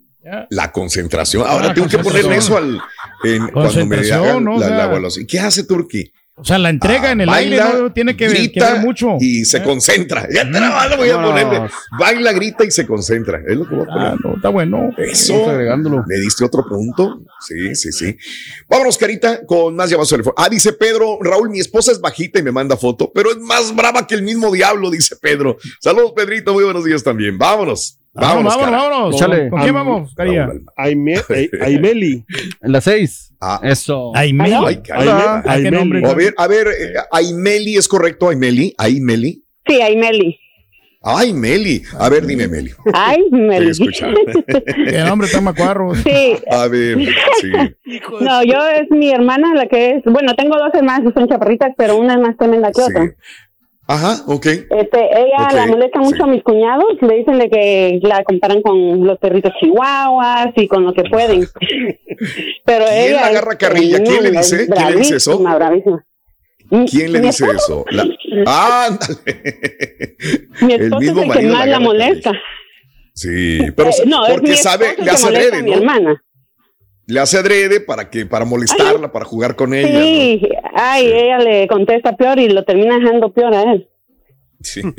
La 0.51 0.71
concentración. 0.71 1.43
Ahora 1.47 1.69
Ah, 1.69 1.73
tengo 1.73 1.87
que 1.87 1.97
ponerle 1.97 2.35
eso 2.37 2.55
al 2.57 2.79
en, 3.23 3.47
cuando 3.47 3.51
me 3.51 3.61
Concentración, 3.63 4.23
hagan 4.25 4.43
¿no? 4.43 4.55
O 4.55 4.59
la, 4.59 4.67
sea, 4.67 4.77
la 4.77 4.83
evaluación. 4.85 5.25
¿Qué 5.25 5.39
hace 5.39 5.63
Turqui? 5.63 6.11
O 6.39 6.45
sea, 6.45 6.57
la 6.57 6.69
entrega 6.69 7.11
en 7.11 7.21
el 7.21 7.29
aire 7.29 7.57
no 7.57 7.91
tiene 7.91 8.15
que 8.15 8.29
grita 8.29 8.73
ver 8.73 8.81
mucho. 8.81 9.17
Y 9.19 9.45
se 9.45 9.61
concentra. 9.61 10.27
Ya 10.31 10.43
te 10.43 10.59
la 10.59 10.87
lo 10.87 10.97
voy 10.97 11.09
a 11.09 11.21
ponerle. 11.21 11.69
Baila, 11.99 12.31
grita 12.31 12.63
y 12.63 12.71
se 12.71 12.85
concentra. 12.85 13.41
Es 13.45 13.57
lo 13.57 13.67
que 13.67 13.75
voy 13.75 13.83
a 13.83 13.87
poner. 13.87 14.07
Ah, 14.07 14.15
no, 14.23 14.35
está 14.35 14.49
bueno. 14.49 14.89
Eso. 14.97 15.49
Agregándolo. 15.49 16.03
¿Le 16.07 16.19
diste 16.19 16.45
otro 16.45 16.63
punto? 16.67 17.21
Sí, 17.41 17.75
sí, 17.75 17.91
sí. 17.91 18.17
Vámonos, 18.67 18.97
Carita, 18.97 19.45
con 19.45 19.75
más 19.75 19.89
llamados 19.89 20.09
telefónicos. 20.09 20.43
Ah, 20.43 20.49
dice 20.49 20.73
Pedro, 20.73 21.19
Raúl, 21.21 21.49
mi 21.49 21.59
esposa 21.59 21.91
es 21.91 21.99
bajita 21.99 22.39
y 22.39 22.43
me 22.43 22.51
manda 22.51 22.77
foto, 22.77 23.11
pero 23.13 23.31
es 23.31 23.37
más 23.37 23.75
brava 23.75 24.07
que 24.07 24.15
el 24.15 24.23
mismo 24.23 24.51
diablo, 24.51 24.89
dice 24.89 25.15
Pedro. 25.17 25.57
Saludos, 25.79 26.13
Pedrito, 26.15 26.53
muy 26.53 26.63
buenos 26.63 26.85
días 26.85 27.03
también. 27.03 27.37
Vámonos. 27.37 27.99
Vámonos, 28.19 28.55
Vámonos, 28.57 28.71
vámonos, 28.71 29.19
cara. 29.19 29.27
vámonos. 29.27 29.39
¿Con- 29.41 29.49
con 29.49 29.61
quién 29.61 29.73
vamos, 29.73 30.15
Caría? 30.15 30.49
Aimeli. 31.61 32.25
En 32.61 32.71
las 32.71 32.83
seis. 32.83 33.33
Ah. 33.41 33.59
Eso. 33.63 34.11
Aimeli. 34.15 34.53
Ay, 34.53 35.61
qué 35.63 35.71
nombre. 35.71 36.01
A 36.05 36.13
ver, 36.13 36.33
a 36.37 36.47
ver, 36.47 36.67
eh, 36.67 36.93
Aimeli, 37.11 37.77
¿es 37.77 37.87
correcto, 37.87 38.29
Aimeli? 38.29 38.73
Aimeli. 38.77 39.43
Sí, 39.67 39.81
Aimeli. 39.81 40.39
Ay, 41.01 41.31
Meli. 41.31 41.81
A 41.97 42.09
ver, 42.09 42.25
dime, 42.25 42.49
Meli. 42.49 42.71
Ay, 42.93 43.23
Meli. 43.31 43.71
Qué 43.77 44.97
nombre 45.07 45.27
está 45.27 45.39
macuarro. 45.39 45.95
Sí. 45.95 46.35
A 46.51 46.67
ver, 46.67 46.97
sí. 47.39 47.51
No, 48.19 48.43
yo 48.43 48.67
es 48.67 48.91
mi 48.91 49.09
hermana 49.09 49.53
la 49.55 49.67
que 49.67 49.91
es, 49.95 50.03
bueno, 50.03 50.35
tengo 50.35 50.57
dos 50.57 50.73
hermanas, 50.73 51.13
son 51.13 51.27
chaparritas, 51.29 51.71
pero 51.77 51.95
una 51.95 52.15
es 52.15 52.19
más 52.19 52.35
tremenda 52.37 52.71
que 52.73 52.81
otra. 52.81 53.15
Ajá, 53.91 54.21
ok. 54.27 54.45
Este, 54.45 54.99
ella 55.19 55.47
la 55.51 55.65
molesta 55.65 55.97
mucho 55.99 56.23
a 56.23 56.27
mis 56.27 56.43
cuñados, 56.43 56.85
le 57.01 57.15
dicen 57.15 57.39
de 57.39 57.49
que 57.49 57.99
la 58.03 58.23
comparan 58.23 58.61
con 58.61 59.03
los 59.03 59.17
perritos 59.17 59.51
chihuahuas 59.59 60.49
y 60.57 60.67
con 60.67 60.83
lo 60.85 60.93
que 60.93 61.01
pueden. 61.09 61.47
Pero 62.65 62.85
¿Quién 62.85 63.01
ella 63.07 63.21
la 63.21 63.27
agarra 63.27 63.51
es 63.53 63.57
carrilla? 63.57 64.03
¿Quién 64.03 64.21
le 64.23 64.29
dice? 64.31 64.67
¿Quién 64.69 64.89
le 64.91 64.95
dice 64.97 65.15
eso? 65.15 65.39
bravísima. 65.39 66.05
¿Quién 66.87 67.13
le 67.13 67.19
dice 67.19 67.45
eso? 67.55 67.83
La- 67.89 68.05
Ah, 68.45 68.85
ándale. 68.89 70.15
Mi 70.61 70.73
El 70.73 70.81
esposo 70.83 70.99
mismo 71.01 71.21
es 71.23 71.29
el 71.39 71.41
que 71.41 71.47
más 71.47 71.67
la 71.67 71.79
molesta. 71.79 72.31
Sí, 73.15 73.59
pero 73.75 73.89
Eh, 73.89 73.93
no, 74.05 74.21
porque 74.29 74.55
sabe, 74.55 74.95
le 75.03 75.09
hace 75.09 75.27
adrede, 75.29 75.63
mi 75.63 75.73
hermana. 75.73 76.23
Le 77.09 77.19
hace 77.19 77.37
adrede 77.39 77.79
para 77.81 78.09
que, 78.09 78.25
para 78.25 78.45
molestarla, 78.45 79.11
para 79.11 79.25
jugar 79.25 79.55
con 79.55 79.73
ella. 79.73 79.99
¿no? 79.99 80.05
Sí, 80.05 80.41
ay, 80.75 81.07
ella 81.07 81.37
le 81.39 81.67
contesta 81.67 82.15
peor 82.15 82.37
y 82.39 82.49
lo 82.49 82.63
termina 82.63 82.97
dejando 82.99 83.33
peor 83.33 83.53
a 83.55 83.63
él. 83.73 83.89
Sí. 84.61 84.81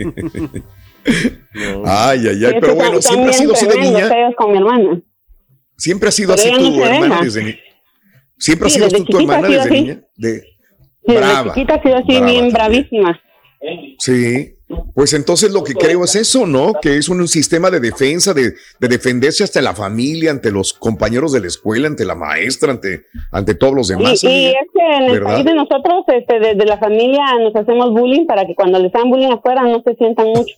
Ay, 1.87 2.27
ay, 2.29 2.45
ay. 2.45 2.55
Pero 2.61 2.75
bueno, 2.75 3.01
siempre 3.01 3.31
ha 3.31 3.33
sido 3.33 3.53
así 3.55 3.67
de 3.67 3.79
niña. 3.79 4.09
con 4.37 4.53
mi 4.53 4.59
hermana. 4.59 5.01
Siempre 5.77 6.09
ha 6.11 6.13
sido 6.13 6.35
Pero 6.37 6.43
así 6.57 6.63
tu 6.65 6.71
no 6.79 6.85
hermana 6.85 7.09
deja. 7.09 7.25
desde 7.25 7.43
niña. 7.45 7.59
Siempre 8.39 8.67
ha 8.67 8.71
Sí, 8.71 8.75
sido 8.75 8.89
desde 8.89 8.99
tú 8.99 9.05
tu 9.13 9.17
ha 9.19 9.21
hermana 9.23 9.49
desde 9.49 9.61
así. 9.61 9.71
niña. 9.71 10.01
De, 10.17 10.41
Sí, 10.41 10.47
desde 11.07 11.21
brava. 11.21 11.55
chiquita 11.55 11.75
ha 11.75 11.83
sido 11.83 11.97
así 11.97 12.07
brava 12.09 12.27
bien 12.27 12.53
también. 12.53 12.53
bravísima. 12.53 13.21
Sí. 13.99 14.55
Pues 14.95 15.13
entonces 15.15 15.53
lo 15.53 15.65
que 15.65 15.75
creo 15.75 16.05
es 16.05 16.15
eso, 16.17 16.47
¿no? 16.47 16.75
Que 16.81 16.97
es 16.97 17.09
un, 17.09 17.21
un 17.21 17.29
sistema 17.29 17.71
de 17.71 17.81
defensa, 17.81 18.35
de, 18.35 18.55
de 18.79 18.89
defenderse 18.89 19.45
hasta 19.45 19.61
la 19.61 19.75
familia, 19.75 20.31
ante 20.31 20.51
los 20.51 20.73
compañeros 20.73 21.33
de 21.33 21.41
la 21.41 21.47
escuela, 21.47 21.87
ante 21.89 22.05
la 22.05 22.15
maestra, 22.15 22.73
ante, 22.73 23.07
ante 23.33 23.55
todos 23.55 23.75
los 23.75 23.89
demás. 23.89 24.23
Y, 24.25 24.29
y 24.29 24.47
es 24.49 24.55
que 24.75 24.97
en 24.97 25.03
el 25.05 25.13
¿Verdad? 25.13 25.33
país 25.35 25.45
de 25.47 25.55
nosotros, 25.55 26.05
este, 26.09 26.39
desde 26.41 26.65
la 26.67 26.79
familia 26.79 27.25
nos 27.41 27.55
hacemos 27.57 27.91
bullying 27.93 28.27
para 28.27 28.47
que 28.47 28.55
cuando 28.55 28.79
les 28.79 28.95
hagan 28.95 29.11
bullying 29.11 29.33
afuera 29.33 29.63
no 29.63 29.83
se 29.85 29.95
sientan 29.95 30.27
mucho. 30.29 30.55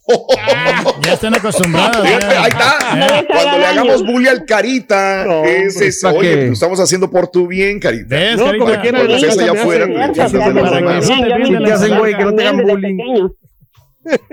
Ya 1.02 1.12
están 1.14 1.34
acostumbrados. 1.34 2.06
Fíjate, 2.06 2.24
ahí 2.36 2.48
está. 2.48 3.24
Cuando 3.28 3.58
le 3.58 3.66
hagamos 3.66 4.02
bullying 4.04 4.28
al 4.28 4.44
Carita, 4.44 5.44
ese 5.44 5.86
es, 5.88 6.00
¿para 6.02 6.18
oye, 6.18 6.34
qué? 6.34 6.46
lo 6.46 6.52
estamos 6.52 6.80
haciendo 6.80 7.10
por 7.10 7.28
tu 7.28 7.46
bien, 7.46 7.78
Carita. 7.80 8.06
¿Ves, 8.16 8.36
No, 8.38 8.44
Carita? 8.46 8.64
como 8.64 8.80
quiera, 8.82 8.98
Cuando 8.98 9.14
estés 9.16 9.38
allá 9.38 9.52
afuera, 9.52 9.86
pues, 9.86 10.16
ya 10.16 10.28
de 10.28 12.16
que 12.16 12.24
no 12.24 12.34
te 12.34 12.42
hagan 12.42 12.56
desde 12.56 12.72
bullying. 12.72 13.28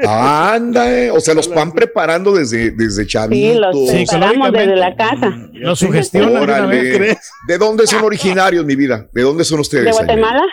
Anda, 0.06 0.92
eh, 0.92 1.12
o 1.12 1.20
sea, 1.20 1.34
los 1.34 1.48
van 1.54 1.72
preparando 1.72 2.32
desde, 2.34 2.72
desde 2.72 3.06
Sí, 3.08 3.54
los 3.56 3.90
Sí, 3.90 4.06
preparamos 4.10 4.52
desde 4.52 4.76
la 4.76 4.96
casa. 4.96 5.38
Lo 5.54 5.76
sugestionan 5.76 6.30
de 6.30 6.36
una 6.42 6.42
Órale. 6.44 7.00
vez. 7.00 7.18
¿De 7.48 7.58
dónde 7.58 7.86
son 7.88 8.04
originarios, 8.04 8.66
mi 8.66 8.76
vida? 8.76 9.08
¿De 9.14 9.22
dónde 9.22 9.44
son 9.44 9.60
ustedes? 9.60 9.86
¿De? 9.86 9.92
Guatemala? 9.92 10.44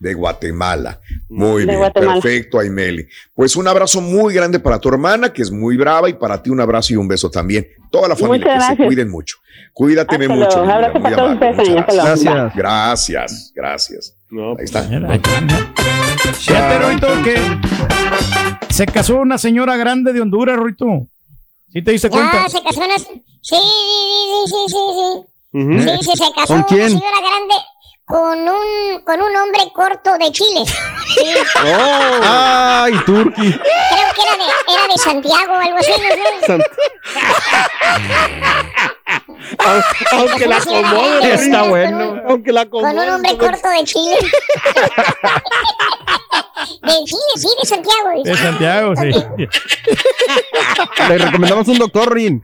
De 0.00 0.14
Guatemala. 0.14 1.00
Muy 1.28 1.60
De 1.62 1.66
bien, 1.66 1.78
Guatemala. 1.78 2.20
perfecto, 2.20 2.58
Aimeli. 2.60 3.06
Pues 3.34 3.56
un 3.56 3.66
abrazo 3.68 4.00
muy 4.00 4.32
grande 4.34 4.60
para 4.60 4.78
tu 4.78 4.88
hermana, 4.88 5.32
que 5.32 5.42
es 5.42 5.50
muy 5.50 5.76
brava, 5.76 6.08
y 6.08 6.14
para 6.14 6.40
ti 6.42 6.50
un 6.50 6.60
abrazo 6.60 6.92
y 6.92 6.96
un 6.96 7.08
beso 7.08 7.30
también. 7.30 7.66
Toda 7.90 8.08
la 8.08 8.16
familia, 8.16 8.46
Muchas 8.46 8.54
que 8.54 8.60
se 8.60 8.66
gracias. 8.68 8.86
cuiden 8.86 9.10
mucho. 9.10 9.36
Cuídateme 9.72 10.24
Hasta 10.26 10.36
mucho. 10.36 10.58
Abrazo 10.72 10.92
muy 10.94 11.02
para 11.02 11.16
todos 11.16 11.32
ustedes, 11.34 11.56
señor. 11.56 11.78
Hasta 11.80 11.94
luego. 11.94 12.52
Gracias, 12.54 13.52
gracias. 14.30 14.76
Ahí 14.76 14.84
está. 14.84 14.84
Fíjate, 16.32 16.78
Ruito, 16.78 17.08
que 17.22 17.36
se 18.70 18.86
casó 18.86 19.16
una 19.16 19.38
señora 19.38 19.76
grande 19.76 20.12
de 20.12 20.20
Honduras, 20.20 20.56
Ruito. 20.56 21.08
¿Sí 21.72 21.82
te 21.82 21.90
diste 21.92 22.08
cuenta? 22.10 22.44
Ah, 22.44 22.48
se 22.48 22.62
casó 22.62 22.80
una... 22.80 22.98
Sí, 22.98 23.22
sí, 23.42 23.50
sí, 23.50 24.46
sí, 24.46 24.56
sí, 24.68 24.78
sí. 24.94 25.24
Ujú. 25.52 25.78
Sí, 25.80 25.90
sí, 26.02 26.12
se 26.24 26.32
casó 26.32 26.54
¿Con 26.54 26.62
quién? 26.64 26.80
una 26.80 26.88
señora 26.90 27.20
grande 27.20 27.54
con 28.08 28.38
un, 28.38 29.02
con 29.04 29.20
un 29.20 29.36
hombre 29.36 29.70
corto 29.74 30.16
de 30.16 30.32
Chile. 30.32 30.64
Sí. 31.14 31.26
Ay, 31.62 32.94
Turki. 33.04 33.52
Creo 33.52 33.52
que 33.52 34.22
era 34.22 34.34
de, 34.36 34.44
era 34.74 34.86
de 34.88 34.96
Santiago 34.98 35.52
o 35.52 35.56
algo 35.56 35.76
así, 35.76 35.92
no 35.92 35.98
sé. 36.46 36.58
Aunque 40.12 40.46
la 40.46 40.56
acomode. 40.58 41.32
Está 41.34 41.58
Rito. 41.62 41.68
bueno. 41.70 42.16
Aunque 42.28 42.52
la 42.52 42.66
Con 42.66 42.80
un 42.82 42.86
acomode. 42.88 43.10
hombre 43.12 43.36
corto 43.38 43.68
de 43.70 43.84
Chile. 43.84 44.16
De 46.82 46.92
Chile, 47.04 47.20
sí, 47.36 47.48
de 47.62 47.68
Santiago. 47.68 48.22
De 48.24 48.34
Santiago, 48.36 48.94
sí. 48.96 49.10
Le 51.08 51.18
recomendamos 51.18 51.68
un 51.68 51.78
doctor, 51.78 52.12
Rin. 52.12 52.42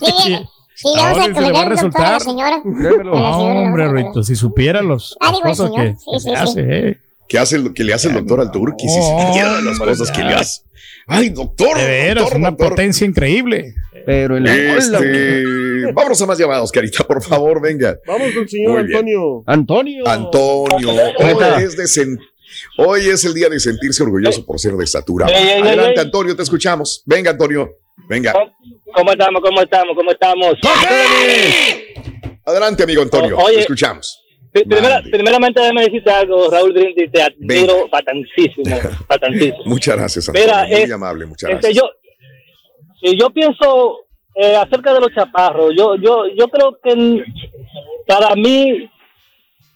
Sí, 0.00 0.38
sí, 0.74 0.88
le 0.94 1.02
vamos 1.02 1.18
a 1.18 1.26
recomendar 1.28 1.68
un 1.72 1.76
doctor 1.76 2.04
a 2.04 2.10
la 2.12 2.20
señora. 2.20 2.60
Le 2.64 3.08
Hombre, 3.10 3.88
Ruito, 3.88 4.22
si 4.22 4.34
supiera 4.36 4.82
los, 4.82 5.16
Ah, 5.20 5.28
digo, 5.30 5.44
el 5.44 5.50
cosas 5.50 5.70
señor. 5.70 5.84
que, 5.86 5.96
Sí, 5.98 6.10
que 6.12 6.18
sí, 6.20 6.28
sí. 6.28 6.34
hace, 6.34 6.60
¿eh? 6.88 7.00
¿Qué, 7.28 7.38
hace, 7.38 7.58
lo- 7.58 7.72
que 7.74 7.84
le 7.84 7.92
hace 7.94 8.08
el 8.08 8.14
doctor 8.14 8.40
al? 8.40 8.50
Si 8.52 8.86
Oh, 8.88 9.26
supiera 9.28 9.60
las 9.60 9.78
cosas 9.78 10.10
que 10.10 10.22
le 10.22 10.34
hace. 10.34 10.62
Ay, 11.08 11.28
doctor. 11.30 11.76
De 11.78 11.84
veras, 11.86 12.22
doctor, 12.24 12.38
una 12.38 12.50
doctor. 12.50 12.68
potencia 12.70 13.06
increíble. 13.06 13.74
Pero 14.04 14.36
en 14.36 14.44
la 14.44 14.54
Este, 14.54 15.42
vámonos 15.92 16.20
a 16.22 16.26
más 16.26 16.38
llamados, 16.38 16.70
Carita, 16.70 17.04
por 17.04 17.22
favor, 17.22 17.60
venga. 17.60 17.96
Vamos 18.06 18.32
con 18.32 18.42
el 18.44 18.48
señor. 18.48 18.78
Antonio. 18.80 19.42
Antonio. 19.46 20.08
Antonio, 20.08 20.90
hoy 21.18 21.62
es, 21.64 21.76
de 21.76 21.84
sen- 21.84 22.18
hoy 22.78 23.08
es 23.08 23.24
el 23.24 23.34
día 23.34 23.48
de 23.48 23.58
sentirse 23.58 24.02
orgulloso 24.04 24.44
por 24.46 24.60
ser 24.60 24.74
de 24.74 24.84
estatura. 24.84 25.26
Ey, 25.26 25.34
ey, 25.34 25.48
ey, 25.56 25.62
Adelante, 25.62 26.00
ey. 26.00 26.04
Antonio, 26.06 26.36
te 26.36 26.42
escuchamos. 26.44 27.02
Venga, 27.04 27.32
Antonio, 27.32 27.78
venga. 28.08 28.32
¿Cómo 28.94 29.10
estamos? 29.12 29.42
¿Cómo 29.42 29.60
estamos? 29.62 29.96
¿Cómo 29.96 30.10
estamos? 30.12 30.54
Adelante, 32.44 32.82
amigo 32.84 33.02
Antonio, 33.02 33.36
O- 33.36 33.42
oye, 33.44 33.56
te 33.56 33.60
escuchamos. 33.62 34.22
Pri- 34.64 34.64
primera- 34.68 35.02
primeramente, 35.10 35.60
déjame 35.60 35.82
decirte 35.84 36.10
algo, 36.10 36.50
Raúl 36.50 36.72
Brindis, 36.72 37.10
te 37.12 37.22
admiro 37.22 37.74
Venga. 37.74 37.88
bastantísimo, 37.92 38.76
bastantísimo. 39.08 39.64
Muchas 39.66 39.96
gracias, 39.96 40.28
Antonio. 40.28 40.46
Mira, 40.48 40.64
Muy 40.66 40.72
es- 40.82 40.92
amable, 40.92 41.26
muchas 41.26 41.50
Este, 41.50 41.72
gracias. 41.72 41.74
yo, 41.82 41.90
si 43.02 43.18
yo 43.18 43.30
pienso 43.30 44.00
eh, 44.34 44.56
acerca 44.56 44.92
de 44.94 45.00
los 45.00 45.14
chaparros, 45.14 45.72
yo, 45.76 45.96
yo, 45.96 46.24
yo 46.36 46.48
creo 46.48 46.78
que 46.82 47.24
para 48.06 48.34
mí 48.34 48.88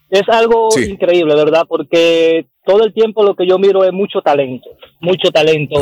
es 0.09 0.29
algo 0.29 0.69
increíble, 0.79 1.33
¿verdad? 1.35 1.65
Porque 1.67 2.45
todo 2.65 2.83
el 2.83 2.93
tiempo 2.93 3.23
lo 3.23 3.35
que 3.35 3.47
yo 3.47 3.57
miro 3.57 3.83
es 3.83 3.91
mucho 3.93 4.21
talento, 4.21 4.69
mucho 4.99 5.29
talento. 5.31 5.79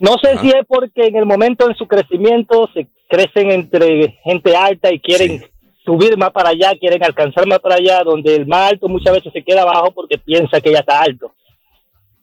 No 0.00 0.16
sé 0.22 0.38
si 0.38 0.48
es 0.48 0.64
porque 0.68 1.06
en 1.06 1.16
el 1.16 1.24
momento 1.26 1.66
de 1.66 1.74
su 1.74 1.86
crecimiento 1.88 2.68
se 2.74 2.86
crecen 3.08 3.50
entre 3.50 4.18
gente 4.22 4.54
alta 4.56 4.92
y 4.92 4.98
quieren 5.00 5.42
subir 5.84 6.16
más 6.16 6.30
para 6.30 6.50
allá, 6.50 6.72
quieren 6.78 7.02
alcanzar 7.04 7.46
más 7.46 7.58
para 7.60 7.76
allá, 7.76 8.02
donde 8.04 8.34
el 8.34 8.46
más 8.46 8.72
alto 8.72 8.88
muchas 8.88 9.14
veces 9.14 9.32
se 9.32 9.42
queda 9.42 9.62
abajo 9.62 9.92
porque 9.92 10.18
piensa 10.18 10.60
que 10.60 10.72
ya 10.72 10.78
está 10.78 11.02
alto. 11.02 11.32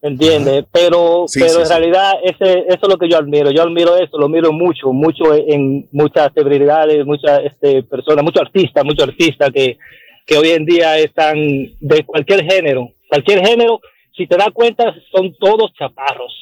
¿Entiendes? 0.01 0.66
Pero, 0.72 1.26
Sí, 1.28 1.39
pero 1.39 1.53
sí, 1.53 1.59
en 1.59 1.66
sí. 1.68 1.74
realidad 1.74 2.14
ese, 2.24 2.59
eso 2.68 2.80
es 2.82 2.89
lo 2.89 2.97
que 2.97 3.07
yo 3.07 3.18
admiro. 3.18 3.51
Yo 3.51 3.62
admiro 3.62 3.95
eso, 3.97 4.18
lo 4.18 4.28
miro 4.30 4.51
mucho, 4.51 4.91
mucho 4.91 5.36
en 5.36 5.88
muchas 5.91 6.32
celebridades, 6.34 7.05
muchas 7.05 7.41
este, 7.45 7.84
personas, 7.84 8.24
muchos 8.24 8.41
artistas, 8.41 8.84
muchos 8.84 9.07
artistas 9.07 9.51
que, 9.51 9.78
que 10.26 10.38
hoy 10.38 10.49
en 10.49 10.66
día 10.66 10.97
están 10.97 11.36
de 11.80 12.03
cualquier 12.03 12.43
género. 12.51 12.89
Cualquier 13.09 13.45
género, 13.45 13.80
si 14.18 14.26
te 14.26 14.38
das 14.38 14.49
cuenta, 14.53 14.91
son 15.12 15.36
todos 15.39 15.72
chaparros. 15.74 16.34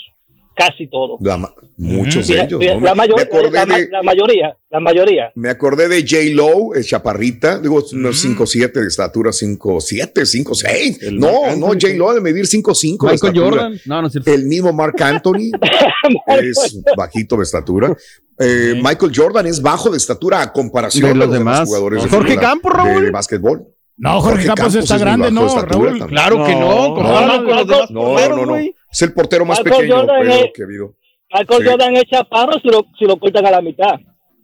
Casi 0.59 0.87
todos. 0.89 1.21
La 1.21 1.37
ma- 1.37 1.53
muchos 1.77 2.25
Sí, 2.27 2.33
de 2.33 2.41
ellos. 2.41 2.59
sí, 2.61 2.67
¿no? 2.67 2.81
la, 2.81 2.93
mayor- 2.93 3.17
la, 3.53 3.65
de, 3.65 3.87
la 3.89 4.03
mayoría, 4.03 4.57
la 4.69 4.79
mayoría. 4.81 5.31
me 5.35 5.49
acordé 5.49 5.87
de 5.87 6.01
J. 6.01 6.17
Lowe, 6.33 6.75
el 6.75 6.83
chaparrita, 6.85 7.59
digo, 7.59 7.79
Mm. 7.93 7.95
unos 7.99 8.17
5'7 8.25 8.81
de 8.81 8.87
estatura, 8.87 9.31
5'7, 9.31 10.25
5'6. 10.25 11.01
El 11.01 11.17
No, 11.17 11.55
no. 11.55 11.67
J. 11.67 11.87
Lowe 11.95 12.13
de 12.15 12.19
medir 12.21 12.45
5'5 12.45 13.07
de 13.07 13.13
Michael 13.13 13.31
estatura. 13.33 13.61
Jordan. 13.63 13.79
No, 13.85 14.01
no 14.01 14.07
es 14.07 14.11
cierto. 14.13 14.31
El 14.33 14.45
mismo 14.47 14.73
Mark 14.73 15.01
Anthony 15.01 15.49
es 16.27 16.81
bajito 16.97 17.37
de 17.37 17.43
estatura. 17.43 17.95
Eh, 18.37 18.73
Michael 18.83 19.11
Jordan 19.15 19.47
es 19.47 19.61
bajo 19.61 19.89
de 19.89 19.97
estatura 19.97 20.41
a 20.41 20.51
comparación 20.51 21.03
De 21.03 21.09
de 21.09 21.15
los 21.15 21.27
los 21.27 21.37
demás 21.37 21.53
demás. 21.55 21.67
jugadores. 21.69 22.03
de 22.03 22.09
Jorge 22.09 22.33
fútbol, 22.33 22.41
Campos, 22.43 22.73
Raúl. 22.73 23.03
De 23.05 23.11
básquetbol. 23.11 23.67
No, 23.97 24.21
Jorge 24.21 24.45
Campos 24.47 24.75
está 24.75 24.95
es 24.95 25.01
grande, 25.01 25.25
de 25.27 25.31
no, 25.33 25.45
estatura 25.47 25.71
Raúl. 25.73 25.87
también. 25.99 26.07
Claro 26.09 26.45
que 26.45 26.55
no. 26.55 26.93
compáralo 26.95 27.45
con 27.45 27.55
los 27.55 27.67
demás 27.67 27.91
No, 27.91 28.29
no, 28.29 28.45
no. 28.45 28.57
Es 28.91 29.01
el 29.03 29.13
portero 29.13 29.45
más 29.45 29.59
Michael 29.59 29.75
pequeño 29.81 29.95
Jordan 29.99 30.17
pero, 30.21 30.33
es- 30.33 30.51
que 30.53 30.61
ha 30.61 30.65
habido. 30.65 30.93
Michael 31.31 31.61
Sí. 31.63 31.69
Jordan 31.69 31.95
es 31.95 32.03
chaparro 32.05 32.53
si 32.59 32.67
lo, 32.69 32.85
si 32.97 33.05
lo 33.05 33.17
cortan 33.17 33.45
a 33.45 33.51
la 33.51 33.61
mitad. 33.61 33.95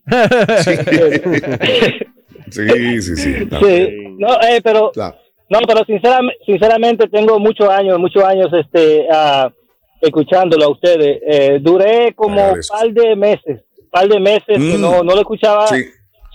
Sí, 2.51 3.01
sí, 3.01 3.15
sí. 3.15 3.33
Sí, 3.59 3.87
no, 4.19 4.35
eh, 4.41 4.61
pero 4.63 4.91
Claro. 4.91 5.17
no, 5.49 5.59
pero 5.67 5.83
sinceramente, 5.85 6.37
sinceramente 6.45 7.07
tengo 7.09 7.39
muchos 7.39 7.67
años, 7.69 7.97
muchos 7.99 8.23
años, 8.23 8.47
este, 8.53 9.07
ah, 9.11 9.51
escuchándolo 9.99 10.65
a 10.65 10.69
ustedes. 10.71 11.21
Eh, 11.27 11.57
duré 11.61 12.13
como 12.13 12.51
un 12.53 12.59
par 12.69 12.87
de 12.91 13.15
meses, 13.15 13.61
par 13.89 14.07
de 14.07 14.19
meses 14.19 14.43
que 14.47 14.57
Mm. 14.77 14.81
no, 14.81 15.03
no 15.03 15.13
lo 15.15 15.21
escuchaba. 15.21 15.67
Sí. 15.67 15.83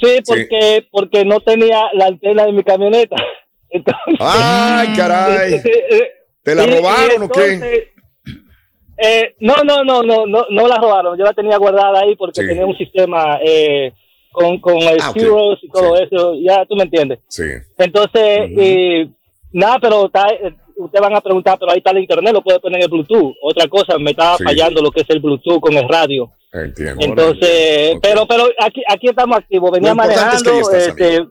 Sí, 0.02 0.18
porque, 0.26 0.86
porque 0.90 1.24
no 1.24 1.40
tenía 1.40 1.84
la 1.92 2.06
antena 2.06 2.44
de 2.46 2.52
mi 2.52 2.64
camioneta. 2.64 3.16
Entonces, 3.70 4.16
Ay, 4.18 4.88
caray. 4.96 5.54
eh, 5.54 6.10
¿Te 6.42 6.54
la 6.56 6.64
sí, 6.64 6.70
robaron 6.70 7.22
o 7.22 7.28
qué? 7.28 7.92
Eh, 9.00 9.34
no, 9.40 9.54
no, 9.64 9.82
no, 9.84 10.02
no, 10.02 10.26
no, 10.26 10.46
no 10.50 10.68
la 10.68 10.76
robaron. 10.76 11.18
Yo 11.18 11.24
la 11.24 11.32
tenía 11.32 11.56
guardada 11.58 12.00
ahí 12.00 12.14
porque 12.16 12.40
Sí. 12.42 12.46
tenía 12.46 12.66
un 12.66 12.76
sistema 12.76 13.38
eh, 13.44 13.92
con, 14.32 14.58
con 14.60 14.76
el 14.78 14.98
Ah, 15.00 15.12
y 15.14 15.68
todo 15.68 15.96
eso. 15.96 16.34
Ya 16.40 16.64
tú 16.66 16.76
me 16.76 16.84
entiendes. 16.84 17.18
Sí. 17.28 17.44
Entonces, 17.78 18.50
y, 18.50 19.10
nada, 19.52 19.78
pero 19.80 20.06
está, 20.06 20.26
eh, 20.28 20.54
ustedes 20.76 21.02
van 21.02 21.16
a 21.16 21.20
preguntar, 21.20 21.58
pero 21.58 21.72
ahí 21.72 21.78
está 21.78 21.90
el 21.90 21.98
internet, 21.98 22.32
lo 22.32 22.42
puede 22.42 22.60
poner 22.60 22.78
en 22.78 22.84
el 22.84 22.90
Bluetooth. 22.90 23.34
Otra 23.42 23.66
cosa, 23.68 23.98
me 23.98 24.10
estaba 24.12 24.36
Sí. 24.36 24.44
fallando 24.44 24.80
lo 24.82 24.90
que 24.90 25.00
es 25.00 25.10
el 25.10 25.20
Bluetooth 25.20 25.60
con 25.60 25.74
el 25.76 25.88
radio. 25.88 26.30
Entiendo. 26.52 27.04
Entonces, 27.04 27.96
pero 28.02 28.26
pero 28.26 28.44
aquí 28.58 28.82
aquí 28.88 29.08
estamos 29.08 29.38
activos. 29.38 29.70
Venía 29.70 29.90
es 29.90 29.94
que 29.94 29.96
manejando, 29.96 30.50
estás, 30.60 30.86
este, 30.88 31.26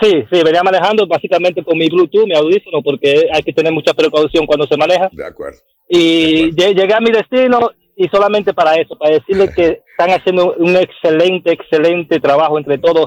sí, 0.00 0.24
sí, 0.32 0.42
venía 0.44 0.62
manejando 0.62 1.06
básicamente 1.06 1.62
con 1.62 1.78
mi 1.78 1.88
Bluetooth, 1.88 2.26
mi 2.26 2.34
audífono, 2.36 2.82
porque 2.82 3.28
hay 3.32 3.42
que 3.42 3.52
tener 3.52 3.72
mucha 3.72 3.94
precaución 3.94 4.46
cuando 4.46 4.66
se 4.66 4.76
maneja. 4.76 5.08
De 5.12 5.26
acuerdo. 5.26 5.58
Y 5.88 6.50
lle- 6.52 6.74
llegué 6.74 6.94
a 6.94 7.00
mi 7.00 7.10
destino 7.10 7.70
y 7.96 8.08
solamente 8.08 8.52
para 8.54 8.74
eso, 8.74 8.96
para 8.98 9.14
decirles 9.14 9.54
que 9.54 9.82
están 9.98 10.10
haciendo 10.10 10.54
un 10.58 10.74
excelente, 10.76 11.52
excelente 11.52 12.18
trabajo 12.20 12.58
entre 12.58 12.78
todos. 12.78 13.06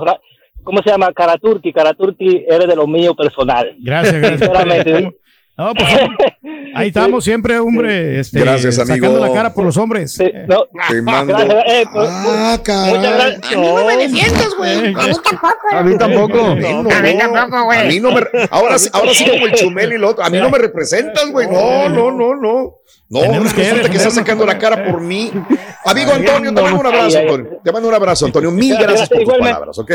¿Cómo 0.63 0.79
se 0.83 0.89
llama? 0.91 1.11
Karaturki. 1.13 1.71
Karaturki 1.73 2.45
eres 2.47 2.67
de 2.67 2.75
lo 2.75 2.87
mío 2.87 3.13
personal. 3.15 3.75
Gracias, 3.79 4.15
gracias. 4.15 4.39
Sinceramente. 4.39 5.17
No, 5.57 5.73
pues, 5.73 5.87
ahí 6.75 6.87
estamos 6.89 7.23
siempre, 7.23 7.57
hombre. 7.57 8.19
Este, 8.19 8.39
Gracias, 8.39 8.77
amigo. 8.77 9.07
Sacando 9.07 9.25
la 9.27 9.33
cara 9.33 9.53
por 9.53 9.65
los 9.65 9.75
hombres. 9.77 10.19
Eh, 10.19 10.45
Te 10.89 11.01
mando. 11.01 11.33
Gracias, 11.33 11.63
eh, 11.67 11.85
pues, 11.91 12.09
Ah, 12.11 12.59
caray. 12.63 13.35
A 13.41 13.57
mí 13.57 13.67
no 13.67 13.85
me 13.85 13.97
defiendes, 13.97 14.49
güey. 14.55 14.93
A 14.95 15.03
mí 15.03 15.13
tampoco. 15.23 15.67
A 15.71 15.83
mí 15.83 15.97
tampoco. 15.97 16.39
A 16.41 17.01
mí 17.01 17.17
tampoco, 17.17 17.63
güey. 17.63 17.79
A 17.79 17.83
mí 17.85 17.99
no 17.99 18.11
me. 18.11 18.21
Ahora, 18.51 18.77
sí- 18.77 18.89
ahora 18.93 19.11
sí, 19.13 19.25
como 19.27 19.47
el 19.47 19.53
chumel 19.53 19.91
y 19.91 19.95
el 19.95 20.03
otro. 20.03 20.23
A 20.23 20.29
mí 20.29 20.37
no 20.39 20.49
me 20.51 20.59
representas, 20.59 21.29
güey. 21.31 21.47
No, 21.47 21.89
no, 21.89 22.11
no, 22.11 22.35
no. 22.35 22.73
No, 23.09 23.21
Tenemos 23.21 23.53
que 23.53 23.61
resulta 23.63 23.89
que 23.89 23.97
estás 23.97 24.13
defendernos. 24.13 24.13
sacando 24.15 24.45
la 24.45 24.57
cara 24.59 24.91
por 24.91 24.99
mí. 25.01 25.31
Amigo 25.85 26.11
Antonio, 26.11 26.53
te 26.53 26.61
mando 26.61 26.79
un 26.81 26.85
abrazo, 26.87 27.19
Antonio. 27.19 27.49
Te 27.63 27.71
mando 27.71 27.87
un 27.87 27.93
abrazo, 27.95 28.25
Antonio. 28.25 28.51
Mil 28.51 28.77
gracias 28.77 29.07
por 29.09 29.23
tus 29.23 29.33
palabras, 29.37 29.79
¿ok? 29.79 29.91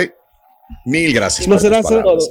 Mil 0.86 1.12
gracias. 1.12 1.46
¿No 1.48 1.58
serás, 1.58 1.84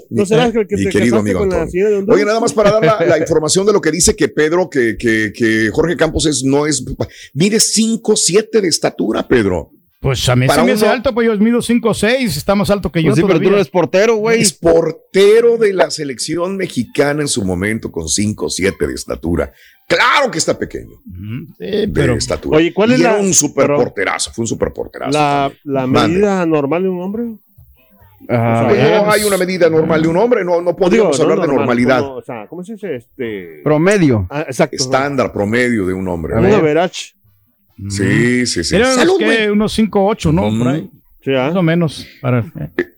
no 0.10 0.26
serás 0.26 0.54
el 0.56 0.68
que 0.68 0.76
Mi 0.76 0.84
te 0.86 0.90
querido 0.90 1.18
amigo 1.18 1.40
con 1.40 1.50
la 1.50 1.66
de 1.66 1.96
Honduras? 1.96 2.16
Oye, 2.16 2.26
nada 2.26 2.40
más 2.40 2.54
para 2.54 2.72
dar 2.72 2.84
la, 2.86 3.06
la 3.06 3.18
información 3.18 3.66
de 3.66 3.74
lo 3.74 3.82
que 3.82 3.92
dice 3.92 4.16
que 4.16 4.28
Pedro, 4.30 4.70
que, 4.70 4.96
que, 4.98 5.32
que 5.34 5.70
Jorge 5.72 5.96
Campos 5.98 6.26
es, 6.26 6.44
no 6.44 6.66
es, 6.66 6.84
mide 7.34 7.60
5, 7.60 8.16
7 8.16 8.62
de 8.62 8.68
estatura, 8.68 9.28
Pedro. 9.28 9.70
Pues 10.00 10.28
a 10.30 10.36
mí 10.36 10.48
Para 10.48 10.62
se 10.62 10.66
me 10.66 10.72
hace 10.72 10.84
uno- 10.86 10.94
alto, 10.94 11.14
pues 11.14 11.28
yo 11.28 11.38
mido 11.38 11.62
5 11.62 11.94
6, 11.94 12.36
está 12.36 12.56
más 12.56 12.72
alto 12.72 12.92
que 12.92 13.04
yo 13.04 13.10
Pues 13.10 13.18
sí, 13.18 13.22
pero 13.22 13.34
tú 13.36 13.40
todavía. 13.40 13.50
no 13.52 13.56
eres 13.58 13.70
portero, 13.70 14.16
güey. 14.16 14.42
Es 14.42 14.52
portero 14.52 15.58
de 15.58 15.74
la 15.74 15.92
selección 15.92 16.58
mexicana 16.58 17.22
en 17.22 17.28
su 17.28 17.46
momento 17.46 17.92
con 17.92 18.08
5, 18.10 18.50
7 18.50 18.88
de 18.88 18.94
estatura. 18.96 19.54
Claro 19.88 20.32
que 20.32 20.40
está 20.40 20.58
pequeño. 20.58 20.96
Sí, 21.60 21.66
De 21.66 21.88
pero 21.94 22.16
estatura. 22.16 22.58
Oye, 22.58 22.74
¿cuál 22.74 22.94
es 22.94 23.00
Y 23.00 23.02
era 23.04 23.18
la- 23.18 23.22
un 23.22 23.32
super 23.32 23.68
pero- 23.68 23.78
porterazo, 23.78 24.32
fue 24.34 24.42
un 24.42 24.48
super 24.48 24.74
porterazo. 24.74 25.12
La, 25.12 25.52
la 25.66 25.86
medida 25.86 26.46
normal 26.48 26.82
de 26.82 26.90
un 26.90 27.02
hombre. 27.02 27.24
Ah, 28.30 28.68
O 28.70 28.76
sea, 28.76 29.02
no 29.04 29.12
hay 29.12 29.24
una 29.24 29.38
medida 29.38 29.70
normal 29.70 30.02
de 30.02 30.08
un 30.08 30.18
hombre, 30.18 30.44
no, 30.44 30.62
no 30.62 30.72
Digo, 30.72 30.76
podríamos 30.76 31.18
no 31.18 31.24
hablar 31.24 31.40
de 31.40 31.48
normal, 31.48 31.66
normalidad. 31.66 32.02
o 32.04 32.22
sea, 32.22 32.48
¿cómo 32.48 32.64
se 32.64 32.74
dice? 32.74 32.96
Este. 32.96 33.62
Promedio. 33.64 34.28
Ah, 34.30 34.42
exacto. 34.48 34.76
Estándar, 34.76 35.32
promedio 35.34 35.86
de 35.86 35.94
un 35.94 36.08
hombre. 36.08 36.36
Un 36.36 36.46
average. 36.46 37.14
Sí, 37.90 38.46
sí, 38.46 38.64
sí. 38.64 38.78
Salud, 38.78 39.16
unos, 39.20 39.36
¿qué? 39.36 39.52
unos 39.52 39.74
5 39.74 40.06
8, 40.06 40.32
¿no? 40.32 40.42
Por 40.58 40.68
ahí. 40.68 40.90
Sí, 41.24 41.32
ah. 41.36 41.48
Más 41.48 41.56
o 41.56 41.64
menos. 41.64 42.08
Para, 42.22 42.46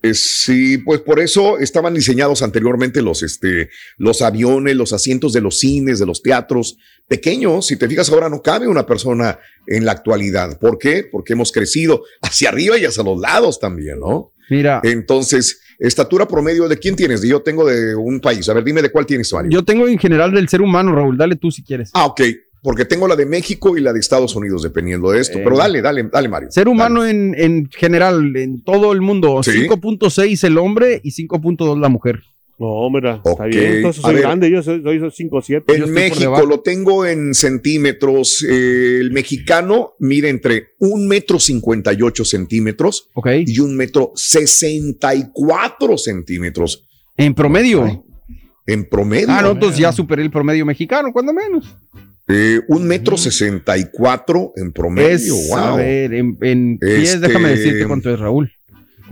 Eh, 0.01 0.13
Sí, 0.13 0.80
pues 0.80 0.99
por 0.99 1.19
eso 1.21 1.59
estaban 1.59 1.93
diseñados 1.93 2.41
anteriormente 2.41 3.01
los, 3.01 3.24
este, 3.24 3.69
los 3.97 4.21
aviones, 4.21 4.76
los 4.76 4.91
asientos 4.91 5.32
de 5.32 5.39
los 5.39 5.59
cines, 5.59 5.99
de 5.99 6.05
los 6.05 6.21
teatros 6.21 6.78
pequeños. 7.07 7.67
Si 7.67 7.78
te 7.78 7.88
fijas 7.88 8.09
ahora 8.11 8.28
no 8.28 8.41
cabe 8.41 8.67
una 8.67 8.86
persona 8.86 9.39
en 9.65 9.86
la 9.86 9.93
actualidad. 9.93 10.59
¿Por 10.59 10.78
qué? 10.78 11.07
Porque 11.09 11.34
hemos 11.34 11.53
crecido 11.53 12.03
hacia 12.21 12.49
arriba 12.49 12.78
y 12.78 12.84
hacia 12.86 13.03
los 13.03 13.19
lados 13.19 13.59
también, 13.59 13.99
¿no? 13.99 14.32
Mira, 14.49 14.81
Entonces, 14.83 15.61
estatura 15.79 16.27
promedio 16.27 16.67
de 16.67 16.77
quién 16.77 16.95
tienes? 16.95 17.21
Yo 17.21 17.41
tengo 17.41 17.65
de 17.65 17.95
un 17.95 18.19
país. 18.19 18.47
A 18.49 18.53
ver, 18.53 18.63
dime 18.63 18.81
de 18.81 18.89
cuál 18.91 19.05
tienes, 19.05 19.31
Mario. 19.33 19.51
yo 19.51 19.63
tengo 19.63 19.87
en 19.87 19.97
general 19.97 20.31
del 20.33 20.47
ser 20.49 20.61
humano, 20.61 20.93
Raúl. 20.93 21.17
Dale 21.17 21.35
tú 21.35 21.51
si 21.51 21.63
quieres. 21.63 21.89
Ah, 21.93 22.05
ok. 22.05 22.21
Porque 22.61 22.85
tengo 22.85 23.09
la 23.09 23.17
de 23.17 23.25
México 23.25 23.77
y 23.77 23.81
la 23.81 23.91
de 23.91 23.99
Estados 23.99 24.35
Unidos, 24.37 24.63
dependiendo 24.63 25.11
de 25.11 25.19
esto. 25.19 25.37
Eh. 25.37 25.41
Pero 25.43 25.57
dale, 25.57 25.81
dale, 25.81 26.03
dale, 26.03 26.29
Mario. 26.29 26.49
Ser 26.49 26.69
humano 26.69 27.05
en, 27.05 27.35
en 27.37 27.69
general, 27.69 28.33
en 28.37 28.63
todo 28.63 28.93
el 28.93 29.01
mundo, 29.01 29.43
Sí. 29.43 29.67
5.6 29.67 30.43
el 30.45 30.57
hombre 30.57 31.01
y 31.03 31.11
5.2 31.11 31.77
la 31.81 31.89
mujer. 31.89 32.21
No, 32.64 32.89
mira, 32.89 33.20
Ok, 33.26 33.32
está 33.32 33.45
bien. 33.45 33.74
Entonces 33.76 34.01
soy 34.01 34.14
ver. 34.14 34.24
grande. 34.24 34.49
Yo 34.49 34.64
soy, 34.64 34.82
soy 34.82 34.99
5'7. 34.99 35.64
En 35.68 35.91
México 35.91 36.45
lo 36.45 36.61
tengo 36.61 37.05
en 37.05 37.34
centímetros. 37.34 38.45
Eh, 38.49 38.99
el 39.01 39.11
mexicano 39.11 39.93
mide 39.99 40.30
entre 40.30 40.68
un 40.80 41.07
metro 41.07 41.39
cincuenta 41.39 41.91
y 41.91 42.01
ocho 42.01 42.24
centímetros 42.24 43.09
y 43.45 43.59
un 43.59 43.76
metro 43.76 44.11
sesenta 44.16 45.14
y 45.14 45.26
cuatro 45.34 45.97
centímetros. 45.97 46.88
En 47.18 47.34
promedio. 47.34 48.05
En 48.66 48.86
promedio. 48.88 49.28
Ah, 49.30 49.41
no, 49.41 49.51
entonces 49.51 49.78
ya 49.80 49.91
superé 49.91 50.24
el 50.24 50.32
promedio 50.32 50.66
mexicano, 50.66 51.09
cuando 51.11 51.34
menos. 51.34 51.76
Eh, 52.30 52.61
un 52.70 52.86
metro 52.88 53.18
sesenta 53.18 53.78
y 53.78 53.88
cuatro 53.91 54.53
en 54.55 54.72
promedio. 54.72 55.09
Es, 55.36 55.49
wow. 55.49 55.57
A 55.57 55.76
ver, 55.76 56.14
en, 56.14 56.38
en 56.41 56.78
pies, 56.80 57.16
Este- 57.16 57.28
déjame 57.28 57.49
decirte 57.49 57.86
cuánto 57.86 58.14
es, 58.14 58.18
Raúl. 58.20 58.49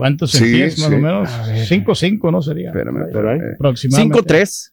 ¿Cuántos 0.01 0.31
Sí, 0.31 0.45
en 0.45 0.51
pies, 0.51 0.79
más 0.79 0.89
sí. 0.89 0.95
o 0.95 0.97
menos? 0.97 1.29
5 1.67 1.93
5, 1.93 2.31
¿no 2.31 2.41
sería? 2.41 2.69
Espérame, 2.69 3.03
ahí. 3.29 3.39
Aproximadamente. 3.53 4.17
5.3. 4.33 4.71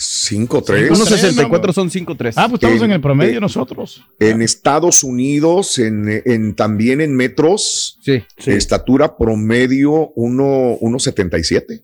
Cinco, 0.00 0.62
tres. 0.62 0.90
1.64 0.90 1.72
son 1.74 1.90
5.3. 1.90 2.32
Ah, 2.36 2.46
pues 2.48 2.54
estamos 2.62 2.78
En- 2.78 2.84
en 2.84 2.92
el 2.92 3.00
promedio 3.02 3.36
eh, 3.36 3.40
nosotros. 3.42 4.02
En 4.18 4.40
Estados 4.40 5.02
Unidos, 5.04 5.78
en, 5.78 6.22
en- 6.24 6.54
también 6.54 7.02
en 7.02 7.14
metros, 7.14 7.98
Sí. 8.00 8.22
estatura 8.46 9.18
promedio 9.18 10.12
1,77. 10.16 11.82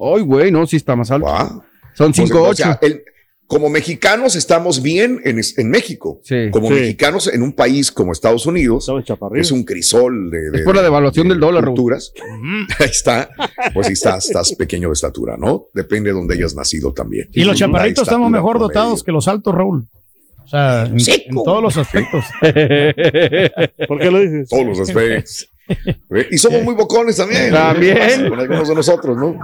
Ay, 0.00 0.22
güey, 0.22 0.50
no, 0.50 0.66
sí 0.66 0.76
está 0.76 0.96
más 0.96 1.12
alto. 1.12 1.28
Son 1.94 2.12
Pues, 2.12 2.28
5.8. 2.28 2.50
o 2.50 2.54
sea, 2.54 2.78
el- 2.82 3.04
como 3.54 3.70
mexicanos 3.70 4.34
estamos 4.34 4.82
bien 4.82 5.20
en, 5.22 5.40
en 5.56 5.70
México. 5.70 6.18
Sí. 6.24 6.50
Como 6.50 6.66
Sí. 6.66 6.74
mexicanos 6.74 7.28
en 7.32 7.40
un 7.40 7.52
país 7.52 7.92
como 7.92 8.10
Estados 8.10 8.46
Unidos, 8.46 8.90
es 9.36 9.52
un 9.52 9.62
crisol 9.62 10.28
de, 10.28 10.50
de- 10.50 10.58
Es 10.58 10.64
por 10.64 10.74
la 10.74 10.82
devaluación 10.82 11.28
del 11.28 11.38
dólar, 11.38 11.62
Raúl. 11.62 11.76
culturas. 11.76 12.12
Ahí 12.80 12.86
está. 12.90 13.30
Pues 13.72 13.86
sí, 13.86 13.92
estás, 13.92 14.26
estás 14.26 14.52
pequeño 14.56 14.88
de 14.88 14.94
estatura, 14.94 15.36
¿no? 15.38 15.66
Depende 15.72 16.10
de 16.10 16.14
donde 16.14 16.34
hayas 16.34 16.56
nacido 16.56 16.92
también. 16.92 17.28
Y 17.32 17.44
los 17.44 17.56
chaparritos 17.56 18.02
estamos 18.02 18.28
mejor 18.28 18.56
promedio. 18.56 18.66
dotados 18.74 19.04
que 19.04 19.12
los 19.12 19.28
altos, 19.28 19.54
Raúl. 19.54 19.86
O 20.42 20.48
sea, 20.48 20.86
en, 20.86 20.96
en 20.98 21.34
todos 21.44 21.62
los 21.62 21.76
aspectos. 21.76 22.24
¿Por 23.88 23.98
qué 24.00 24.10
lo 24.10 24.18
dices? 24.18 24.48
Todos 24.48 24.66
los 24.66 24.80
aspectos. 24.80 25.48
Y 26.30 26.36
somos 26.38 26.62
muy 26.64 26.74
bocones 26.74 27.16
también. 27.16 27.52
También. 27.52 27.94
¿Qué 27.94 28.00
pasa 28.00 28.28
Con 28.28 28.40
algunos 28.40 28.68
de 28.68 28.74
nosotros, 28.74 29.16
¿no? 29.16 29.38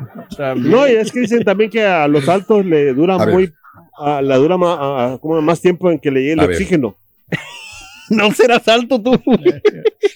No, 0.56 0.88
y 0.88 0.92
es 0.96 1.12
que 1.12 1.20
dicen 1.20 1.44
también 1.44 1.70
que 1.70 1.82
a 1.84 2.08
los 2.08 2.28
altos 2.28 2.66
le 2.66 2.92
dura 2.92 3.14
A 3.14 3.24
ver. 3.24 3.34
muy. 3.34 3.52
A- 4.00 4.22
le 4.22 4.34
dura 4.36 4.56
más, 4.56 4.78
a- 4.78 5.12
a- 5.14 5.18
como 5.18 5.40
más 5.42 5.60
tiempo 5.60 5.90
en 5.90 5.98
que 5.98 6.10
le 6.10 6.20
llegue 6.20 6.32
el 6.34 6.40
A 6.40 6.46
ver. 6.46 6.56
oxígeno. 6.56 6.94
no 8.10 8.32
serás 8.32 8.66
alto 8.68 9.00
tú. 9.00 9.12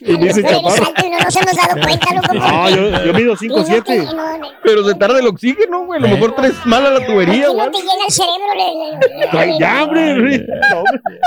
y 0.01 0.17
dice 0.17 0.43
Tú 0.43 0.49
eres 0.49 0.63
chaparro. 0.63 0.87
alto 0.87 1.07
y 1.07 1.11
no 1.11 1.19
nos 1.21 1.37
hemos 1.37 1.55
dado 1.57 1.81
cuenta, 1.83 2.15
loco. 2.15 2.35
No, 2.35 2.71
yo, 2.71 3.05
yo 3.05 3.15
mido 3.15 3.37
5'7. 3.37 4.55
Pero 4.65 4.85
se 4.89 4.95
tarda 4.97 5.21
el 5.21 5.27
oxígeno, 5.29 5.85
güey. 5.87 5.99
A 6.01 6.03
lo 6.03 6.09
mejor 6.09 6.35
traes 6.35 6.55
mal 6.67 6.85
a 6.87 6.91
la 6.91 7.07
tubería, 7.07 7.47
no 7.47 7.53
güey. 7.55 7.71
te 7.71 7.79
llega 7.79 7.93
el 8.07 8.13
cerebro. 8.13 8.55
Le, 8.57 9.19
le- 9.21 9.27
Trae 9.31 9.59
ya, 9.59 9.85
hombre. 9.85 10.39
No, 10.39 10.85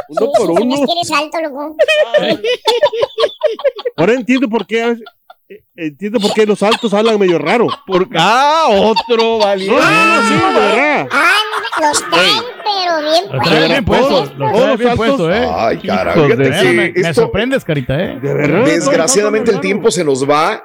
Uno 0.09 0.31
por 0.37 0.51
uno. 0.51 0.75
Es 0.75 0.81
que 0.81 0.91
eres 0.91 1.11
alto, 1.11 1.41
loco. 1.41 1.75
Ahora 3.95 4.13
entiendo 4.13 4.49
por 4.49 4.65
qué. 4.65 4.95
Eh, 5.49 5.63
Entiendo 5.75 6.19
por 6.19 6.33
qué 6.33 6.45
los 6.45 6.61
altos 6.63 6.93
hablan 6.93 7.19
medio 7.19 7.37
raro. 7.39 7.67
Por, 7.85 8.07
ah, 8.17 8.65
otro 8.69 9.37
valiente. 9.39 9.75
No, 9.75 10.27
sí, 10.27 10.33
de 10.33 10.59
verdad. 10.59 11.07
Ah, 11.11 11.33
los 11.79 12.09
traen, 12.09 12.43
pero 12.63 13.09
bien 13.09 13.23
Lo 13.31 13.41
trae 13.41 13.67
bien 13.67 13.85
puesto, 13.85 14.07
Todos- 14.07 14.29
lo 14.37 14.37
trae 14.49 14.53
todos 14.53 14.77
bien 14.79 14.89
altos. 14.91 15.05
puesto, 15.07 15.31
¿eh? 15.33 15.49
Ay, 15.55 15.77
que 15.79 16.35
me, 16.73 16.91
me 17.03 17.13
sorprendes, 17.13 17.63
Carita, 17.63 17.99
¿eh? 18.03 18.19
De 18.21 18.33
verdad. 18.33 18.65
Desgraciadamente 18.65 19.51
el 19.51 19.59
tiempo 19.61 19.91
se 19.91 20.03
nos 20.03 20.27
va, 20.27 20.63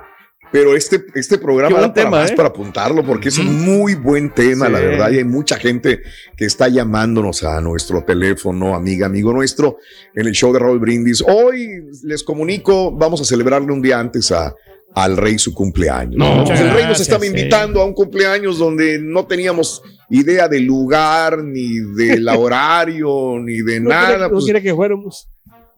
pero 0.50 0.74
este, 0.74 1.04
este 1.14 1.38
programa 1.38 1.76
da 1.76 1.82
para 1.82 1.94
tema, 1.94 2.10
más 2.10 2.30
¿eh? 2.30 2.34
para 2.34 2.48
apuntarlo 2.48 3.02
porque 3.04 3.28
es 3.28 3.38
un 3.38 3.64
muy 3.64 3.94
buen 3.94 4.30
tema, 4.34 4.66
Sí. 4.66 4.72
la 4.72 4.78
verdad. 4.80 5.10
Y 5.10 5.18
hay 5.18 5.24
mucha 5.24 5.56
gente 5.58 6.02
que 6.36 6.44
está 6.46 6.68
llamándonos 6.68 7.42
a 7.44 7.60
nuestro 7.60 8.04
teléfono, 8.04 8.74
amiga, 8.74 9.06
amigo 9.06 9.32
nuestro, 9.32 9.76
en 10.14 10.26
el 10.26 10.32
show 10.32 10.52
de 10.52 10.58
Raúl 10.58 10.78
Brindis. 10.78 11.22
Hoy 11.26 11.68
les 12.04 12.22
comunico, 12.24 12.90
vamos 12.90 13.20
a 13.20 13.24
celebrarle 13.24 13.72
un 13.72 13.80
día 13.82 13.98
antes 14.00 14.30
a, 14.32 14.54
al 14.94 15.16
rey 15.16 15.38
su 15.38 15.54
cumpleaños. 15.54 16.16
No, 16.16 16.42
el 16.42 16.46
rey 16.48 16.56
nos 16.58 16.74
gracias, 16.74 17.00
estaba 17.02 17.22
sí. 17.22 17.28
invitando 17.28 17.80
a 17.80 17.84
un 17.86 17.94
cumpleaños 17.94 18.58
donde 18.58 18.98
no 18.98 19.24
teníamos 19.26 19.82
idea 20.10 20.48
del 20.48 20.64
lugar, 20.64 21.42
ni 21.42 21.78
del 21.96 22.28
horario, 22.36 23.38
ni 23.40 23.62
de 23.62 23.80
No 23.80 23.90
nada. 23.90 24.10
quería, 24.12 24.28
no 24.28 24.44
quería 24.44 24.62
que 24.62 24.74
fuéramos. 24.74 25.28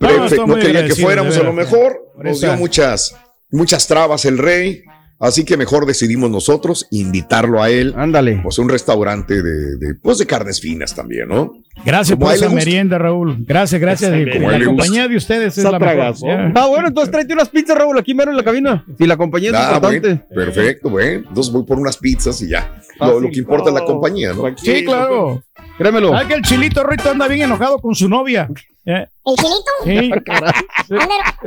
Prefe- 0.00 0.36
No, 0.38 0.46
no 0.48 0.54
quería 0.56 0.86
que 0.86 0.94
fuéramos 0.96 1.36
a 1.36 1.42
lo 1.42 1.52
mejor. 1.52 2.00
Nos 2.22 2.40
dio 2.40 2.56
muchas, 2.56 3.14
muchas 3.50 3.86
trabas 3.86 4.24
el 4.24 4.38
rey. 4.38 4.82
Así 5.24 5.44
que 5.44 5.56
mejor 5.56 5.86
decidimos 5.86 6.30
nosotros 6.30 6.86
invitarlo 6.90 7.62
a 7.62 7.70
él. 7.70 7.94
Ándale. 7.96 8.40
Pues 8.42 8.58
un 8.58 8.68
restaurante 8.68 9.42
de, 9.42 9.76
de, 9.76 9.94
pues 9.94 10.18
de 10.18 10.26
carnes 10.26 10.60
finas 10.60 10.94
también, 10.94 11.28
¿no? 11.28 11.54
Gracias 11.84 12.16
Como 12.16 12.26
por 12.26 12.34
esa 12.36 12.48
merienda, 12.50 12.98
Raúl. 12.98 13.36
Gracias, 13.46 13.80
gracias. 13.80 14.10
La 14.12 14.64
compañía 14.64 15.02
gusta. 15.04 15.08
de 15.08 15.16
ustedes 15.16 15.58
es 15.58 15.64
la 15.64 15.78
mejor. 15.78 16.14
Ah, 16.54 16.66
bueno, 16.66 16.88
entonces 16.88 17.10
tráete 17.10 17.32
unas 17.32 17.48
pizzas, 17.48 17.76
Raúl, 17.78 17.98
aquí 17.98 18.12
mero 18.14 18.30
en 18.32 18.36
la 18.36 18.44
cabina. 18.44 18.84
Y 18.98 19.06
la 19.06 19.16
compañía 19.16 19.48
es 19.50 19.56
Ah, 19.56 19.72
importante. 19.76 20.08
bueno, 20.08 20.24
perfecto, 20.34 20.90
bueno. 20.90 21.24
Entonces 21.28 21.52
voy 21.52 21.64
por 21.64 21.78
unas 21.78 21.96
pizzas 21.96 22.40
y 22.42 22.48
ya. 22.50 22.76
Lo, 23.00 23.20
que 23.30 23.38
importa 23.38 23.70
es 23.70 23.74
la 23.74 23.80
No, 23.80 23.86
compañía, 23.86 24.32
¿no? 24.34 24.42
tranquilo. 24.42 24.76
Sí, 24.76 24.84
claro. 24.84 25.42
Créemelo. 25.78 26.10
¿Sabes 26.10 26.26
que 26.28 26.34
el 26.34 26.42
chilito 26.42 26.84
Rito 26.84 27.10
anda 27.10 27.26
bien 27.28 27.42
enojado 27.42 27.78
con 27.78 27.94
su 27.94 28.08
novia? 28.08 28.48
¿Eh? 28.84 29.06
¿El 29.24 29.34
chilito? 29.36 29.72
Sí. 29.84 30.10
Anda- 30.30 30.54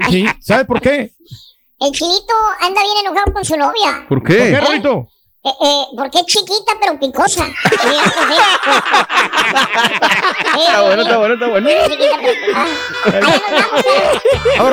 Sí. 0.09 0.25
¿Sabes 0.39 0.65
por 0.65 0.82
qué? 0.82 1.11
El 1.80 1.91
chilito 1.91 2.34
anda 2.61 2.81
bien 2.81 3.06
enojado 3.06 3.34
con 3.34 3.45
su 3.45 3.56
novia. 3.57 4.06
¿Por 4.10 4.19
¿Por 4.19 4.27
qué, 4.27 4.38
qué? 4.38 4.60
Rito? 4.61 5.07
Eh, 5.43 5.49
eh, 5.64 5.84
porque 5.95 6.19
es 6.19 6.26
chiquita 6.26 6.73
pero 6.80 6.99
picosa. 6.99 7.45
Está 10.57 10.81
bueno, 10.81 11.01
está 11.03 11.18
bueno, 11.18 11.34
está 11.35 11.47
bueno. 11.47 11.69
Chiquita, 11.88 12.18
pero- 12.22 12.34
ah. 12.56 12.65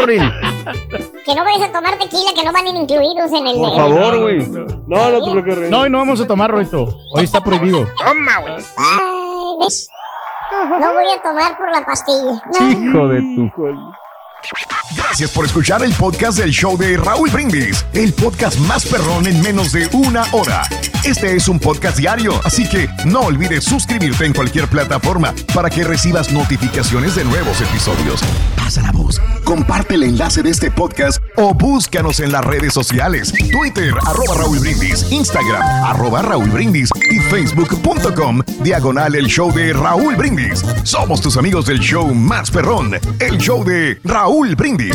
Eh. 0.09 0.19
Que 1.25 1.35
no 1.35 1.45
vayas 1.45 1.69
a 1.69 1.73
tomar 1.73 1.99
tequila, 1.99 2.33
que 2.35 2.43
no 2.43 2.53
van 2.53 2.67
ir 2.67 2.75
incluidos 2.75 3.33
en 3.33 3.47
el. 3.47 3.57
Por 3.57 3.77
favor, 3.77 4.21
güey. 4.21 4.39
No, 4.49 5.11
no 5.11 5.25
te 5.25 5.31
preocupes. 5.31 5.71
No, 5.71 5.81
hoy 5.81 5.91
no 5.91 5.99
vamos 5.99 6.21
a 6.21 6.27
tomar, 6.27 6.55
Rito. 6.55 6.99
Hoy 7.13 7.25
está 7.25 7.43
prohibido. 7.43 7.87
Ay, 8.05 9.57
¿ves? 9.61 9.89
No 10.81 10.93
voy 10.93 11.11
a 11.11 11.23
tomar 11.23 11.57
por 11.57 11.71
la 11.71 11.85
pastilla. 11.85 12.43
Hijo 12.61 13.09
de 13.09 13.21
tu. 13.21 13.51
Gracias 15.15 15.31
por 15.31 15.47
escuchar 15.47 15.85
el 15.85 15.93
podcast 15.93 16.39
del 16.39 16.51
show 16.51 16.77
de 16.77 16.97
Raúl 16.97 17.31
Brindis, 17.31 17.87
el 17.93 18.13
podcast 18.13 18.59
más 18.59 18.85
perrón 18.85 19.29
en 19.29 19.41
menos 19.43 19.71
de 19.71 19.89
una 19.93 20.25
hora. 20.33 20.63
Este 21.05 21.37
es 21.37 21.47
un 21.47 21.61
podcast 21.61 21.97
diario, 21.97 22.41
así 22.43 22.69
que 22.69 22.89
no 23.05 23.21
olvides 23.21 23.63
suscribirte 23.63 24.25
en 24.25 24.33
cualquier 24.33 24.67
plataforma 24.67 25.33
para 25.55 25.71
que 25.71 25.85
recibas 25.85 26.33
notificaciones 26.33 27.15
de 27.15 27.23
nuevos 27.23 27.61
episodios. 27.61 28.23
Pasa 28.65 28.81
la 28.81 28.93
voz, 28.93 29.21
comparte 29.45 29.95
el 29.95 30.05
enlace 30.05 30.43
de 30.43 30.49
este 30.49 30.71
podcast 30.71 31.23
o 31.37 31.53
búscanos 31.53 32.19
en 32.21 32.33
las 32.33 32.43
redes 32.43 32.73
sociales, 32.73 33.31
Twitter, 33.53 33.93
arroba 34.07 34.39
Raúl 34.39 34.59
Brindis, 34.59 35.13
Instagram, 35.13 35.61
arroba 35.85 36.23
Raúl 36.23 36.49
Brindis 36.49 36.89
y 37.11 37.19
facebook.com, 37.19 38.41
diagonal 38.63 39.17
el 39.17 39.27
show 39.27 39.53
de 39.53 39.75
Raúl 39.75 40.17
Brindis. 40.17 40.65
Somos 40.83 41.21
tus 41.21 41.37
amigos 41.37 41.67
del 41.67 41.79
show 41.79 42.15
más 42.15 42.51
perrón, 42.51 42.93
el 43.21 43.37
show 43.37 43.63
de 43.65 44.01
Raúl 44.03 44.57
Brindis. 44.57 44.95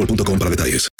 boostmobile.com 0.00 0.38
para 0.38 0.50
detalles. 0.50 0.99